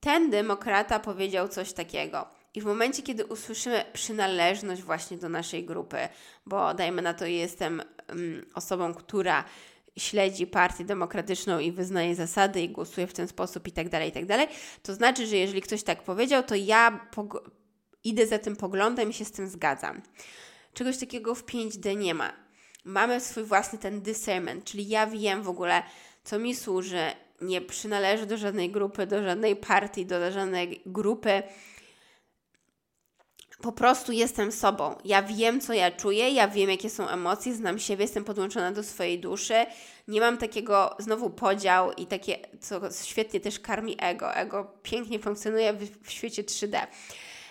ten 0.00 0.30
demokrata 0.30 1.00
powiedział 1.00 1.48
coś 1.48 1.72
takiego. 1.72 2.26
I 2.54 2.60
w 2.60 2.64
momencie, 2.64 3.02
kiedy 3.02 3.26
usłyszymy 3.26 3.84
przynależność 3.92 4.82
właśnie 4.82 5.18
do 5.18 5.28
naszej 5.28 5.64
grupy, 5.64 5.96
bo 6.46 6.74
dajmy 6.74 7.02
na 7.02 7.14
to, 7.14 7.26
jestem 7.26 7.82
um, 8.08 8.46
osobą, 8.54 8.94
która 8.94 9.44
śledzi 9.98 10.46
partię 10.46 10.84
demokratyczną 10.84 11.58
i 11.58 11.72
wyznaje 11.72 12.14
zasady 12.14 12.60
i 12.60 12.68
głosuje 12.68 13.06
w 13.06 13.12
ten 13.12 13.28
sposób 13.28 13.68
i 13.68 13.72
tak 13.72 13.88
dalej, 13.88 14.08
i 14.08 14.12
tak 14.12 14.26
dalej, 14.26 14.48
to 14.82 14.94
znaczy, 14.94 15.26
że 15.26 15.36
jeżeli 15.36 15.62
ktoś 15.62 15.82
tak 15.82 16.02
powiedział, 16.02 16.42
to 16.42 16.54
ja 16.54 17.08
idę 18.04 18.26
za 18.26 18.38
tym 18.38 18.56
poglądem 18.56 19.10
i 19.10 19.12
się 19.12 19.24
z 19.24 19.32
tym 19.32 19.48
zgadzam. 19.48 20.02
Czegoś 20.74 20.98
takiego 20.98 21.34
w 21.34 21.44
5D 21.44 21.96
nie 21.96 22.14
ma. 22.14 22.32
Mamy 22.84 23.20
swój 23.20 23.44
własny 23.44 23.78
ten 23.78 24.00
discernment, 24.00 24.64
czyli 24.64 24.88
ja 24.88 25.06
wiem 25.06 25.42
w 25.42 25.48
ogóle, 25.48 25.82
co 26.24 26.38
mi 26.38 26.54
służy, 26.54 27.02
nie 27.40 27.60
przynależę 27.60 28.26
do 28.26 28.36
żadnej 28.36 28.70
grupy, 28.70 29.06
do 29.06 29.22
żadnej 29.22 29.56
partii, 29.56 30.06
do 30.06 30.32
żadnej 30.32 30.82
grupy. 30.86 31.42
Po 33.62 33.72
prostu 33.72 34.12
jestem 34.12 34.52
sobą. 34.52 34.94
Ja 35.04 35.22
wiem, 35.22 35.60
co 35.60 35.72
ja 35.72 35.90
czuję, 35.90 36.30
ja 36.30 36.48
wiem, 36.48 36.70
jakie 36.70 36.90
są 36.90 37.08
emocje, 37.08 37.54
znam 37.54 37.78
siebie, 37.78 38.04
jestem 38.04 38.24
podłączona 38.24 38.72
do 38.72 38.82
swojej 38.82 39.18
duszy. 39.18 39.66
Nie 40.08 40.20
mam 40.20 40.38
takiego 40.38 40.96
znowu 40.98 41.30
podział 41.30 41.92
i 41.92 42.06
takie, 42.06 42.38
co 42.60 42.80
świetnie 43.04 43.40
też 43.40 43.60
karmi 43.60 43.96
ego. 43.98 44.34
Ego 44.34 44.78
pięknie 44.82 45.18
funkcjonuje 45.18 45.72
w, 45.72 46.06
w 46.06 46.10
świecie 46.10 46.42
3D. 46.42 46.86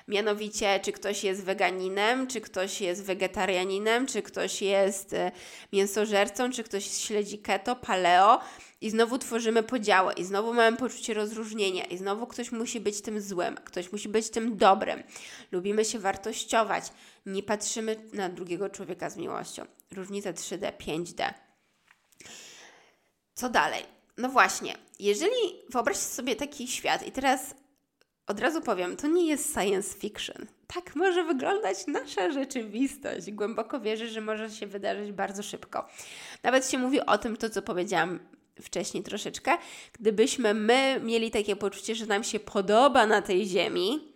Mianowicie, 0.10 0.80
czy 0.80 0.92
ktoś 0.92 1.24
jest 1.24 1.44
weganinem, 1.44 2.28
czy 2.28 2.42
ktoś 2.42 2.82
jest 2.82 3.04
wegetarianinem, 3.04 4.08
czy 4.08 4.22
ktoś 4.22 4.62
jest 4.62 5.14
e, 5.14 5.32
mięsożercą, 5.74 6.52
czy 6.52 6.64
ktoś 6.64 6.92
śledzi 6.92 7.40
keto, 7.40 7.76
paleo. 7.76 8.40
I 8.82 8.90
znowu 8.90 9.18
tworzymy 9.18 9.64
podziały, 9.64 10.14
i 10.14 10.24
znowu 10.24 10.54
mamy 10.54 10.78
poczucie 10.78 11.14
rozróżnienia, 11.14 11.86
i 11.86 11.98
znowu 11.98 12.28
ktoś 12.28 12.52
musi 12.52 12.80
być 12.80 13.02
tym 13.02 13.22
złym, 13.22 13.56
ktoś 13.56 13.92
musi 13.92 14.10
być 14.10 14.30
tym 14.30 14.58
dobrym. 14.58 15.04
Lubimy 15.52 15.86
się 15.86 16.00
wartościować, 16.00 16.84
nie 17.26 17.44
patrzymy 17.44 17.96
na 18.14 18.30
drugiego 18.30 18.70
człowieka 18.70 19.10
z 19.10 19.18
miłością. 19.18 19.66
Różnica 19.92 20.34
3D, 20.34 20.72
5D. 20.72 21.34
Co 23.34 23.50
dalej? 23.50 23.84
No 24.18 24.30
właśnie, 24.30 24.76
jeżeli 25.00 25.64
wyobraźcie 25.70 26.04
sobie 26.04 26.36
taki 26.36 26.68
świat, 26.68 27.08
i 27.08 27.12
teraz 27.12 27.56
od 28.30 28.40
razu 28.40 28.62
powiem, 28.62 28.98
to 28.98 29.08
nie 29.08 29.28
jest 29.28 29.54
science 29.54 29.98
fiction. 29.98 30.46
Tak 30.68 30.96
może 30.96 31.24
wyglądać 31.24 31.88
nasza 31.88 32.32
rzeczywistość. 32.32 33.32
Głęboko 33.32 33.80
wierzę, 33.80 34.08
że 34.08 34.22
może 34.22 34.50
się 34.50 34.68
wydarzyć 34.68 35.12
bardzo 35.12 35.44
szybko. 35.44 35.88
Nawet 36.44 36.72
się 36.72 36.78
mówi 36.78 37.02
o 37.02 37.18
tym, 37.18 37.38
to 37.38 37.50
co 37.50 37.62
powiedziałam 37.62 38.20
wcześniej 38.62 39.04
troszeczkę, 39.04 39.58
gdybyśmy 39.94 40.54
my 40.54 41.02
mieli 41.04 41.32
takie 41.32 41.56
poczucie, 41.56 41.96
że 41.96 42.06
nam 42.06 42.24
się 42.24 42.40
podoba 42.40 43.06
na 43.06 43.22
tej 43.22 43.48
ziemi 43.48 44.14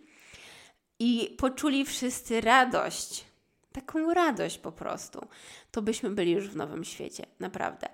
i 1.00 1.36
poczuli 1.38 1.86
wszyscy 1.86 2.42
radość, 2.42 3.26
taką 3.72 4.14
radość 4.14 4.58
po 4.58 4.72
prostu, 4.72 5.28
to 5.72 5.82
byśmy 5.82 6.10
byli 6.10 6.32
już 6.32 6.48
w 6.50 6.56
nowym 6.56 6.84
świecie, 6.84 7.26
naprawdę. 7.40 7.88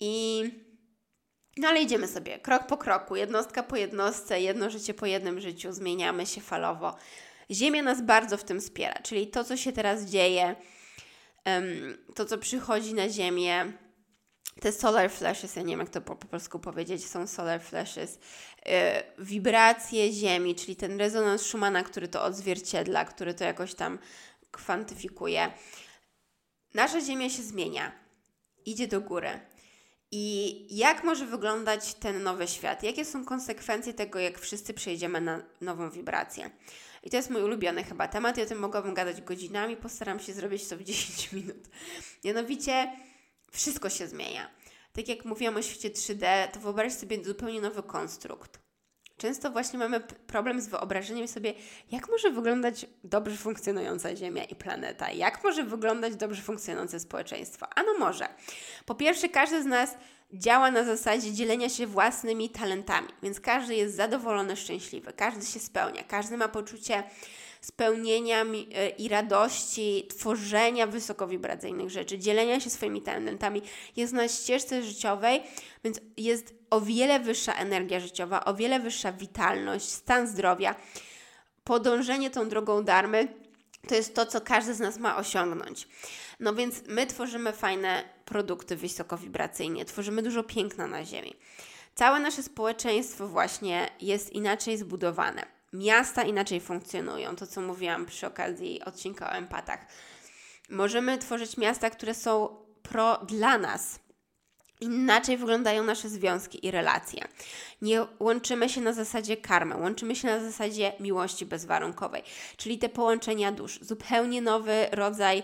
I 0.00 0.44
no 1.56 1.68
ale 1.68 1.82
idziemy 1.82 2.08
sobie 2.08 2.38
krok 2.38 2.66
po 2.66 2.76
kroku, 2.76 3.16
jednostka 3.16 3.62
po 3.62 3.76
jednostce, 3.76 4.40
jedno 4.40 4.70
życie 4.70 4.94
po 4.94 5.06
jednym 5.06 5.40
życiu, 5.40 5.72
zmieniamy 5.72 6.26
się 6.26 6.40
falowo. 6.40 6.96
Ziemia 7.50 7.82
nas 7.82 8.02
bardzo 8.02 8.36
w 8.36 8.44
tym 8.44 8.60
wspiera, 8.60 8.94
czyli 9.02 9.26
to, 9.26 9.44
co 9.44 9.56
się 9.56 9.72
teraz 9.72 10.04
dzieje, 10.04 10.56
to, 12.14 12.24
co 12.24 12.38
przychodzi 12.38 12.94
na 12.94 13.08
Ziemię, 13.08 13.72
te 14.60 14.72
solar 14.72 15.10
flashes, 15.10 15.56
ja 15.56 15.62
nie 15.62 15.72
wiem 15.72 15.80
jak 15.80 15.88
to 15.88 16.00
po, 16.00 16.16
po 16.16 16.26
polsku 16.26 16.58
powiedzieć, 16.58 17.06
są 17.06 17.26
solar 17.26 17.62
flashes, 17.62 18.18
yy, 18.66 18.72
wibracje 19.18 20.12
Ziemi, 20.12 20.54
czyli 20.54 20.76
ten 20.76 20.98
rezonans 20.98 21.42
Schumana, 21.42 21.82
który 21.82 22.08
to 22.08 22.22
odzwierciedla, 22.24 23.04
który 23.04 23.34
to 23.34 23.44
jakoś 23.44 23.74
tam 23.74 23.98
kwantyfikuje. 24.50 25.52
Nasza 26.74 27.00
Ziemia 27.00 27.30
się 27.30 27.42
zmienia, 27.42 27.92
idzie 28.66 28.88
do 28.88 29.00
góry. 29.00 29.40
I 30.14 30.66
jak 30.76 31.04
może 31.04 31.26
wyglądać 31.26 31.94
ten 31.94 32.22
nowy 32.22 32.48
świat? 32.48 32.82
Jakie 32.82 33.04
są 33.04 33.24
konsekwencje 33.24 33.94
tego, 33.94 34.18
jak 34.18 34.38
wszyscy 34.38 34.74
przejdziemy 34.74 35.20
na 35.20 35.42
nową 35.60 35.90
wibrację? 35.90 36.50
I 37.02 37.10
to 37.10 37.16
jest 37.16 37.30
mój 37.30 37.42
ulubiony 37.42 37.84
chyba 37.84 38.08
temat. 38.08 38.36
Ja 38.36 38.44
o 38.44 38.46
tym 38.46 38.58
mogłabym 38.58 38.94
gadać 38.94 39.20
godzinami, 39.20 39.76
postaram 39.76 40.20
się 40.20 40.32
zrobić 40.32 40.68
to 40.68 40.76
w 40.76 40.82
10 40.92 41.32
minut. 41.32 41.68
Mianowicie, 42.24 42.92
wszystko 43.52 43.90
się 43.90 44.08
zmienia. 44.08 44.50
Tak 44.92 45.08
jak 45.08 45.24
mówiłam 45.24 45.56
o 45.56 45.62
świecie 45.62 45.90
3D, 45.90 46.48
to 46.48 46.60
wyobraź 46.60 46.92
sobie 46.92 47.24
zupełnie 47.24 47.60
nowy 47.60 47.82
konstrukt. 47.82 48.58
Często 49.16 49.50
właśnie 49.50 49.78
mamy 49.78 50.00
problem 50.00 50.60
z 50.60 50.68
wyobrażeniem 50.68 51.28
sobie, 51.28 51.54
jak 51.90 52.08
może 52.08 52.30
wyglądać 52.30 52.86
dobrze 53.04 53.36
funkcjonująca 53.36 54.16
Ziemia 54.16 54.44
i 54.44 54.54
planeta, 54.54 55.10
jak 55.10 55.44
może 55.44 55.64
wyglądać 55.64 56.16
dobrze 56.16 56.42
funkcjonujące 56.42 57.00
społeczeństwo. 57.00 57.66
Ano 57.76 57.98
może. 57.98 58.28
Po 58.86 58.94
pierwsze, 58.94 59.28
każdy 59.28 59.62
z 59.62 59.66
nas 59.66 59.94
działa 60.32 60.70
na 60.70 60.84
zasadzie 60.84 61.32
dzielenia 61.32 61.68
się 61.68 61.86
własnymi 61.86 62.50
talentami, 62.50 63.08
więc 63.22 63.40
każdy 63.40 63.74
jest 63.74 63.96
zadowolony, 63.96 64.56
szczęśliwy, 64.56 65.12
każdy 65.12 65.46
się 65.46 65.60
spełnia, 65.60 66.02
każdy 66.02 66.36
ma 66.36 66.48
poczucie 66.48 67.02
spełnienia 67.62 68.42
e, 68.42 68.88
i 68.88 69.08
radości 69.08 70.08
tworzenia 70.10 70.86
wysokowibracyjnych 70.86 71.90
rzeczy, 71.90 72.18
dzielenia 72.18 72.60
się 72.60 72.70
swoimi 72.70 73.02
talentami, 73.02 73.62
jest 73.96 74.12
na 74.12 74.28
ścieżce 74.28 74.82
życiowej, 74.82 75.42
więc 75.84 76.00
jest 76.16 76.54
o 76.70 76.80
wiele 76.80 77.20
wyższa 77.20 77.54
energia 77.54 78.00
życiowa, 78.00 78.44
o 78.44 78.54
wiele 78.54 78.80
wyższa 78.80 79.12
witalność, 79.12 79.88
stan 79.88 80.26
zdrowia. 80.26 80.74
Podążenie 81.64 82.30
tą 82.30 82.48
drogą 82.48 82.84
darmy 82.84 83.28
to 83.88 83.94
jest 83.94 84.14
to, 84.14 84.26
co 84.26 84.40
każdy 84.40 84.74
z 84.74 84.80
nas 84.80 84.98
ma 84.98 85.16
osiągnąć. 85.16 85.88
No 86.40 86.54
więc 86.54 86.82
my 86.88 87.06
tworzymy 87.06 87.52
fajne 87.52 88.04
produkty 88.24 88.76
wysokowibracyjnie, 88.76 89.84
tworzymy 89.84 90.22
dużo 90.22 90.42
piękna 90.42 90.86
na 90.86 91.04
Ziemi. 91.04 91.34
Całe 91.94 92.20
nasze 92.20 92.42
społeczeństwo 92.42 93.28
właśnie 93.28 93.88
jest 94.00 94.32
inaczej 94.32 94.78
zbudowane. 94.78 95.61
Miasta 95.72 96.22
inaczej 96.22 96.60
funkcjonują, 96.60 97.36
to 97.36 97.46
co 97.46 97.60
mówiłam 97.60 98.06
przy 98.06 98.26
okazji 98.26 98.84
odcinka 98.84 99.30
o 99.30 99.32
empatach. 99.32 99.86
Możemy 100.70 101.18
tworzyć 101.18 101.56
miasta, 101.56 101.90
które 101.90 102.14
są 102.14 102.56
pro 102.82 103.16
dla 103.16 103.58
nas, 103.58 104.02
Inaczej 104.82 105.36
wyglądają 105.36 105.84
nasze 105.84 106.08
związki 106.08 106.66
i 106.66 106.70
relacje. 106.70 107.24
Nie 107.82 108.06
łączymy 108.20 108.68
się 108.68 108.80
na 108.80 108.92
zasadzie 108.92 109.36
karmy, 109.36 109.76
łączymy 109.76 110.16
się 110.16 110.28
na 110.28 110.40
zasadzie 110.40 110.92
miłości 111.00 111.46
bezwarunkowej, 111.46 112.22
czyli 112.56 112.78
te 112.78 112.88
połączenia 112.88 113.52
dusz. 113.52 113.78
Zupełnie 113.82 114.42
nowy 114.42 114.86
rodzaj 114.92 115.42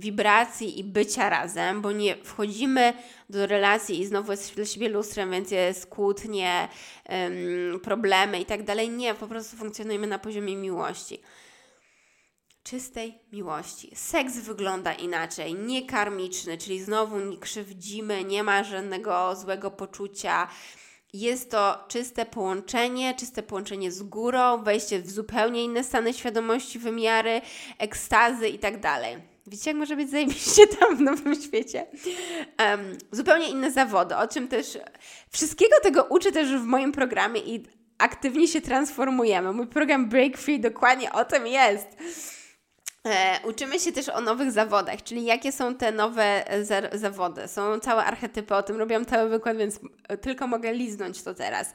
wibracji 0.00 0.80
i 0.80 0.84
bycia 0.84 1.28
razem, 1.28 1.82
bo 1.82 1.92
nie 1.92 2.16
wchodzimy 2.16 2.92
do 3.30 3.46
relacji 3.46 4.00
i 4.00 4.06
znowu 4.06 4.30
jest 4.30 4.54
dla 4.54 4.64
siebie 4.64 4.88
lustrem, 4.88 5.30
więc 5.30 5.50
jest 5.50 5.86
kłótnie, 5.86 6.68
problemy 7.82 8.40
i 8.40 8.44
tak 8.44 8.62
dalej. 8.62 8.90
Nie, 8.90 9.14
po 9.14 9.26
prostu 9.26 9.56
funkcjonujemy 9.56 10.06
na 10.06 10.18
poziomie 10.18 10.56
miłości 10.56 11.20
czystej 12.62 13.18
miłości. 13.32 13.90
Seks 13.94 14.38
wygląda 14.38 14.92
inaczej, 14.92 15.54
niekarmiczny, 15.54 16.58
czyli 16.58 16.82
znowu 16.82 17.18
nie 17.18 17.38
krzywdzimy, 17.38 18.24
nie 18.24 18.42
ma 18.42 18.64
żadnego 18.64 19.36
złego 19.36 19.70
poczucia. 19.70 20.48
Jest 21.12 21.50
to 21.50 21.84
czyste 21.88 22.26
połączenie, 22.26 23.14
czyste 23.14 23.42
połączenie 23.42 23.92
z 23.92 24.02
górą, 24.02 24.62
wejście 24.62 25.02
w 25.02 25.10
zupełnie 25.10 25.64
inne 25.64 25.84
stany 25.84 26.14
świadomości, 26.14 26.78
wymiary, 26.78 27.40
ekstazy 27.78 28.48
i 28.48 28.58
tak 28.58 28.80
dalej. 28.80 29.29
Widzicie, 29.50 29.70
jak 29.70 29.78
może 29.78 29.96
być 29.96 30.10
zajebiście 30.10 30.66
tam 30.80 30.96
w 30.96 31.00
Nowym 31.00 31.42
Świecie? 31.42 31.86
Um, 32.58 32.98
zupełnie 33.12 33.48
inne 33.48 33.70
zawody, 33.70 34.16
o 34.16 34.28
czym 34.28 34.48
też 34.48 34.78
wszystkiego 35.30 35.76
tego 35.82 36.04
uczę 36.04 36.32
też 36.32 36.48
w 36.48 36.64
moim 36.64 36.92
programie 36.92 37.40
i 37.40 37.66
aktywnie 37.98 38.48
się 38.48 38.60
transformujemy. 38.60 39.52
Mój 39.52 39.66
program 39.66 40.08
Break 40.08 40.36
Free 40.36 40.60
dokładnie 40.60 41.12
o 41.12 41.24
tym 41.24 41.46
jest. 41.46 41.86
E, 43.06 43.40
uczymy 43.44 43.80
się 43.80 43.92
też 43.92 44.08
o 44.08 44.20
nowych 44.20 44.52
zawodach, 44.52 45.02
czyli 45.02 45.24
jakie 45.24 45.52
są 45.52 45.74
te 45.74 45.92
nowe 45.92 46.50
e, 46.50 46.64
za 46.64 46.82
zawody. 46.92 47.48
Są 47.48 47.80
całe 47.80 48.04
archetypy, 48.04 48.54
o 48.54 48.62
tym 48.62 48.76
robiłam 48.76 49.06
cały 49.06 49.28
wykład, 49.28 49.56
więc 49.56 49.80
e, 50.08 50.18
tylko 50.18 50.46
mogę 50.46 50.72
liznąć 50.72 51.22
to 51.22 51.34
teraz. 51.34 51.74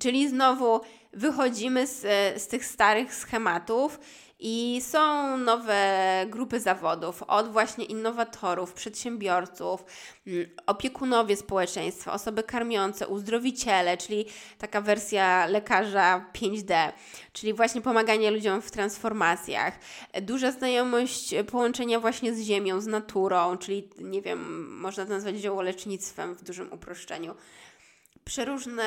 Czyli 0.00 0.28
znowu 0.28 0.80
wychodzimy 1.12 1.86
z, 1.86 2.04
e, 2.04 2.38
z 2.38 2.48
tych 2.48 2.64
starych 2.64 3.14
schematów 3.14 3.98
i 4.38 4.80
są 4.82 5.36
nowe 5.38 6.26
grupy 6.28 6.60
zawodów, 6.60 7.22
od 7.22 7.52
właśnie 7.52 7.84
innowatorów, 7.84 8.72
przedsiębiorców, 8.72 9.84
mm, 10.26 10.46
opiekunowie 10.66 11.36
społeczeństwa, 11.36 12.12
osoby 12.12 12.42
karmiące, 12.42 13.08
uzdrowiciele, 13.08 13.96
czyli 13.96 14.26
taka 14.58 14.80
wersja 14.80 15.46
lekarza 15.46 16.30
5D, 16.32 16.92
czyli 17.32 17.54
właśnie 17.54 17.80
pomaganie 17.80 18.30
ludziom 18.30 18.62
w 18.62 18.70
transformacjach, 18.70 19.78
duża 20.22 20.50
znajomość 20.50 21.34
połączenia 21.50 22.00
właśnie 22.00 22.34
z 22.34 22.40
ziemią, 22.40 22.80
z 22.80 22.86
naturą, 22.86 23.58
czyli 23.58 23.90
nie 23.98 24.22
wiem, 24.22 24.68
można 24.80 25.04
to 25.04 25.10
nazwać 25.10 25.36
ziołolecznictwem 25.36 26.34
w 26.34 26.44
dużym 26.44 26.72
uproszczeniu 26.72 27.34
przeróżne 28.24 28.84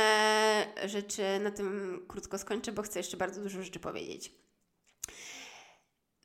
rzeczy. 0.85 1.23
Na 1.41 1.51
tym 1.51 1.99
krótko 2.07 2.37
skończę, 2.37 2.71
bo 2.71 2.81
chcę 2.81 2.99
jeszcze 2.99 3.17
bardzo 3.17 3.41
dużo 3.41 3.63
rzeczy 3.63 3.79
powiedzieć. 3.79 4.31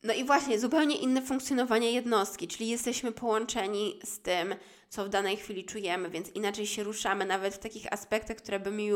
No 0.03 0.15
i 0.15 0.25
właśnie, 0.25 0.59
zupełnie 0.59 0.97
inne 0.97 1.23
funkcjonowanie 1.23 1.93
jednostki, 1.93 2.49
czyli 2.49 2.69
jesteśmy 2.69 3.13
połączeni 3.13 4.01
z 4.05 4.19
tym, 4.19 4.55
co 4.89 5.05
w 5.05 5.09
danej 5.09 5.37
chwili 5.37 5.65
czujemy, 5.65 6.11
więc 6.11 6.31
inaczej 6.31 6.67
się 6.67 6.83
ruszamy, 6.83 7.25
nawet 7.27 7.55
w 7.55 7.59
takich 7.59 7.93
aspektach, 7.93 8.37
które 8.37 8.61
by 8.61 8.71
mi, 8.71 8.91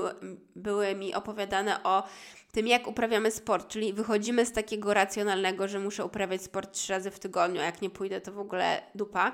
były 0.56 0.94
mi 0.94 1.14
opowiadane 1.14 1.82
o 1.82 2.02
tym, 2.52 2.66
jak 2.66 2.86
uprawiamy 2.86 3.30
sport, 3.30 3.68
czyli 3.68 3.92
wychodzimy 3.92 4.46
z 4.46 4.52
takiego 4.52 4.94
racjonalnego, 4.94 5.68
że 5.68 5.78
muszę 5.78 6.04
uprawiać 6.04 6.42
sport 6.42 6.72
trzy 6.72 6.92
razy 6.92 7.10
w 7.10 7.18
tygodniu, 7.18 7.60
a 7.60 7.64
jak 7.64 7.82
nie 7.82 7.90
pójdę, 7.90 8.20
to 8.20 8.32
w 8.32 8.38
ogóle 8.38 8.82
dupa, 8.94 9.32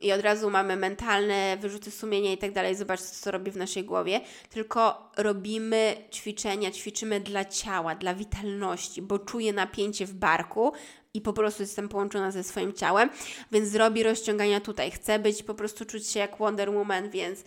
i 0.00 0.12
od 0.12 0.20
razu 0.20 0.50
mamy 0.50 0.76
mentalne 0.76 1.56
wyrzuty 1.60 1.90
sumienia 1.90 2.32
i 2.32 2.38
tak 2.38 2.52
dalej. 2.52 2.74
Zobaczcie, 2.74 3.06
co 3.06 3.30
robi 3.30 3.50
w 3.50 3.56
naszej 3.56 3.84
głowie. 3.84 4.20
Tylko 4.50 5.10
robimy 5.16 5.96
ćwiczenia, 6.12 6.70
ćwiczymy 6.70 7.20
dla 7.20 7.44
ciała, 7.44 7.94
dla 7.94 8.14
witalności, 8.14 9.02
bo 9.02 9.18
czuję 9.18 9.52
napięcie 9.52 10.06
w 10.06 10.14
barku 10.14 10.72
i 11.14 11.20
po 11.20 11.32
prostu 11.32 11.62
jestem 11.62 11.88
połączona 11.88 12.30
ze 12.30 12.44
swoim 12.44 12.72
ciałem, 12.72 13.10
więc 13.52 13.68
zrobi 13.68 14.02
rozciągania 14.02 14.60
tutaj. 14.60 14.90
Chcę 14.90 15.18
być, 15.18 15.42
po 15.42 15.54
prostu 15.54 15.84
czuć 15.84 16.06
się 16.06 16.20
jak 16.20 16.38
Wonder 16.38 16.70
Woman, 16.70 17.10
więc 17.10 17.44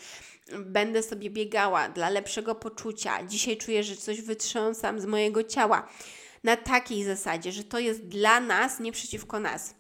będę 0.60 1.04
sobie 1.04 1.30
biegała 1.30 1.90
dla 1.90 2.10
lepszego 2.10 2.56
poczucia. 2.56 3.24
Dzisiaj 3.24 3.58
czuję, 3.58 3.84
że 3.84 3.96
coś 3.96 4.22
wytrząsam 4.22 5.00
z 5.00 5.06
mojego 5.06 5.44
ciała. 5.44 5.88
Na 6.44 6.58
takiej 6.58 7.04
zasadzie, 7.04 7.52
że 7.52 7.64
to 7.64 7.80
jest 7.80 8.08
dla 8.08 8.40
nas, 8.40 8.80
nie 8.80 8.92
przeciwko 8.92 9.40
nas 9.40 9.76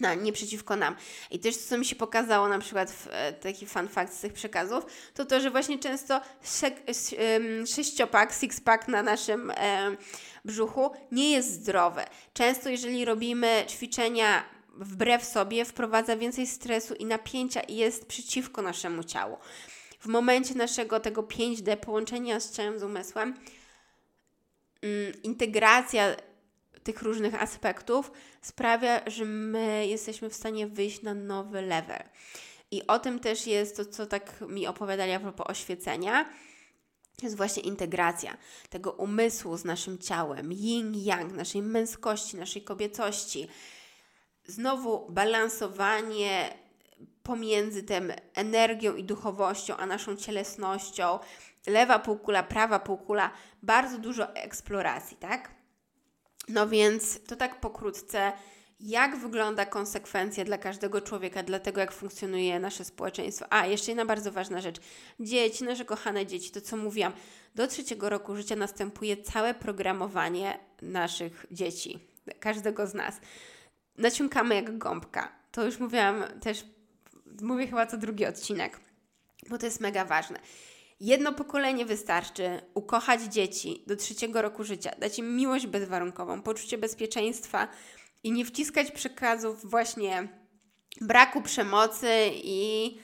na, 0.00 0.14
nie 0.14 0.32
przeciwko 0.32 0.76
nam. 0.76 0.96
I 1.30 1.38
też 1.38 1.56
co 1.56 1.78
mi 1.78 1.84
się 1.84 1.96
pokazało 1.96 2.48
na 2.48 2.58
przykład 2.58 2.90
w, 2.90 3.08
e, 3.10 3.32
taki 3.32 3.66
fun 3.66 3.88
fact 3.88 4.14
z 4.14 4.20
tych 4.20 4.32
przekazów, 4.32 4.86
to 5.14 5.24
to, 5.24 5.40
że 5.40 5.50
właśnie 5.50 5.78
często 5.78 6.20
sześciopak, 7.74 8.32
sixpack 8.32 8.88
na 8.88 9.02
naszym 9.02 9.50
e, 9.50 9.96
brzuchu 10.44 10.90
nie 11.12 11.30
jest 11.30 11.52
zdrowy. 11.52 12.02
Często 12.32 12.68
jeżeli 12.68 13.04
robimy 13.04 13.64
ćwiczenia 13.68 14.44
wbrew 14.76 15.24
sobie, 15.24 15.64
wprowadza 15.64 16.16
więcej 16.16 16.46
stresu 16.46 16.94
i 16.94 17.04
napięcia 17.04 17.60
i 17.60 17.76
jest 17.76 18.06
przeciwko 18.06 18.62
naszemu 18.62 19.04
ciału. 19.04 19.36
W 20.00 20.06
momencie 20.06 20.54
naszego 20.54 21.00
tego 21.00 21.22
5D 21.22 21.76
połączenia 21.76 22.40
z 22.40 22.52
ciałem, 22.52 22.78
z 22.78 22.82
umysłem, 22.82 23.34
mm, 24.82 25.22
integracja 25.22 26.16
tych 26.84 27.02
różnych 27.02 27.42
aspektów 27.42 28.12
sprawia, 28.42 29.00
że 29.06 29.24
my 29.24 29.86
jesteśmy 29.86 30.30
w 30.30 30.34
stanie 30.34 30.66
wyjść 30.66 31.02
na 31.02 31.14
nowy 31.14 31.62
level. 31.62 32.02
I 32.70 32.86
o 32.86 32.98
tym 32.98 33.20
też 33.20 33.46
jest 33.46 33.76
to, 33.76 33.84
co 33.84 34.06
tak 34.06 34.40
mi 34.40 34.66
opowiadali 34.66 35.12
a 35.12 35.20
propos 35.20 35.46
oświecenia. 35.50 36.24
To 37.16 37.26
jest 37.26 37.36
właśnie 37.36 37.62
integracja 37.62 38.36
tego 38.70 38.92
umysłu 38.92 39.56
z 39.56 39.64
naszym 39.64 39.98
ciałem, 39.98 40.50
yin-yang, 40.50 41.32
naszej 41.32 41.62
męskości, 41.62 42.36
naszej 42.36 42.62
kobiecości. 42.62 43.48
Znowu 44.46 45.10
balansowanie 45.10 46.58
pomiędzy 47.22 47.82
tym 47.82 48.12
energią 48.34 48.96
i 48.96 49.04
duchowością, 49.04 49.76
a 49.76 49.86
naszą 49.86 50.16
cielesnością. 50.16 51.18
Lewa 51.66 51.98
półkula, 51.98 52.42
prawa 52.42 52.78
półkula, 52.78 53.30
bardzo 53.62 53.98
dużo 53.98 54.34
eksploracji, 54.34 55.16
tak? 55.16 55.63
No 56.48 56.68
więc 56.68 57.24
to 57.26 57.36
tak 57.36 57.60
pokrótce, 57.60 58.32
jak 58.80 59.16
wygląda 59.16 59.66
konsekwencja 59.66 60.44
dla 60.44 60.58
każdego 60.58 61.00
człowieka, 61.00 61.42
dla 61.42 61.58
tego, 61.58 61.80
jak 61.80 61.92
funkcjonuje 61.92 62.60
nasze 62.60 62.84
społeczeństwo. 62.84 63.46
A, 63.50 63.66
jeszcze 63.66 63.90
jedna 63.90 64.04
bardzo 64.04 64.32
ważna 64.32 64.60
rzecz. 64.60 64.80
Dzieci, 65.20 65.64
nasze 65.64 65.84
kochane 65.84 66.26
dzieci, 66.26 66.50
to 66.50 66.60
co 66.60 66.76
mówiłam, 66.76 67.12
do 67.54 67.66
trzeciego 67.66 68.08
roku 68.08 68.36
życia 68.36 68.56
następuje 68.56 69.16
całe 69.16 69.54
programowanie 69.54 70.58
naszych 70.82 71.46
dzieci, 71.50 71.98
każdego 72.40 72.86
z 72.86 72.94
nas. 72.94 73.20
Naciąkamy 73.98 74.54
jak 74.54 74.78
gąbka. 74.78 75.32
To 75.50 75.64
już 75.64 75.78
mówiłam 75.78 76.24
też, 76.40 76.64
mówię 77.42 77.66
chyba 77.66 77.86
co 77.86 77.96
drugi 77.96 78.26
odcinek, 78.26 78.80
bo 79.50 79.58
to 79.58 79.66
jest 79.66 79.80
mega 79.80 80.04
ważne. 80.04 80.38
Jedno 81.00 81.32
pokolenie 81.32 81.86
wystarczy 81.86 82.60
ukochać 82.74 83.22
dzieci 83.22 83.82
do 83.86 83.96
trzeciego 83.96 84.42
roku 84.42 84.64
życia, 84.64 84.90
dać 84.98 85.18
im 85.18 85.36
miłość 85.36 85.66
bezwarunkową, 85.66 86.42
poczucie 86.42 86.78
bezpieczeństwa 86.78 87.68
i 88.22 88.32
nie 88.32 88.44
wciskać 88.44 88.90
przekazów 88.90 89.70
właśnie 89.70 90.28
braku 91.00 91.42
przemocy 91.42 92.30
i 92.32 92.98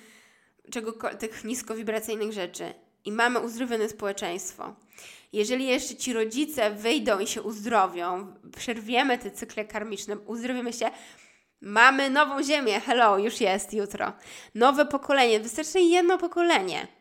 czego, 0.70 0.92
tych 1.18 1.44
niskowibracyjnych 1.44 2.32
rzeczy. 2.32 2.74
I 3.04 3.12
mamy 3.12 3.38
uzdrowione 3.38 3.88
społeczeństwo. 3.88 4.74
Jeżeli 5.32 5.66
jeszcze 5.66 5.96
ci 5.96 6.12
rodzice 6.12 6.70
wyjdą 6.70 7.18
i 7.18 7.26
się 7.26 7.42
uzdrowią, 7.42 8.34
przerwiemy 8.56 9.18
te 9.18 9.30
cykle 9.30 9.64
karmiczne, 9.64 10.18
uzdrowimy 10.18 10.72
się, 10.72 10.90
mamy 11.60 12.10
nową 12.10 12.42
ziemię. 12.42 12.80
Hello, 12.80 13.18
już 13.18 13.40
jest 13.40 13.74
jutro. 13.74 14.12
Nowe 14.54 14.86
pokolenie. 14.86 15.40
Wystarczy 15.40 15.80
jedno 15.80 16.18
pokolenie 16.18 16.99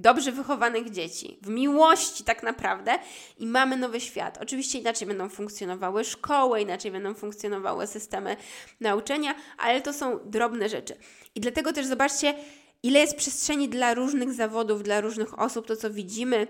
dobrze 0.00 0.32
wychowanych 0.32 0.90
dzieci, 0.90 1.38
w 1.42 1.48
miłości 1.48 2.24
tak 2.24 2.42
naprawdę 2.42 2.98
i 3.38 3.46
mamy 3.46 3.76
nowy 3.76 4.00
świat. 4.00 4.38
Oczywiście 4.42 4.78
inaczej 4.78 5.08
będą 5.08 5.28
funkcjonowały 5.28 6.04
szkoły, 6.04 6.60
inaczej 6.60 6.90
będą 6.90 7.14
funkcjonowały 7.14 7.86
systemy 7.86 8.36
nauczania, 8.80 9.34
ale 9.58 9.80
to 9.80 9.92
są 9.92 10.18
drobne 10.24 10.68
rzeczy. 10.68 10.96
I 11.34 11.40
dlatego 11.40 11.72
też 11.72 11.86
zobaczcie, 11.86 12.34
ile 12.82 13.00
jest 13.00 13.16
przestrzeni 13.16 13.68
dla 13.68 13.94
różnych 13.94 14.32
zawodów, 14.32 14.82
dla 14.82 15.00
różnych 15.00 15.38
osób, 15.38 15.66
to 15.66 15.76
co 15.76 15.90
widzimy 15.90 16.46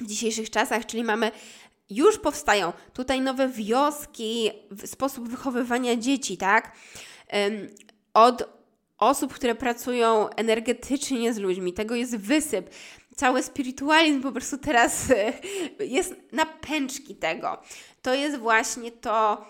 w 0.00 0.06
dzisiejszych 0.06 0.50
czasach, 0.50 0.86
czyli 0.86 1.04
mamy 1.04 1.30
już 1.90 2.18
powstają 2.18 2.72
tutaj 2.92 3.20
nowe 3.20 3.48
wioski, 3.48 4.50
sposób 4.86 5.28
wychowywania 5.28 5.96
dzieci, 5.96 6.36
tak? 6.36 6.72
Od 8.14 8.59
osób, 9.00 9.34
które 9.34 9.54
pracują 9.54 10.28
energetycznie 10.28 11.34
z 11.34 11.38
ludźmi. 11.38 11.72
Tego 11.72 11.94
jest 11.94 12.16
wysyp. 12.16 12.70
Cały 13.16 13.42
spiritualizm 13.42 14.22
po 14.22 14.32
prostu 14.32 14.58
teraz 14.58 15.04
jest 15.80 16.14
na 16.32 16.46
pęczki 16.46 17.14
tego. 17.14 17.62
To 18.02 18.14
jest 18.14 18.38
właśnie 18.38 18.92
to, 18.92 19.46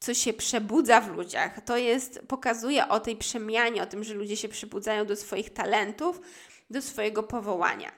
co 0.00 0.14
się 0.14 0.32
przebudza 0.32 1.00
w 1.00 1.16
ludziach. 1.16 1.64
To 1.64 1.76
jest, 1.76 2.20
pokazuje 2.28 2.88
o 2.88 3.00
tej 3.00 3.16
przemianie, 3.16 3.82
o 3.82 3.86
tym, 3.86 4.04
że 4.04 4.14
ludzie 4.14 4.36
się 4.36 4.48
przebudzają 4.48 5.06
do 5.06 5.16
swoich 5.16 5.50
talentów, 5.50 6.20
do 6.70 6.82
swojego 6.82 7.22
powołania. 7.22 7.92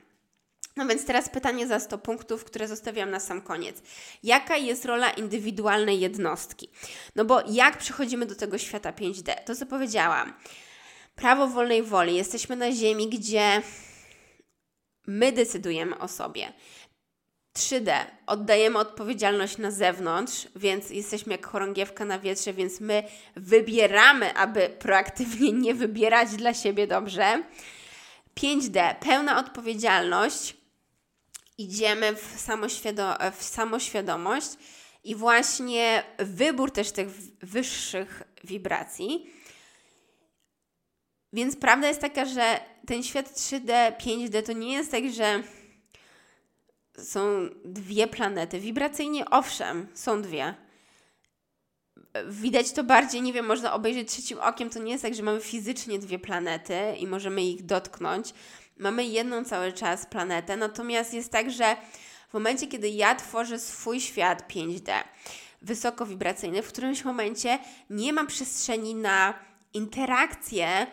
No 0.77 0.87
więc 0.87 1.05
teraz 1.05 1.29
pytanie 1.29 1.67
za 1.67 1.81
100 1.81 1.99
punktów, 1.99 2.45
które 2.45 2.69
zostawiam 2.69 3.11
na 3.11 3.21
sam 3.21 3.43
koniec. 3.43 3.83
Jaka 4.23 4.57
jest 4.57 4.85
rola 4.85 5.11
indywidualnej 5.11 6.01
jednostki? 6.01 6.69
No 7.17 7.25
bo 7.25 7.41
jak 7.49 7.79
przychodzimy 7.79 8.27
do 8.27 8.35
tego 8.35 8.59
świata 8.59 8.93
5D? 8.93 9.35
To 9.45 9.55
co 9.55 9.67
powiedziałam 9.67 10.33
prawo 11.17 11.49
wolnej 11.49 11.83
woli. 11.83 12.15
Jesteśmy 12.15 12.57
na 12.57 12.73
ziemi, 12.73 13.09
gdzie 13.09 13.63
my 15.07 15.33
decydujemy 15.33 15.99
o 15.99 16.09
sobie. 16.09 16.53
3D. 17.59 17.93
Oddajemy 18.27 18.79
odpowiedzialność 18.79 19.59
na 19.59 19.71
zewnątrz, 19.71 20.49
więc 20.57 20.91
jesteśmy 20.91 21.33
jak 21.33 21.47
chorągiewka 21.47 22.05
na 22.05 22.19
wietrze, 22.19 22.53
więc 22.53 22.81
my 22.81 23.03
wybieramy, 23.37 24.35
aby 24.35 24.69
proaktywnie 24.69 25.53
nie 25.53 25.75
wybierać 25.75 26.29
dla 26.37 26.55
siebie 26.55 26.87
dobrze. 26.87 27.43
5D. 28.41 28.95
Pełna 28.95 29.39
odpowiedzialność. 29.39 30.57
Idziemy 31.59 32.17
w, 32.17 32.37
samoświado- 32.47 33.33
w 33.33 33.43
samoświadomość 33.43 34.49
i 35.05 35.15
właśnie 35.15 36.03
wybór 36.19 36.71
też 36.71 36.93
tych 36.93 37.09
wyższych 37.43 38.23
wibracji. 38.45 39.31
Więc 41.33 41.57
prawda 41.57 41.89
jest 41.89 42.01
taka, 42.01 42.25
że 42.25 42.61
ten 42.87 43.03
świat 43.03 43.33
3D, 43.33 43.97
5D 43.97 44.43
to 44.43 44.53
nie 44.53 44.73
jest 44.73 44.91
tak, 44.91 45.11
że 45.11 45.43
są 46.99 47.21
dwie 47.65 48.07
planety. 48.07 48.61
Wibracyjnie 48.61 49.31
owszem, 49.31 49.89
są 49.95 50.23
dwie. 50.23 50.55
Widać 52.29 52.73
to 52.73 52.85
bardziej, 52.85 53.23
nie 53.23 53.33
wiem, 53.33 53.47
można 53.47 53.73
obejrzeć 53.73 54.11
trzecim 54.11 54.39
okiem. 54.39 54.71
To 54.71 54.79
nie 54.79 54.93
jest 54.93 55.03
tak, 55.03 55.15
że 55.15 55.23
mamy 55.23 55.41
fizycznie 55.41 55.99
dwie 55.99 56.19
planety 56.19 56.79
i 56.99 57.07
możemy 57.07 57.43
ich 57.43 57.67
dotknąć. 57.67 58.35
Mamy 58.77 59.05
jedną 59.05 59.45
cały 59.45 59.73
czas 59.73 60.07
planetę, 60.07 60.57
natomiast 60.57 61.15
jest 61.15 61.33
tak, 61.33 61.51
że 61.51 61.77
w 62.29 62.35
momencie, 62.35 62.67
kiedy 62.67 62.89
ja 62.89 63.15
tworzę 63.15 63.59
swój 63.59 64.01
świat 64.01 64.53
5D, 64.53 64.93
wysokowibracyjny, 65.63 66.63
w 66.63 66.69
którymś 66.69 67.05
momencie 67.05 67.59
nie 67.91 68.13
ma 68.13 68.27
przestrzeni 68.27 68.95
na 68.95 69.35
interakcję 69.73 70.87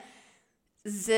z 0.86 1.12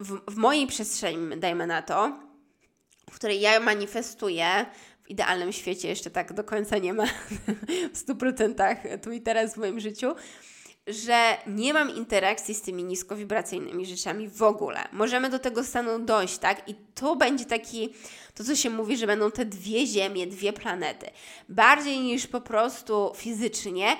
w, 0.00 0.20
w 0.28 0.36
mojej 0.36 0.66
przestrzeni, 0.66 1.36
dajmy 1.36 1.66
na 1.66 1.82
to, 1.82 2.18
w 3.10 3.14
której 3.14 3.40
ja 3.40 3.60
manifestuję, 3.60 4.66
w 5.02 5.10
idealnym 5.10 5.52
świecie 5.52 5.88
jeszcze 5.88 6.10
tak 6.10 6.32
do 6.32 6.44
końca 6.44 6.78
nie 6.78 6.94
ma 6.94 7.06
w 7.94 8.06
100% 8.06 8.98
tu 8.98 9.12
i 9.12 9.20
teraz 9.20 9.54
w 9.54 9.56
moim 9.56 9.80
życiu, 9.80 10.14
że 10.86 11.36
nie 11.46 11.74
mam 11.74 11.96
interakcji 11.96 12.54
z 12.54 12.62
tymi 12.62 12.84
niskowibracyjnymi 12.84 13.86
rzeczami 13.86 14.28
w 14.28 14.42
ogóle. 14.42 14.88
Możemy 14.92 15.30
do 15.30 15.38
tego 15.38 15.64
stanu 15.64 15.98
dojść, 15.98 16.38
tak? 16.38 16.68
I 16.68 16.74
to 16.94 17.16
będzie 17.16 17.44
taki, 17.44 17.94
to 18.34 18.44
co 18.44 18.56
się 18.56 18.70
mówi, 18.70 18.96
że 18.96 19.06
będą 19.06 19.30
te 19.30 19.44
dwie 19.44 19.86
ziemie, 19.86 20.26
dwie 20.26 20.52
planety. 20.52 21.06
Bardziej 21.48 21.98
niż 21.98 22.26
po 22.26 22.40
prostu 22.40 23.12
fizycznie, 23.16 23.96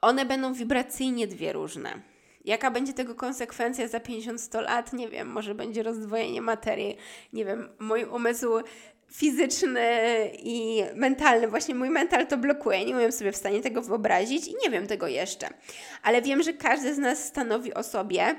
one 0.00 0.24
będą 0.24 0.54
wibracyjnie 0.54 1.26
dwie 1.26 1.52
różne. 1.52 2.13
Jaka 2.44 2.70
będzie 2.70 2.92
tego 2.92 3.14
konsekwencja 3.14 3.88
za 3.88 3.98
50-100 3.98 4.62
lat? 4.62 4.92
Nie 4.92 5.08
wiem, 5.08 5.28
może 5.28 5.54
będzie 5.54 5.82
rozdwojenie 5.82 6.42
materii, 6.42 6.96
nie 7.32 7.44
wiem, 7.44 7.68
mój 7.78 8.04
umysł 8.04 8.48
fizyczny 9.12 9.90
i 10.38 10.82
mentalny, 10.94 11.48
właśnie 11.48 11.74
mój 11.74 11.90
mental 11.90 12.26
to 12.26 12.36
blokuje, 12.36 12.84
nie 12.84 12.94
umiem 12.94 13.12
sobie 13.12 13.32
w 13.32 13.36
stanie 13.36 13.60
tego 13.60 13.82
wyobrazić 13.82 14.48
i 14.48 14.54
nie 14.62 14.70
wiem 14.70 14.86
tego 14.86 15.08
jeszcze. 15.08 15.48
Ale 16.02 16.22
wiem, 16.22 16.42
że 16.42 16.52
każdy 16.52 16.94
z 16.94 16.98
nas 16.98 17.24
stanowi 17.24 17.74
o 17.74 17.82
sobie 17.82 18.34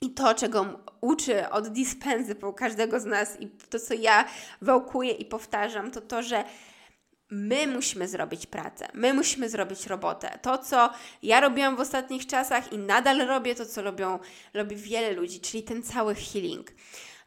i 0.00 0.10
to, 0.10 0.34
czego 0.34 0.66
uczy 1.00 1.50
od 1.50 1.68
dispensy 1.68 2.34
po 2.34 2.52
każdego 2.52 3.00
z 3.00 3.04
nas 3.04 3.40
i 3.40 3.48
to, 3.70 3.80
co 3.80 3.94
ja 3.94 4.24
wałkuję 4.62 5.12
i 5.12 5.24
powtarzam, 5.24 5.90
to 5.90 6.00
to, 6.00 6.22
że 6.22 6.44
My 7.36 7.66
musimy 7.66 8.08
zrobić 8.08 8.46
pracę, 8.46 8.88
my 8.94 9.14
musimy 9.14 9.48
zrobić 9.48 9.86
robotę. 9.86 10.38
To, 10.42 10.58
co 10.58 10.90
ja 11.22 11.40
robiłam 11.40 11.76
w 11.76 11.80
ostatnich 11.80 12.26
czasach 12.26 12.72
i 12.72 12.78
nadal 12.78 13.26
robię, 13.26 13.54
to, 13.54 13.66
co 13.66 13.82
robią, 13.82 14.18
robi 14.54 14.76
wiele 14.76 15.12
ludzi, 15.12 15.40
czyli 15.40 15.62
ten 15.62 15.82
cały 15.82 16.14
healing. 16.14 16.72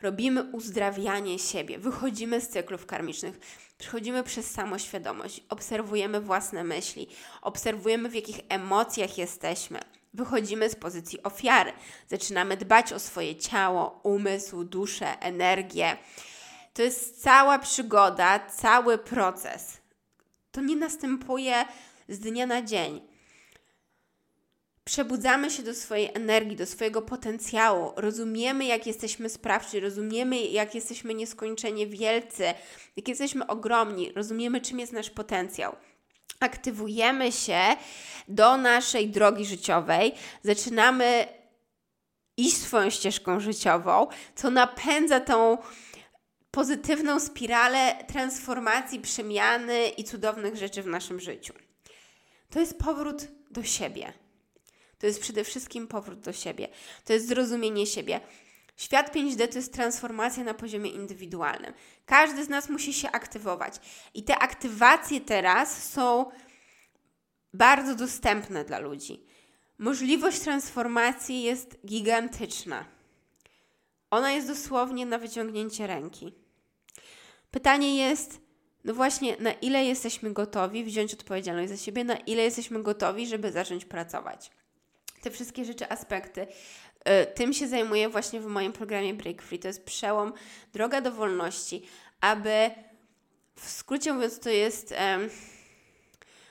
Robimy 0.02 0.44
uzdrawianie 0.44 1.40
siebie, 1.40 1.80
wychodzimy 1.80 2.42
z 2.42 2.50
cyklów 2.50 2.86
karmicznych, 2.86 3.40
przechodzimy 3.78 4.24
przez 4.24 4.52
samoświadomość, 4.52 5.44
obserwujemy 5.50 6.22
własne 6.22 6.64
myśli, 6.64 7.08
obserwujemy 7.42 8.10
w 8.10 8.16
jakich 8.16 8.40
emocjach 8.50 9.18
jesteśmy. 9.18 9.80
Wychodzimy 10.14 10.70
z 10.70 10.76
pozycji 10.76 11.24
ofiary, 11.24 11.74
zaczynamy 12.08 12.58
dbać 12.58 12.94
o 12.94 13.00
swoje 13.00 13.36
ciało, 13.36 14.00
umysł, 14.04 14.64
duszę, 14.64 15.20
energię. 15.20 15.98
To 16.74 16.82
jest 16.82 17.24
cała 17.24 17.60
przygoda, 17.60 18.40
cały 18.40 18.98
proces. 18.98 19.77
To 20.58 20.62
nie 20.62 20.76
następuje 20.76 21.66
z 22.10 22.20
dnia 22.20 22.46
na 22.46 22.62
dzień. 22.62 23.02
przebudzamy 24.84 25.52
się 25.52 25.64
do 25.64 25.74
swojej 25.74 26.10
energii, 26.14 26.56
do 26.56 26.66
swojego 26.66 27.02
potencjału, 27.02 27.92
rozumiemy, 27.96 28.66
jak 28.66 28.88
jesteśmy 28.88 29.30
sprawczy, 29.30 29.80
rozumiemy, 29.80 30.42
jak 30.42 30.76
jesteśmy 30.76 31.14
nieskończenie 31.14 31.88
wielcy, 31.88 32.44
jak 32.96 33.08
jesteśmy 33.08 33.48
ogromni, 33.48 34.12
rozumiemy, 34.12 34.62
czym 34.62 34.80
jest 34.80 34.94
nasz 34.94 35.10
potencjał. 35.10 35.76
Aktywujemy 36.40 37.32
się 37.32 37.60
do 38.28 38.58
naszej 38.58 39.10
drogi 39.10 39.46
życiowej, 39.46 40.12
zaczynamy 40.44 41.28
iść 42.38 42.58
swoją 42.58 42.90
ścieżką 42.90 43.40
życiową, 43.40 44.08
co 44.36 44.52
napędza 44.52 45.20
tą 45.20 45.58
pozytywną 46.58 47.20
spiralę 47.20 48.04
transformacji, 48.08 49.00
przemiany 49.00 49.88
i 49.88 50.04
cudownych 50.04 50.56
rzeczy 50.56 50.84
w 50.84 50.88
naszym 50.88 51.20
życiu. 51.20 51.54
To 52.50 52.60
jest 52.60 52.80
powrót 52.80 53.28
do 53.52 53.64
siebie. 53.64 54.14
To 55.00 55.08
jest 55.08 55.22
przede 55.22 55.44
wszystkim 55.44 55.88
powrót 55.88 56.20
do 56.20 56.34
siebie. 56.34 56.68
To 57.06 57.14
jest 57.14 57.28
zrozumienie 57.28 57.86
siebie. 57.86 58.22
Świat 58.78 59.16
5D 59.16 59.48
to 59.48 59.58
jest 59.58 59.74
transformacja 59.74 60.44
na 60.44 60.54
poziomie 60.54 60.90
indywidualnym. 60.90 61.74
Każdy 62.06 62.46
z 62.46 62.50
nas 62.50 62.70
musi 62.70 62.94
się 62.94 63.12
aktywować. 63.12 63.76
I 64.14 64.24
te 64.24 64.38
aktywacje 64.38 65.22
teraz 65.22 65.90
są 65.90 66.32
bardzo 67.54 67.96
dostępne 67.96 68.66
dla 68.66 68.80
ludzi. 68.80 69.24
Możliwość 69.78 70.40
transformacji 70.40 71.44
jest 71.44 71.78
gigantyczna. 71.86 72.86
Ona 74.12 74.32
jest 74.32 74.48
dosłownie 74.48 75.06
na 75.06 75.18
wyciągnięcie 75.18 75.88
ręki. 75.88 76.47
Pytanie 77.52 77.98
jest, 77.98 78.42
no 78.84 78.94
właśnie, 78.94 79.38
na 79.40 79.52
ile 79.52 79.86
jesteśmy 79.86 80.34
gotowi 80.34 80.84
wziąć 80.84 81.14
odpowiedzialność 81.14 81.70
za 81.70 81.78
siebie, 81.78 82.04
na 82.04 82.16
ile 82.16 82.44
jesteśmy 82.44 82.84
gotowi, 82.84 83.28
żeby 83.28 83.52
zacząć 83.52 83.86
pracować. 83.86 84.52
Te 85.22 85.32
wszystkie 85.32 85.66
rzeczy, 85.66 85.90
aspekty. 85.90 86.42
Y, 86.42 87.26
tym 87.36 87.54
się 87.54 87.68
zajmuję 87.68 88.10
właśnie 88.10 88.40
w 88.40 88.46
moim 88.46 88.74
programie 88.74 89.14
Break 89.14 89.42
Free. 89.42 89.60
To 89.60 89.68
jest 89.68 89.86
przełom, 89.86 90.34
droga 90.74 91.02
do 91.02 91.12
wolności, 91.12 91.82
aby 92.22 92.72
w 93.56 93.70
skrócie 93.70 94.14
mówiąc, 94.14 94.40
to 94.40 94.50
jest 94.50 94.94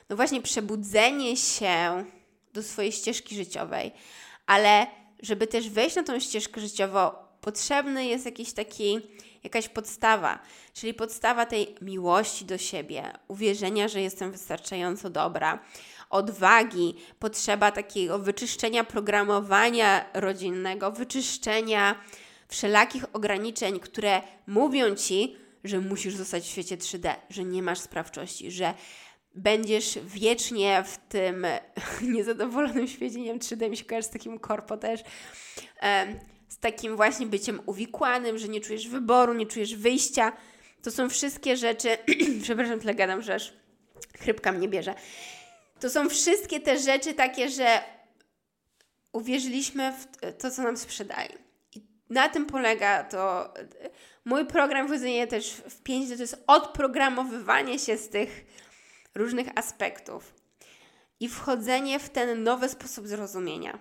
no 0.09 0.15
właśnie 0.15 0.41
przebudzenie 0.41 1.37
się 1.37 2.05
do 2.53 2.63
swojej 2.63 2.91
ścieżki 2.91 3.35
życiowej, 3.35 3.91
ale 4.45 4.87
żeby 5.21 5.47
też 5.47 5.69
wejść 5.69 5.95
na 5.95 6.03
tą 6.03 6.19
ścieżkę 6.19 6.61
życiową, 6.61 7.09
potrzebny 7.41 8.05
jest 8.05 8.25
jakiś 8.25 8.53
taki, 8.53 8.99
jakaś 9.47 9.69
podstawa, 9.69 10.39
czyli 10.73 10.93
podstawa 10.93 11.45
tej 11.45 11.75
miłości 11.81 12.45
do 12.45 12.57
siebie, 12.57 13.11
uwierzenia, 13.27 13.87
że 13.87 14.01
jestem 14.01 14.31
wystarczająco 14.31 15.09
dobra, 15.09 15.59
odwagi, 16.09 16.95
potrzeba 17.19 17.71
takiego 17.71 18.19
wyczyszczenia 18.19 18.83
programowania 18.83 20.05
rodzinnego, 20.13 20.91
wyczyszczenia 20.91 21.95
wszelakich 22.47 23.05
ograniczeń, 23.13 23.79
które 23.79 24.21
mówią 24.47 24.95
ci, 24.95 25.35
że 25.63 25.79
musisz 25.79 26.15
zostać 26.15 26.43
w 26.43 26.47
świecie 26.47 26.77
3D, 26.77 27.15
że 27.29 27.43
nie 27.43 27.63
masz 27.63 27.79
sprawczości, 27.79 28.51
że 28.51 28.73
będziesz 29.35 29.99
wiecznie 30.03 30.83
w 30.87 30.97
tym 31.09 31.45
niezadowolonym 32.13 32.87
świecie, 32.87 33.19
nie 33.19 33.25
wiem, 33.25 33.39
3D 33.39 33.69
mi 33.69 33.77
się 33.77 33.85
kojarzy 33.85 34.07
z 34.07 34.11
takim 34.11 34.39
korpo 34.39 34.77
też, 34.77 35.03
z 36.57 36.59
takim 36.59 36.95
właśnie 36.95 37.25
byciem 37.25 37.61
uwikłanym, 37.65 38.37
że 38.37 38.47
nie 38.47 38.61
czujesz 38.61 38.87
wyboru, 38.87 39.33
nie 39.33 39.45
czujesz 39.45 39.75
wyjścia. 39.75 40.31
To 40.81 40.91
są 40.91 41.09
wszystkie 41.09 41.57
rzeczy, 41.57 41.97
przepraszam, 42.43 42.79
tyle 42.79 42.95
gadam, 42.95 43.21
że 43.21 43.35
aż 43.35 43.53
chrypka 44.19 44.51
mnie 44.51 44.67
bierze. 44.67 44.95
To 45.79 45.89
są 45.89 46.09
wszystkie 46.09 46.59
te 46.59 46.79
rzeczy 46.79 47.13
takie, 47.13 47.49
że 47.49 47.81
uwierzyliśmy 49.11 49.93
w 49.93 50.33
to, 50.41 50.51
co 50.51 50.61
nam 50.61 50.77
sprzedaje. 50.77 51.29
I 51.75 51.81
na 52.09 52.29
tym 52.29 52.45
polega 52.45 53.03
to. 53.03 53.53
Mój 54.25 54.45
program 54.45 54.87
wchodzenie 54.87 55.27
też 55.27 55.51
w 55.51 55.81
5 55.81 56.09
to 56.09 56.15
jest 56.15 56.43
odprogramowywanie 56.47 57.79
się 57.79 57.97
z 57.97 58.09
tych 58.09 58.45
różnych 59.15 59.47
aspektów 59.55 60.33
i 61.19 61.29
wchodzenie 61.29 61.99
w 61.99 62.09
ten 62.09 62.43
nowy 62.43 62.69
sposób 62.69 63.07
zrozumienia. 63.07 63.79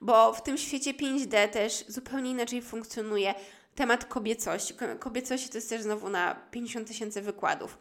Bo 0.00 0.32
w 0.32 0.42
tym 0.42 0.58
świecie 0.58 0.94
5D 0.94 1.48
też 1.48 1.84
zupełnie 1.88 2.30
inaczej 2.30 2.62
funkcjonuje 2.62 3.34
temat 3.74 4.04
kobiecości. 4.04 4.74
Kobiecości 4.98 5.48
to 5.48 5.58
jest 5.58 5.68
też 5.68 5.82
znowu 5.82 6.08
na 6.08 6.34
50 6.50 6.88
tysięcy 6.88 7.22
wykładów, 7.22 7.78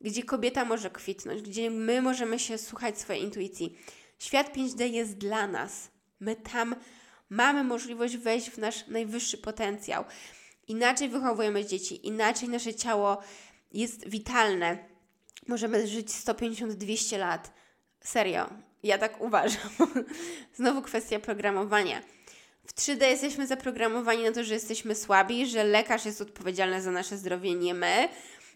gdzie 0.00 0.22
kobieta 0.22 0.64
może 0.64 0.90
kwitnąć, 0.90 1.42
gdzie 1.42 1.70
my 1.70 2.02
możemy 2.02 2.38
się 2.38 2.58
słuchać 2.58 2.98
swojej 2.98 3.22
intuicji. 3.22 3.78
Świat 4.18 4.56
5D 4.56 4.84
jest 4.84 5.18
dla 5.18 5.46
nas. 5.46 5.90
My 6.20 6.36
tam 6.36 6.76
mamy 7.30 7.64
możliwość 7.64 8.16
wejść 8.16 8.50
w 8.50 8.58
nasz 8.58 8.86
najwyższy 8.86 9.38
potencjał. 9.38 10.04
Inaczej 10.68 11.08
wychowujemy 11.08 11.64
dzieci, 11.66 12.06
inaczej 12.06 12.48
nasze 12.48 12.74
ciało 12.74 13.18
jest 13.72 14.08
witalne 14.08 14.92
możemy 15.48 15.86
żyć 15.86 16.08
150-200 16.08 17.18
lat. 17.18 17.52
Serio, 18.00 18.48
ja 18.82 18.98
tak 18.98 19.20
uważam. 19.20 19.70
Znowu 20.56 20.82
kwestia 20.82 21.18
programowania. 21.18 22.02
W 22.66 22.74
3D 22.74 23.04
jesteśmy 23.06 23.46
zaprogramowani 23.46 24.22
na 24.22 24.32
to, 24.32 24.44
że 24.44 24.54
jesteśmy 24.54 24.94
słabi, 24.94 25.46
że 25.46 25.64
lekarz 25.64 26.04
jest 26.04 26.20
odpowiedzialny 26.20 26.82
za 26.82 26.90
nasze 26.90 27.18
zdrowie, 27.18 27.54
nie 27.54 27.74
my, 27.74 28.08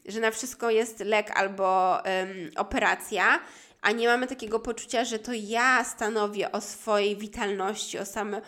że 0.06 0.20
na 0.20 0.30
wszystko 0.30 0.70
jest 0.70 1.00
lek 1.00 1.30
albo 1.30 1.98
um, 2.04 2.50
operacja, 2.56 3.40
a 3.82 3.92
nie 3.92 4.08
mamy 4.08 4.26
takiego 4.26 4.60
poczucia, 4.60 5.04
że 5.04 5.18
to 5.18 5.32
ja 5.32 5.84
stanowię 5.84 6.52
o 6.52 6.60
swojej 6.60 7.16
witalności, 7.16 7.98
o, 7.98 8.06
same, 8.06 8.42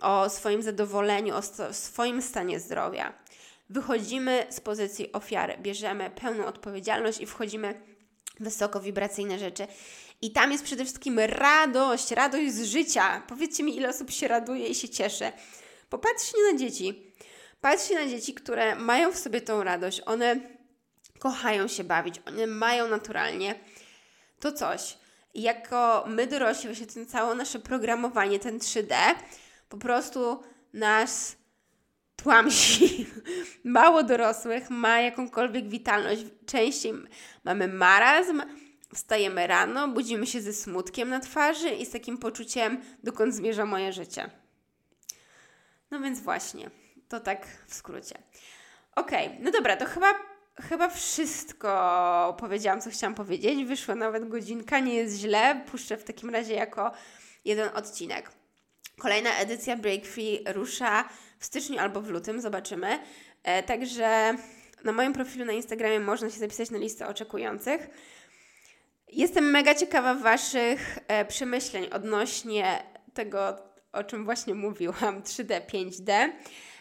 o 0.00 0.30
swoim 0.30 0.62
zadowoleniu, 0.62 1.36
o 1.36 1.42
sto, 1.42 1.74
swoim 1.74 2.22
stanie 2.22 2.60
zdrowia 2.60 3.12
wychodzimy 3.70 4.46
z 4.50 4.60
pozycji 4.60 5.12
ofiary, 5.12 5.58
bierzemy 5.58 6.10
pełną 6.10 6.46
odpowiedzialność 6.46 7.20
i 7.20 7.26
wchodzimy 7.26 7.80
wysoko 8.40 8.80
wibracyjne 8.80 9.38
rzeczy. 9.38 9.66
I 10.20 10.32
tam 10.32 10.52
jest 10.52 10.64
przede 10.64 10.84
wszystkim 10.84 11.18
radość, 11.18 12.10
radość 12.10 12.52
z 12.52 12.64
życia. 12.64 13.22
Powiedzcie 13.28 13.62
mi, 13.62 13.76
ile 13.76 13.88
osób 13.88 14.10
się 14.10 14.28
raduje 14.28 14.66
i 14.66 14.74
się 14.74 14.88
cieszy. 14.88 15.32
Popatrzcie 15.88 16.36
na 16.52 16.58
dzieci. 16.58 17.12
Patrzcie 17.60 17.94
na 17.94 18.06
dzieci, 18.06 18.34
które 18.34 18.76
mają 18.76 19.12
w 19.12 19.18
sobie 19.18 19.40
tą 19.40 19.64
radość. 19.64 20.02
One 20.06 20.40
kochają 21.18 21.68
się 21.68 21.84
bawić, 21.84 22.20
one 22.26 22.46
mają 22.46 22.88
naturalnie 22.88 23.54
to 24.40 24.52
coś. 24.52 24.98
Jako 25.34 26.04
my 26.08 26.26
dorośli, 26.26 26.68
właśnie 26.68 26.86
ten 26.86 27.06
całe 27.06 27.34
nasze 27.34 27.58
programowanie, 27.58 28.38
ten 28.38 28.58
3D, 28.58 28.94
po 29.68 29.76
prostu 29.76 30.42
nas 30.72 31.36
tłamsi. 32.16 33.06
Mało 33.64 34.02
dorosłych 34.02 34.70
ma 34.70 35.00
jakąkolwiek 35.00 35.68
witalność. 35.68 36.22
Częściej 36.46 36.92
mamy 37.44 37.68
marazm, 37.68 38.42
wstajemy 38.94 39.46
rano, 39.46 39.88
budzimy 39.88 40.26
się 40.26 40.40
ze 40.40 40.52
smutkiem 40.52 41.08
na 41.08 41.20
twarzy 41.20 41.70
i 41.70 41.86
z 41.86 41.90
takim 41.90 42.18
poczuciem, 42.18 42.80
dokąd 43.02 43.34
zmierza 43.34 43.64
moje 43.64 43.92
życie. 43.92 44.30
No 45.90 46.00
więc 46.00 46.20
właśnie, 46.20 46.70
to 47.08 47.20
tak 47.20 47.46
w 47.66 47.74
skrócie. 47.74 48.18
Okej, 48.96 49.26
okay, 49.26 49.38
no 49.40 49.50
dobra, 49.50 49.76
to 49.76 49.86
chyba, 49.86 50.14
chyba 50.60 50.88
wszystko 50.88 52.36
powiedziałam, 52.40 52.80
co 52.80 52.90
chciałam 52.90 53.14
powiedzieć. 53.14 53.64
Wyszła 53.64 53.94
nawet 53.94 54.28
godzinka, 54.28 54.78
nie 54.78 54.94
jest 54.94 55.16
źle. 55.16 55.64
Puszczę 55.70 55.96
w 55.96 56.04
takim 56.04 56.30
razie 56.30 56.54
jako 56.54 56.92
jeden 57.44 57.70
odcinek. 57.74 58.30
Kolejna 58.98 59.36
edycja 59.36 59.76
Break 59.76 60.04
Free 60.04 60.44
rusza 60.46 61.08
w 61.38 61.44
styczniu 61.44 61.78
albo 61.78 62.00
w 62.00 62.08
lutym, 62.08 62.40
zobaczymy. 62.40 62.98
E, 63.42 63.62
także 63.62 64.34
na 64.84 64.92
moim 64.92 65.12
profilu 65.12 65.44
na 65.44 65.52
Instagramie 65.52 66.00
można 66.00 66.30
się 66.30 66.38
zapisać 66.38 66.70
na 66.70 66.78
listę 66.78 67.08
oczekujących. 67.08 67.88
Jestem 69.12 69.50
mega 69.50 69.74
ciekawa 69.74 70.14
Waszych 70.14 70.98
e, 71.08 71.24
przemyśleń 71.24 71.86
odnośnie 71.92 72.82
tego, 73.14 73.56
o 73.92 74.04
czym 74.04 74.24
właśnie 74.24 74.54
mówiłam, 74.54 75.22
3D, 75.22 75.60
5D, 75.60 76.32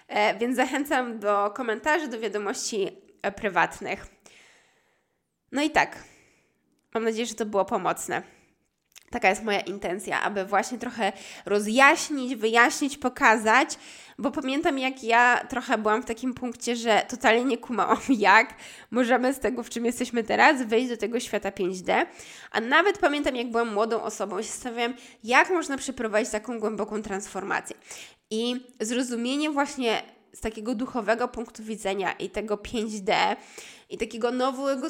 e, 0.07 0.37
więc 0.37 0.55
zachęcam 0.55 1.19
do 1.19 1.51
komentarzy, 1.55 2.07
do 2.07 2.19
wiadomości 2.19 2.87
e, 3.21 3.31
prywatnych. 3.31 4.07
No 5.51 5.61
i 5.61 5.69
tak, 5.69 6.03
mam 6.93 7.03
nadzieję, 7.03 7.25
że 7.25 7.35
to 7.35 7.45
było 7.45 7.65
pomocne. 7.65 8.36
Taka 9.09 9.29
jest 9.29 9.43
moja 9.43 9.59
intencja, 9.59 10.21
aby 10.21 10.45
właśnie 10.45 10.77
trochę 10.77 11.13
rozjaśnić, 11.45 12.35
wyjaśnić, 12.35 12.97
pokazać, 12.97 13.69
bo 14.17 14.31
pamiętam 14.31 14.79
jak 14.79 15.03
ja 15.03 15.45
trochę 15.49 15.77
byłam 15.77 16.01
w 16.01 16.05
takim 16.05 16.33
punkcie, 16.33 16.75
że 16.75 17.05
totalnie 17.09 17.45
nie 17.45 17.57
kumałam, 17.57 18.01
jak 18.19 18.53
możemy 18.91 19.33
z 19.33 19.39
tego, 19.39 19.63
w 19.63 19.69
czym 19.69 19.85
jesteśmy 19.85 20.23
teraz, 20.23 20.63
wejść 20.63 20.89
do 20.89 20.97
tego 20.97 21.19
świata 21.19 21.49
5D. 21.49 22.05
A 22.51 22.61
nawet 22.61 22.97
pamiętam, 22.97 23.35
jak 23.35 23.51
byłam 23.51 23.73
młodą 23.73 24.01
osobą, 24.01 24.41
się 24.41 24.47
zastanawiałam, 24.47 24.93
jak 25.23 25.49
można 25.49 25.77
przeprowadzić 25.77 26.31
taką 26.31 26.59
głęboką 26.59 27.01
transformację. 27.01 27.75
I 28.29 28.65
zrozumienie 28.79 29.49
właśnie 29.49 30.01
z 30.33 30.39
takiego 30.39 30.75
duchowego 30.75 31.27
punktu 31.27 31.63
widzenia 31.63 32.11
i 32.11 32.29
tego 32.29 32.55
5D 32.55 33.35
i 33.89 33.97
takiego 33.97 34.31
nowego 34.31 34.89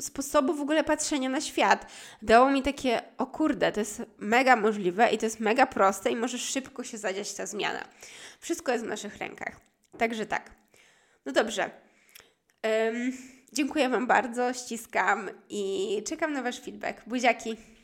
sposobu 0.00 0.54
w 0.54 0.60
ogóle 0.60 0.84
patrzenia 0.84 1.28
na 1.28 1.40
świat. 1.40 1.92
Dało 2.22 2.50
mi 2.50 2.62
takie, 2.62 3.02
o 3.18 3.26
kurde, 3.26 3.72
to 3.72 3.80
jest 3.80 4.02
mega 4.18 4.56
możliwe 4.56 5.10
i 5.10 5.18
to 5.18 5.26
jest 5.26 5.40
mega 5.40 5.66
proste 5.66 6.10
i 6.10 6.16
może 6.16 6.38
szybko 6.38 6.84
się 6.84 6.98
zadziać 6.98 7.34
ta 7.34 7.46
zmiana. 7.46 7.84
Wszystko 8.40 8.72
jest 8.72 8.84
w 8.84 8.88
naszych 8.88 9.16
rękach. 9.16 9.60
Także 9.98 10.26
tak. 10.26 10.50
No 11.26 11.32
dobrze. 11.32 11.70
Um, 12.64 13.12
dziękuję 13.52 13.88
Wam 13.88 14.06
bardzo, 14.06 14.52
ściskam 14.52 15.30
i 15.48 16.02
czekam 16.08 16.32
na 16.32 16.42
Wasz 16.42 16.60
feedback. 16.60 17.02
Buziaki! 17.06 17.75